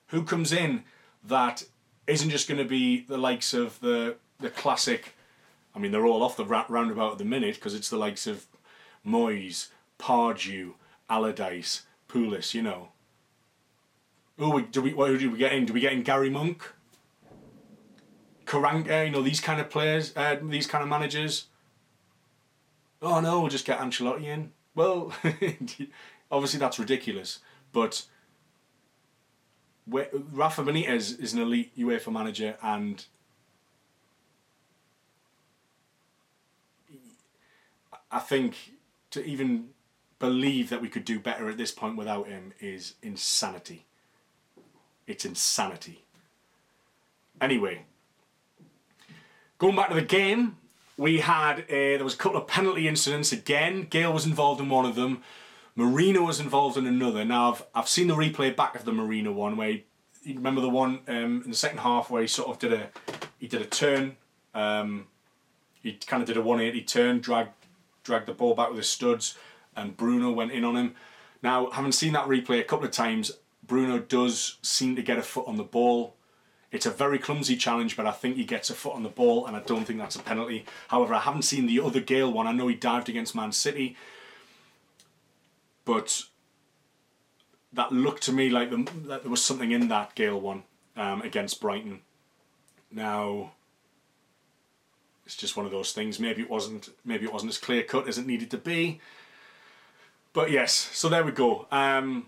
Who 0.07 0.23
comes 0.23 0.51
in 0.51 0.83
that 1.23 1.63
isn't 2.07 2.29
just 2.29 2.47
going 2.47 2.57
to 2.57 2.65
be 2.65 3.01
the 3.01 3.17
likes 3.17 3.53
of 3.53 3.79
the 3.79 4.17
the 4.39 4.49
classic? 4.49 5.15
I 5.75 5.79
mean, 5.79 5.91
they're 5.91 6.05
all 6.05 6.23
off 6.23 6.37
the 6.37 6.45
roundabout 6.45 7.13
at 7.13 7.17
the 7.17 7.25
minute 7.25 7.55
because 7.55 7.75
it's 7.75 7.89
the 7.89 7.97
likes 7.97 8.27
of 8.27 8.45
Moyes, 9.05 9.67
Pardew, 9.99 10.73
Allardyce, 11.09 11.83
Pulis. 12.09 12.53
You 12.53 12.61
know. 12.61 12.89
Oh, 14.37 14.59
do 14.59 14.81
we? 14.81 14.93
What 14.93 15.17
do 15.17 15.31
we 15.31 15.37
get 15.37 15.53
in? 15.53 15.65
Do 15.65 15.73
we 15.73 15.79
get 15.79 15.93
in 15.93 16.03
Gary 16.03 16.29
Monk? 16.29 16.71
Karanka, 18.45 19.05
you 19.05 19.11
know, 19.11 19.21
these 19.21 19.41
kind 19.41 19.59
of 19.59 19.69
players, 19.69 20.13
uh, 20.15 20.37
these 20.41 20.67
kind 20.67 20.83
of 20.83 20.89
managers. 20.89 21.47
Oh 23.01 23.19
no, 23.19 23.41
we'll 23.41 23.49
just 23.49 23.65
get 23.65 23.79
Ancelotti 23.79 24.23
in. 24.23 24.51
Well, 24.73 25.13
obviously 26.31 26.59
that's 26.59 26.79
ridiculous, 26.79 27.39
but 27.71 28.05
Rafa 29.87 30.63
Benitez 30.63 31.19
is 31.19 31.33
an 31.33 31.41
elite 31.41 31.77
UEFA 31.77 32.11
manager, 32.11 32.57
and 32.61 33.05
I 38.11 38.19
think 38.19 38.73
to 39.11 39.23
even 39.23 39.69
believe 40.19 40.69
that 40.69 40.81
we 40.81 40.89
could 40.89 41.05
do 41.05 41.19
better 41.19 41.49
at 41.49 41.57
this 41.57 41.71
point 41.71 41.97
without 41.97 42.27
him 42.27 42.53
is 42.59 42.95
insanity. 43.01 43.85
It's 45.07 45.25
insanity. 45.25 46.03
Anyway, 47.41 47.83
Going 49.57 49.77
back 49.77 49.87
to 49.87 49.95
the 49.95 50.01
game, 50.01 50.57
we 50.97 51.19
had 51.19 51.65
a, 51.69 51.95
there 51.95 52.03
was 52.03 52.13
a 52.13 52.17
couple 52.17 52.37
of 52.37 52.47
penalty 52.47 52.89
incidents 52.89 53.31
again. 53.31 53.87
Gayle 53.89 54.11
was 54.11 54.25
involved 54.25 54.59
in 54.59 54.67
one 54.67 54.85
of 54.85 54.95
them. 54.95 55.21
Merino 55.75 56.23
was 56.23 56.41
involved 56.41 56.77
in 56.77 56.85
another. 56.85 57.23
Now 57.23 57.51
I've 57.51 57.63
I've 57.73 57.89
seen 57.89 58.07
the 58.07 58.15
replay 58.15 58.55
back 58.55 58.75
of 58.75 58.85
the 58.85 58.91
Merino 58.91 59.31
one 59.31 59.55
where 59.55 59.69
he, 59.69 59.85
you 60.23 60.35
remember 60.35 60.61
the 60.61 60.69
one 60.69 60.99
um, 61.07 61.41
in 61.43 61.51
the 61.51 61.55
second 61.55 61.79
half 61.79 62.09
where 62.09 62.21
he 62.21 62.27
sort 62.27 62.49
of 62.49 62.59
did 62.59 62.73
a 62.73 62.89
he 63.39 63.47
did 63.47 63.61
a 63.61 63.65
turn. 63.65 64.17
Um, 64.53 65.07
he 65.81 65.93
kind 65.93 66.21
of 66.21 66.27
did 66.27 66.37
a 66.37 66.41
180 66.41 66.83
turn, 66.85 67.19
dragged 67.19 67.51
dragged 68.03 68.27
the 68.27 68.33
ball 68.33 68.55
back 68.55 68.69
with 68.69 68.77
his 68.77 68.89
studs, 68.89 69.37
and 69.75 69.97
Bruno 69.97 70.31
went 70.31 70.51
in 70.51 70.63
on 70.63 70.75
him. 70.75 70.95
Now, 71.41 71.69
having 71.71 71.91
seen 71.91 72.13
that 72.13 72.27
replay 72.27 72.59
a 72.59 72.63
couple 72.63 72.85
of 72.85 72.91
times, 72.91 73.31
Bruno 73.65 73.99
does 73.99 74.57
seem 74.61 74.95
to 74.95 75.01
get 75.01 75.17
a 75.17 75.23
foot 75.23 75.47
on 75.47 75.57
the 75.57 75.63
ball. 75.63 76.15
It's 76.71 76.85
a 76.85 76.91
very 76.91 77.19
clumsy 77.19 77.55
challenge, 77.55 77.95
but 77.95 78.05
I 78.05 78.11
think 78.11 78.35
he 78.35 78.43
gets 78.43 78.69
a 78.69 78.73
foot 78.73 78.95
on 78.95 79.03
the 79.03 79.09
ball, 79.09 79.45
and 79.45 79.55
I 79.55 79.61
don't 79.61 79.85
think 79.85 79.99
that's 79.99 80.15
a 80.15 80.21
penalty. 80.21 80.65
However, 80.89 81.13
I 81.13 81.19
haven't 81.19 81.43
seen 81.43 81.67
the 81.67 81.79
other 81.79 81.99
Gayle 81.99 82.31
one. 82.31 82.47
I 82.47 82.51
know 82.51 82.67
he 82.67 82.75
dived 82.75 83.09
against 83.09 83.35
Man 83.35 83.51
City, 83.51 83.95
but 85.85 86.23
that 87.71 87.91
looked 87.91 88.23
to 88.23 88.33
me 88.33 88.49
like, 88.49 88.71
the, 88.71 88.89
that 89.07 89.21
there 89.21 89.31
was 89.31 89.43
something 89.43 89.71
in 89.71 89.87
that 89.89 90.15
Gayle 90.15 90.39
one 90.39 90.63
um, 90.95 91.21
against 91.21 91.61
Brighton. 91.61 92.01
Now, 92.91 93.51
it's 95.25 95.35
just 95.35 95.57
one 95.57 95.65
of 95.65 95.71
those 95.71 95.91
things. 95.91 96.19
Maybe 96.19 96.41
it 96.41 96.49
wasn't. 96.49 96.89
Maybe 97.03 97.25
it 97.25 97.33
wasn't 97.33 97.51
as 97.51 97.57
clear 97.57 97.83
cut 97.83 98.07
as 98.07 98.17
it 98.17 98.27
needed 98.27 98.51
to 98.51 98.57
be. 98.57 98.99
But 100.35 100.51
yes, 100.51 100.73
so 100.73 101.07
there 101.07 101.23
we 101.23 101.31
go. 101.31 101.65
Um, 101.71 102.27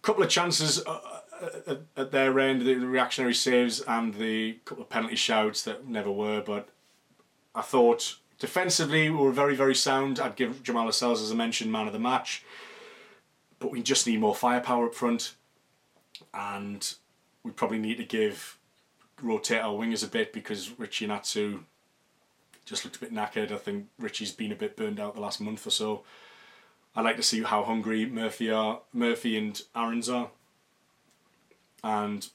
couple 0.00 0.24
of 0.24 0.30
chances. 0.30 0.84
Uh, 0.84 1.20
at, 1.66 1.80
at 1.94 2.10
their 2.10 2.40
end, 2.40 2.62
the, 2.62 2.72
the 2.72 2.86
reactionary 2.86 3.34
saves 3.34 3.82
and 3.82 4.14
the 4.14 4.54
couple 4.64 4.82
of 4.82 4.88
penalty 4.88 5.16
shouts 5.16 5.62
that 5.64 5.86
never 5.86 6.10
were. 6.10 6.40
But 6.40 6.70
I 7.54 7.60
thought 7.60 8.16
defensively 8.38 9.10
we 9.10 9.16
were 9.18 9.30
very, 9.30 9.54
very 9.54 9.74
sound. 9.74 10.18
I'd 10.18 10.36
give 10.36 10.62
Jamal 10.62 10.86
Lascelles, 10.86 11.20
as 11.20 11.30
I 11.30 11.34
mentioned, 11.34 11.70
man 11.70 11.86
of 11.86 11.92
the 11.92 11.98
match. 11.98 12.44
But 13.58 13.70
we 13.70 13.82
just 13.82 14.06
need 14.06 14.20
more 14.20 14.34
firepower 14.34 14.86
up 14.86 14.94
front. 14.94 15.34
And 16.32 16.94
we 17.42 17.50
probably 17.50 17.78
need 17.78 17.98
to 17.98 18.04
give 18.04 18.58
rotate 19.20 19.60
our 19.60 19.74
wingers 19.74 20.02
a 20.02 20.08
bit 20.08 20.32
because 20.32 20.78
Ritchie 20.78 21.04
and 21.04 21.12
Atsu 21.12 21.60
just 22.64 22.86
looked 22.86 22.96
a 22.96 23.00
bit 23.00 23.12
knackered. 23.12 23.52
I 23.52 23.58
think 23.58 23.88
Ritchie's 23.98 24.32
been 24.32 24.52
a 24.52 24.56
bit 24.56 24.78
burned 24.78 24.98
out 24.98 25.14
the 25.14 25.20
last 25.20 25.42
month 25.42 25.66
or 25.66 25.70
so. 25.70 26.04
I 26.96 27.00
like 27.02 27.16
to 27.16 27.22
see 27.22 27.42
how 27.42 27.64
hungry 27.64 28.06
Murphy 28.06 28.50
are, 28.50 28.80
Murphy 28.92 29.36
and 29.36 29.60
Aarons 29.74 30.08
are 30.08 30.30
and 31.84 32.28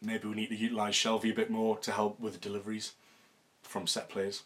maybe 0.00 0.28
we 0.28 0.36
need 0.36 0.48
to 0.48 0.56
utilise 0.56 0.94
Shelvey 0.94 1.32
a 1.32 1.34
bit 1.34 1.50
more 1.50 1.76
to 1.78 1.92
help 1.92 2.20
with 2.20 2.40
deliveries 2.40 2.92
from 3.62 3.86
set 3.86 4.08
plays. 4.08 4.44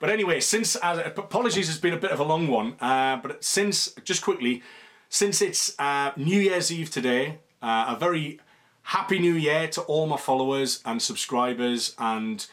But 0.00 0.10
anyway, 0.10 0.40
since 0.40 0.76
uh, 0.76 1.12
apologies 1.16 1.68
has 1.68 1.78
been 1.78 1.94
a 1.94 1.98
bit 1.98 2.10
of 2.10 2.20
a 2.20 2.24
long 2.24 2.48
one, 2.48 2.74
uh, 2.80 3.16
but 3.16 3.42
since 3.44 3.92
just 4.04 4.22
quickly, 4.22 4.62
since 5.08 5.40
it's 5.40 5.78
uh, 5.78 6.12
New 6.16 6.40
Year's 6.40 6.72
Eve 6.72 6.90
today, 6.90 7.38
uh, 7.62 7.94
a 7.96 7.98
very 7.98 8.40
happy 8.82 9.18
New 9.18 9.34
Year 9.34 9.68
to 9.68 9.82
all 9.82 10.06
my 10.06 10.16
followers 10.16 10.82
and 10.84 11.00
subscribers, 11.00 11.94
and 11.98 12.46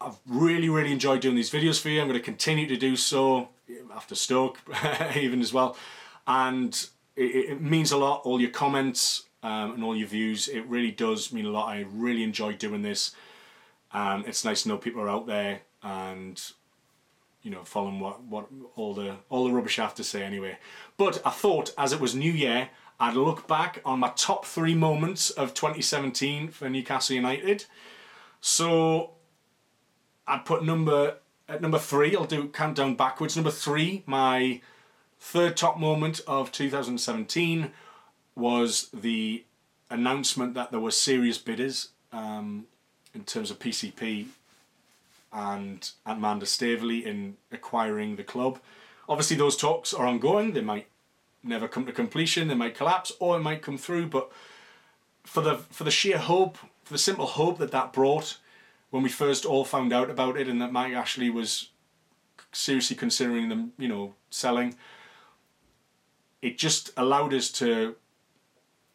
I've 0.00 0.18
really 0.26 0.68
really 0.68 0.92
enjoyed 0.92 1.20
doing 1.20 1.36
these 1.36 1.50
videos 1.50 1.80
for 1.80 1.88
you. 1.88 2.00
I'm 2.00 2.08
going 2.08 2.18
to 2.18 2.24
continue 2.24 2.66
to 2.68 2.76
do 2.76 2.96
so 2.96 3.48
after 3.94 4.14
Stoke, 4.14 4.58
even 5.16 5.40
as 5.40 5.52
well, 5.52 5.76
and 6.26 6.88
it, 7.16 7.50
it 7.50 7.60
means 7.60 7.92
a 7.92 7.96
lot. 7.96 8.22
All 8.24 8.40
your 8.40 8.50
comments, 8.50 9.24
um, 9.42 9.72
and 9.72 9.84
all 9.84 9.96
your 9.96 10.08
views. 10.08 10.48
It 10.48 10.66
really 10.66 10.90
does 10.90 11.32
mean 11.32 11.46
a 11.46 11.50
lot. 11.50 11.68
I 11.68 11.86
really 11.90 12.22
enjoy 12.22 12.54
doing 12.54 12.82
this. 12.82 13.14
And 13.92 14.26
it's 14.26 14.44
nice 14.44 14.62
to 14.62 14.68
know 14.68 14.78
people 14.78 15.02
are 15.02 15.08
out 15.08 15.26
there 15.26 15.62
and 15.82 16.40
you 17.42 17.50
know 17.50 17.64
following 17.64 18.00
what, 18.00 18.22
what 18.24 18.48
all 18.76 18.92
the 18.92 19.16
all 19.30 19.44
the 19.44 19.52
rubbish 19.52 19.78
I 19.78 19.82
have 19.82 19.94
to 19.96 20.04
say 20.04 20.22
anyway. 20.22 20.58
But 20.96 21.22
I 21.24 21.30
thought 21.30 21.72
as 21.76 21.92
it 21.92 22.00
was 22.00 22.14
New 22.14 22.30
Year, 22.30 22.70
I'd 23.00 23.14
look 23.14 23.48
back 23.48 23.80
on 23.84 24.00
my 24.00 24.12
top 24.14 24.44
three 24.44 24.74
moments 24.74 25.30
of 25.30 25.54
2017 25.54 26.48
for 26.48 26.68
Newcastle 26.68 27.16
United. 27.16 27.64
So 28.40 29.12
I'd 30.26 30.44
put 30.44 30.64
number 30.64 31.16
at 31.50 31.60
number 31.60 31.78
three. 31.78 32.16
I'll 32.16 32.24
do 32.24 32.48
countdown 32.48 32.94
backwards. 32.94 33.36
Number 33.36 33.50
three, 33.50 34.04
my 34.06 34.60
third 35.18 35.56
top 35.56 35.78
moment 35.78 36.20
of 36.26 36.52
2017 36.52 37.72
was 38.36 38.88
the 38.94 39.44
announcement 39.90 40.54
that 40.54 40.70
there 40.70 40.80
were 40.80 40.92
serious 40.92 41.36
bidders 41.36 41.88
um, 42.12 42.66
in 43.14 43.24
terms 43.24 43.50
of 43.50 43.58
PCP 43.58 44.26
and 45.32 45.90
Amanda 46.06 46.46
Staveley 46.46 47.04
in 47.04 47.36
acquiring 47.52 48.16
the 48.16 48.24
club. 48.24 48.60
Obviously, 49.08 49.36
those 49.36 49.56
talks 49.56 49.92
are 49.92 50.06
ongoing. 50.06 50.52
They 50.52 50.60
might 50.60 50.86
never 51.42 51.66
come 51.66 51.84
to 51.86 51.92
completion. 51.92 52.46
They 52.46 52.54
might 52.54 52.76
collapse, 52.76 53.10
or 53.18 53.36
it 53.36 53.40
might 53.40 53.62
come 53.62 53.76
through. 53.76 54.06
But 54.06 54.30
for 55.24 55.40
the 55.40 55.56
for 55.56 55.82
the 55.82 55.90
sheer 55.90 56.18
hope, 56.18 56.58
for 56.84 56.92
the 56.94 56.98
simple 56.98 57.26
hope 57.26 57.58
that 57.58 57.72
that 57.72 57.92
brought, 57.92 58.38
when 58.90 59.02
we 59.02 59.08
first 59.08 59.44
all 59.44 59.64
found 59.64 59.92
out 59.92 60.10
about 60.10 60.36
it, 60.36 60.48
and 60.48 60.60
that 60.60 60.72
Mike 60.72 60.92
Ashley 60.92 61.30
was 61.30 61.70
seriously 62.52 62.96
considering 62.96 63.48
them, 63.48 63.72
you 63.78 63.88
know, 63.88 64.14
selling. 64.30 64.74
It 66.42 66.58
just 66.58 66.90
allowed 66.96 67.32
us 67.34 67.50
to 67.52 67.96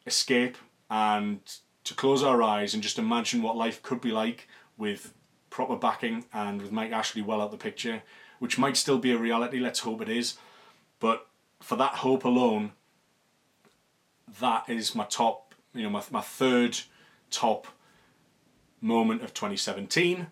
escape 0.06 0.56
and 0.90 1.40
to 1.84 1.94
close 1.94 2.22
our 2.22 2.42
eyes 2.42 2.74
and 2.74 2.82
just 2.82 2.98
imagine 2.98 3.42
what 3.42 3.56
life 3.56 3.82
could 3.82 4.00
be 4.00 4.10
like 4.10 4.48
with 4.76 5.14
proper 5.50 5.76
backing 5.76 6.24
and 6.32 6.60
with 6.60 6.72
Mike 6.72 6.92
Ashley 6.92 7.22
well 7.22 7.40
out 7.40 7.50
the 7.50 7.56
picture, 7.56 8.02
which 8.38 8.58
might 8.58 8.76
still 8.76 8.98
be 8.98 9.12
a 9.12 9.18
reality. 9.18 9.58
Let's 9.58 9.80
hope 9.80 10.02
it 10.02 10.08
is. 10.08 10.36
But 10.98 11.26
for 11.60 11.76
that 11.76 11.94
hope 11.94 12.24
alone, 12.24 12.72
that 14.40 14.68
is 14.68 14.94
my 14.94 15.04
top, 15.04 15.54
you 15.74 15.84
know, 15.84 15.90
my, 15.90 16.02
my 16.10 16.20
third 16.20 16.78
top 17.30 17.68
moment 18.80 19.22
of 19.22 19.34
2017. 19.34 20.26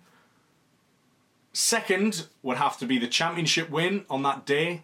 Second 1.52 2.26
would 2.42 2.56
have 2.56 2.76
to 2.78 2.86
be 2.86 2.98
the 2.98 3.06
championship 3.06 3.70
win 3.70 4.04
on 4.10 4.22
that 4.22 4.44
day, 4.44 4.82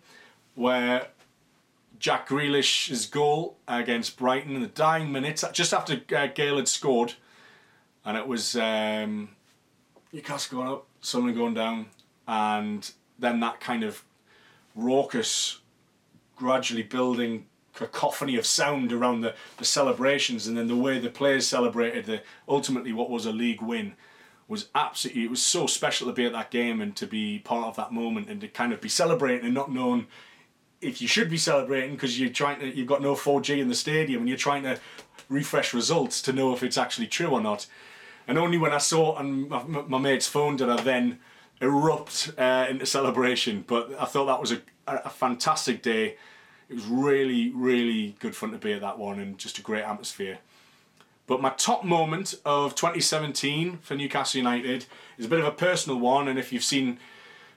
where 0.54 1.08
Jack 1.98 2.28
Grealish's 2.28 3.06
goal 3.06 3.56
against 3.68 4.16
Brighton 4.16 4.54
in 4.54 4.62
the 4.62 4.68
dying 4.68 5.12
minutes, 5.12 5.44
just 5.52 5.74
after 5.74 6.00
uh, 6.16 6.26
Gayle 6.28 6.56
had 6.56 6.68
scored, 6.68 7.14
and 8.04 8.16
it 8.16 8.26
was 8.26 8.56
um, 8.56 9.30
Newcastle 10.12 10.58
going 10.58 10.70
up, 10.70 10.86
Sunderland 11.00 11.36
going 11.36 11.54
down, 11.54 11.86
and 12.26 12.90
then 13.18 13.40
that 13.40 13.60
kind 13.60 13.84
of 13.84 14.04
raucous, 14.74 15.60
gradually 16.36 16.82
building 16.82 17.46
cacophony 17.80 18.36
of 18.36 18.46
sound 18.46 18.92
around 18.92 19.22
the, 19.22 19.34
the 19.56 19.64
celebrations, 19.64 20.46
and 20.46 20.56
then 20.56 20.68
the 20.68 20.76
way 20.76 20.98
the 20.98 21.10
players 21.10 21.46
celebrated 21.46 22.06
the 22.06 22.22
ultimately 22.48 22.92
what 22.92 23.10
was 23.10 23.26
a 23.26 23.32
league 23.32 23.62
win 23.62 23.94
was 24.48 24.68
absolutely 24.74 25.24
it 25.24 25.30
was 25.30 25.42
so 25.42 25.66
special 25.66 26.08
to 26.08 26.12
be 26.12 26.26
at 26.26 26.32
that 26.32 26.50
game 26.50 26.80
and 26.80 26.96
to 26.96 27.06
be 27.06 27.38
part 27.38 27.68
of 27.68 27.76
that 27.76 27.92
moment 27.92 28.28
and 28.28 28.40
to 28.40 28.48
kind 28.48 28.72
of 28.72 28.80
be 28.80 28.88
celebrating 28.88 29.44
and 29.44 29.54
not 29.54 29.72
knowing 29.72 30.06
if 30.80 31.00
you 31.00 31.06
should 31.06 31.30
be 31.30 31.36
celebrating 31.36 31.92
because 31.92 32.18
you're 32.18 32.30
trying 32.30 32.58
to 32.58 32.66
you've 32.66 32.88
got 32.88 33.00
no 33.00 33.14
4G 33.14 33.58
in 33.58 33.68
the 33.68 33.74
stadium 33.74 34.22
and 34.22 34.28
you're 34.28 34.36
trying 34.36 34.64
to 34.64 34.78
refresh 35.28 35.72
results 35.72 36.20
to 36.22 36.32
know 36.32 36.52
if 36.52 36.62
it's 36.62 36.76
actually 36.76 37.06
true 37.06 37.28
or 37.28 37.40
not. 37.40 37.66
And 38.26 38.38
only 38.38 38.58
when 38.58 38.72
I 38.72 38.78
saw 38.78 39.12
it 39.12 39.18
on 39.18 39.48
my, 39.48 39.62
my 39.62 39.98
mate's 39.98 40.26
phone 40.26 40.56
did 40.56 40.68
I 40.68 40.80
then 40.82 41.20
erupt 41.60 42.32
uh, 42.36 42.66
into 42.68 42.86
celebration. 42.86 43.64
But 43.66 43.94
I 43.98 44.04
thought 44.04 44.26
that 44.26 44.40
was 44.40 44.52
a, 44.52 44.60
a 44.86 45.10
fantastic 45.10 45.82
day. 45.82 46.16
It 46.70 46.74
was 46.74 46.86
really, 46.86 47.50
really 47.50 48.14
good 48.20 48.36
fun 48.36 48.52
to 48.52 48.58
be 48.58 48.72
at 48.72 48.80
that 48.80 48.96
one 48.96 49.18
and 49.18 49.36
just 49.36 49.58
a 49.58 49.62
great 49.62 49.82
atmosphere. 49.82 50.38
But 51.26 51.42
my 51.42 51.50
top 51.50 51.82
moment 51.82 52.34
of 52.44 52.76
2017 52.76 53.78
for 53.78 53.96
Newcastle 53.96 54.38
United 54.38 54.86
is 55.18 55.26
a 55.26 55.28
bit 55.28 55.40
of 55.40 55.46
a 55.46 55.50
personal 55.50 55.98
one, 55.98 56.28
and 56.28 56.38
if 56.38 56.52
you've 56.52 56.62
seen 56.62 57.00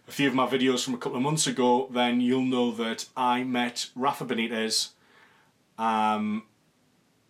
a 0.07 0.11
few 0.11 0.27
of 0.27 0.33
my 0.33 0.47
videos 0.47 0.83
from 0.83 0.95
a 0.95 0.97
couple 0.97 1.17
of 1.17 1.21
months 1.21 1.45
ago, 1.45 1.87
then 1.91 2.21
you'll 2.21 2.41
know 2.41 2.71
that 2.71 3.05
I 3.15 3.43
met 3.43 3.91
Rafa 3.95 4.25
Benitez 4.25 4.89
um, 5.77 6.43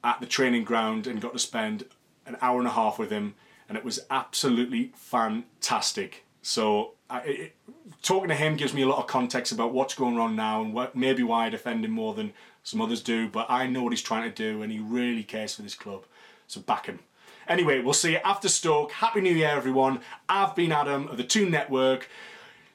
at 0.05 0.21
the 0.21 0.25
training 0.25 0.63
ground 0.63 1.05
and 1.05 1.19
got 1.19 1.33
to 1.33 1.39
spend 1.39 1.83
an 2.25 2.37
hour 2.41 2.59
and 2.59 2.67
a 2.67 2.71
half 2.71 2.97
with 2.97 3.09
him, 3.09 3.35
and 3.67 3.77
it 3.77 3.83
was 3.83 3.99
absolutely 4.09 4.93
fantastic. 4.95 6.22
So, 6.43 6.91
I, 7.09 7.19
it, 7.21 7.55
talking 8.03 8.29
to 8.29 8.35
him 8.35 8.55
gives 8.55 8.73
me 8.73 8.83
a 8.83 8.87
lot 8.87 8.99
of 8.99 9.07
context 9.07 9.51
about 9.51 9.73
what's 9.73 9.95
going 9.95 10.19
on 10.19 10.35
now 10.35 10.61
and 10.61 10.73
what 10.73 10.95
maybe 10.95 11.23
why 11.23 11.47
I 11.47 11.49
defend 11.49 11.83
him 11.83 11.91
more 11.91 12.13
than 12.13 12.33
some 12.61 12.81
others 12.81 13.01
do. 13.01 13.27
But 13.27 13.47
I 13.49 13.65
know 13.65 13.81
what 13.81 13.93
he's 13.93 14.01
trying 14.01 14.29
to 14.29 14.35
do, 14.35 14.61
and 14.61 14.71
he 14.71 14.79
really 14.79 15.23
cares 15.23 15.55
for 15.55 15.63
this 15.63 15.73
club. 15.73 16.03
So 16.47 16.61
back 16.61 16.85
him. 16.85 16.99
Anyway, 17.47 17.81
we'll 17.81 17.93
see 17.93 18.11
you 18.11 18.19
after 18.23 18.47
Stoke. 18.47 18.91
Happy 18.91 19.21
New 19.21 19.33
Year, 19.33 19.49
everyone. 19.49 20.01
I've 20.29 20.55
been 20.55 20.71
Adam 20.71 21.07
of 21.07 21.17
the 21.17 21.23
Toon 21.23 21.49
Network. 21.49 22.07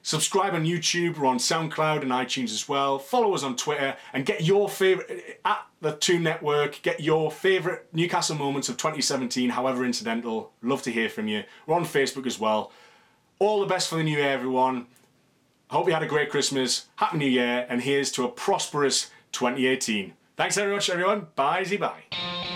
Subscribe 0.01 0.53
on 0.53 0.65
YouTube, 0.65 1.17
we're 1.17 1.27
on 1.27 1.39
SoundCloud 1.39 2.03
and 2.03 2.11
iTunes 2.11 2.51
as 2.51 2.69
well. 2.69 2.97
Follow 2.97 3.33
us 3.33 3.43
on 3.43 3.57
Twitter 3.57 3.97
and 4.13 4.25
get 4.25 4.43
your 4.43 4.69
favourite, 4.69 5.37
at 5.43 5.65
the 5.81 5.91
Toon 5.91 6.23
Network, 6.23 6.81
get 6.81 7.01
your 7.01 7.29
favourite 7.29 7.81
Newcastle 7.93 8.37
moments 8.37 8.69
of 8.69 8.77
2017, 8.77 9.49
however 9.49 9.83
incidental. 9.83 10.53
Love 10.61 10.81
to 10.83 10.91
hear 10.91 11.09
from 11.09 11.27
you. 11.27 11.43
We're 11.67 11.75
on 11.75 11.83
Facebook 11.83 12.25
as 12.25 12.39
well. 12.39 12.71
All 13.39 13.61
the 13.61 13.65
best 13.65 13.89
for 13.89 13.95
the 13.95 14.03
new 14.03 14.17
year, 14.17 14.29
everyone. 14.29 14.87
Hope 15.69 15.87
you 15.87 15.93
had 15.93 16.03
a 16.03 16.07
great 16.07 16.29
Christmas. 16.29 16.87
Happy 16.97 17.17
New 17.17 17.25
Year, 17.25 17.65
and 17.69 17.81
here's 17.81 18.11
to 18.13 18.25
a 18.25 18.27
prosperous 18.27 19.11
2018. 19.31 20.11
Thanks 20.35 20.55
very 20.55 20.73
much, 20.73 20.89
everyone. 20.89 21.27
Bye, 21.35 21.63
bye. 21.79 22.48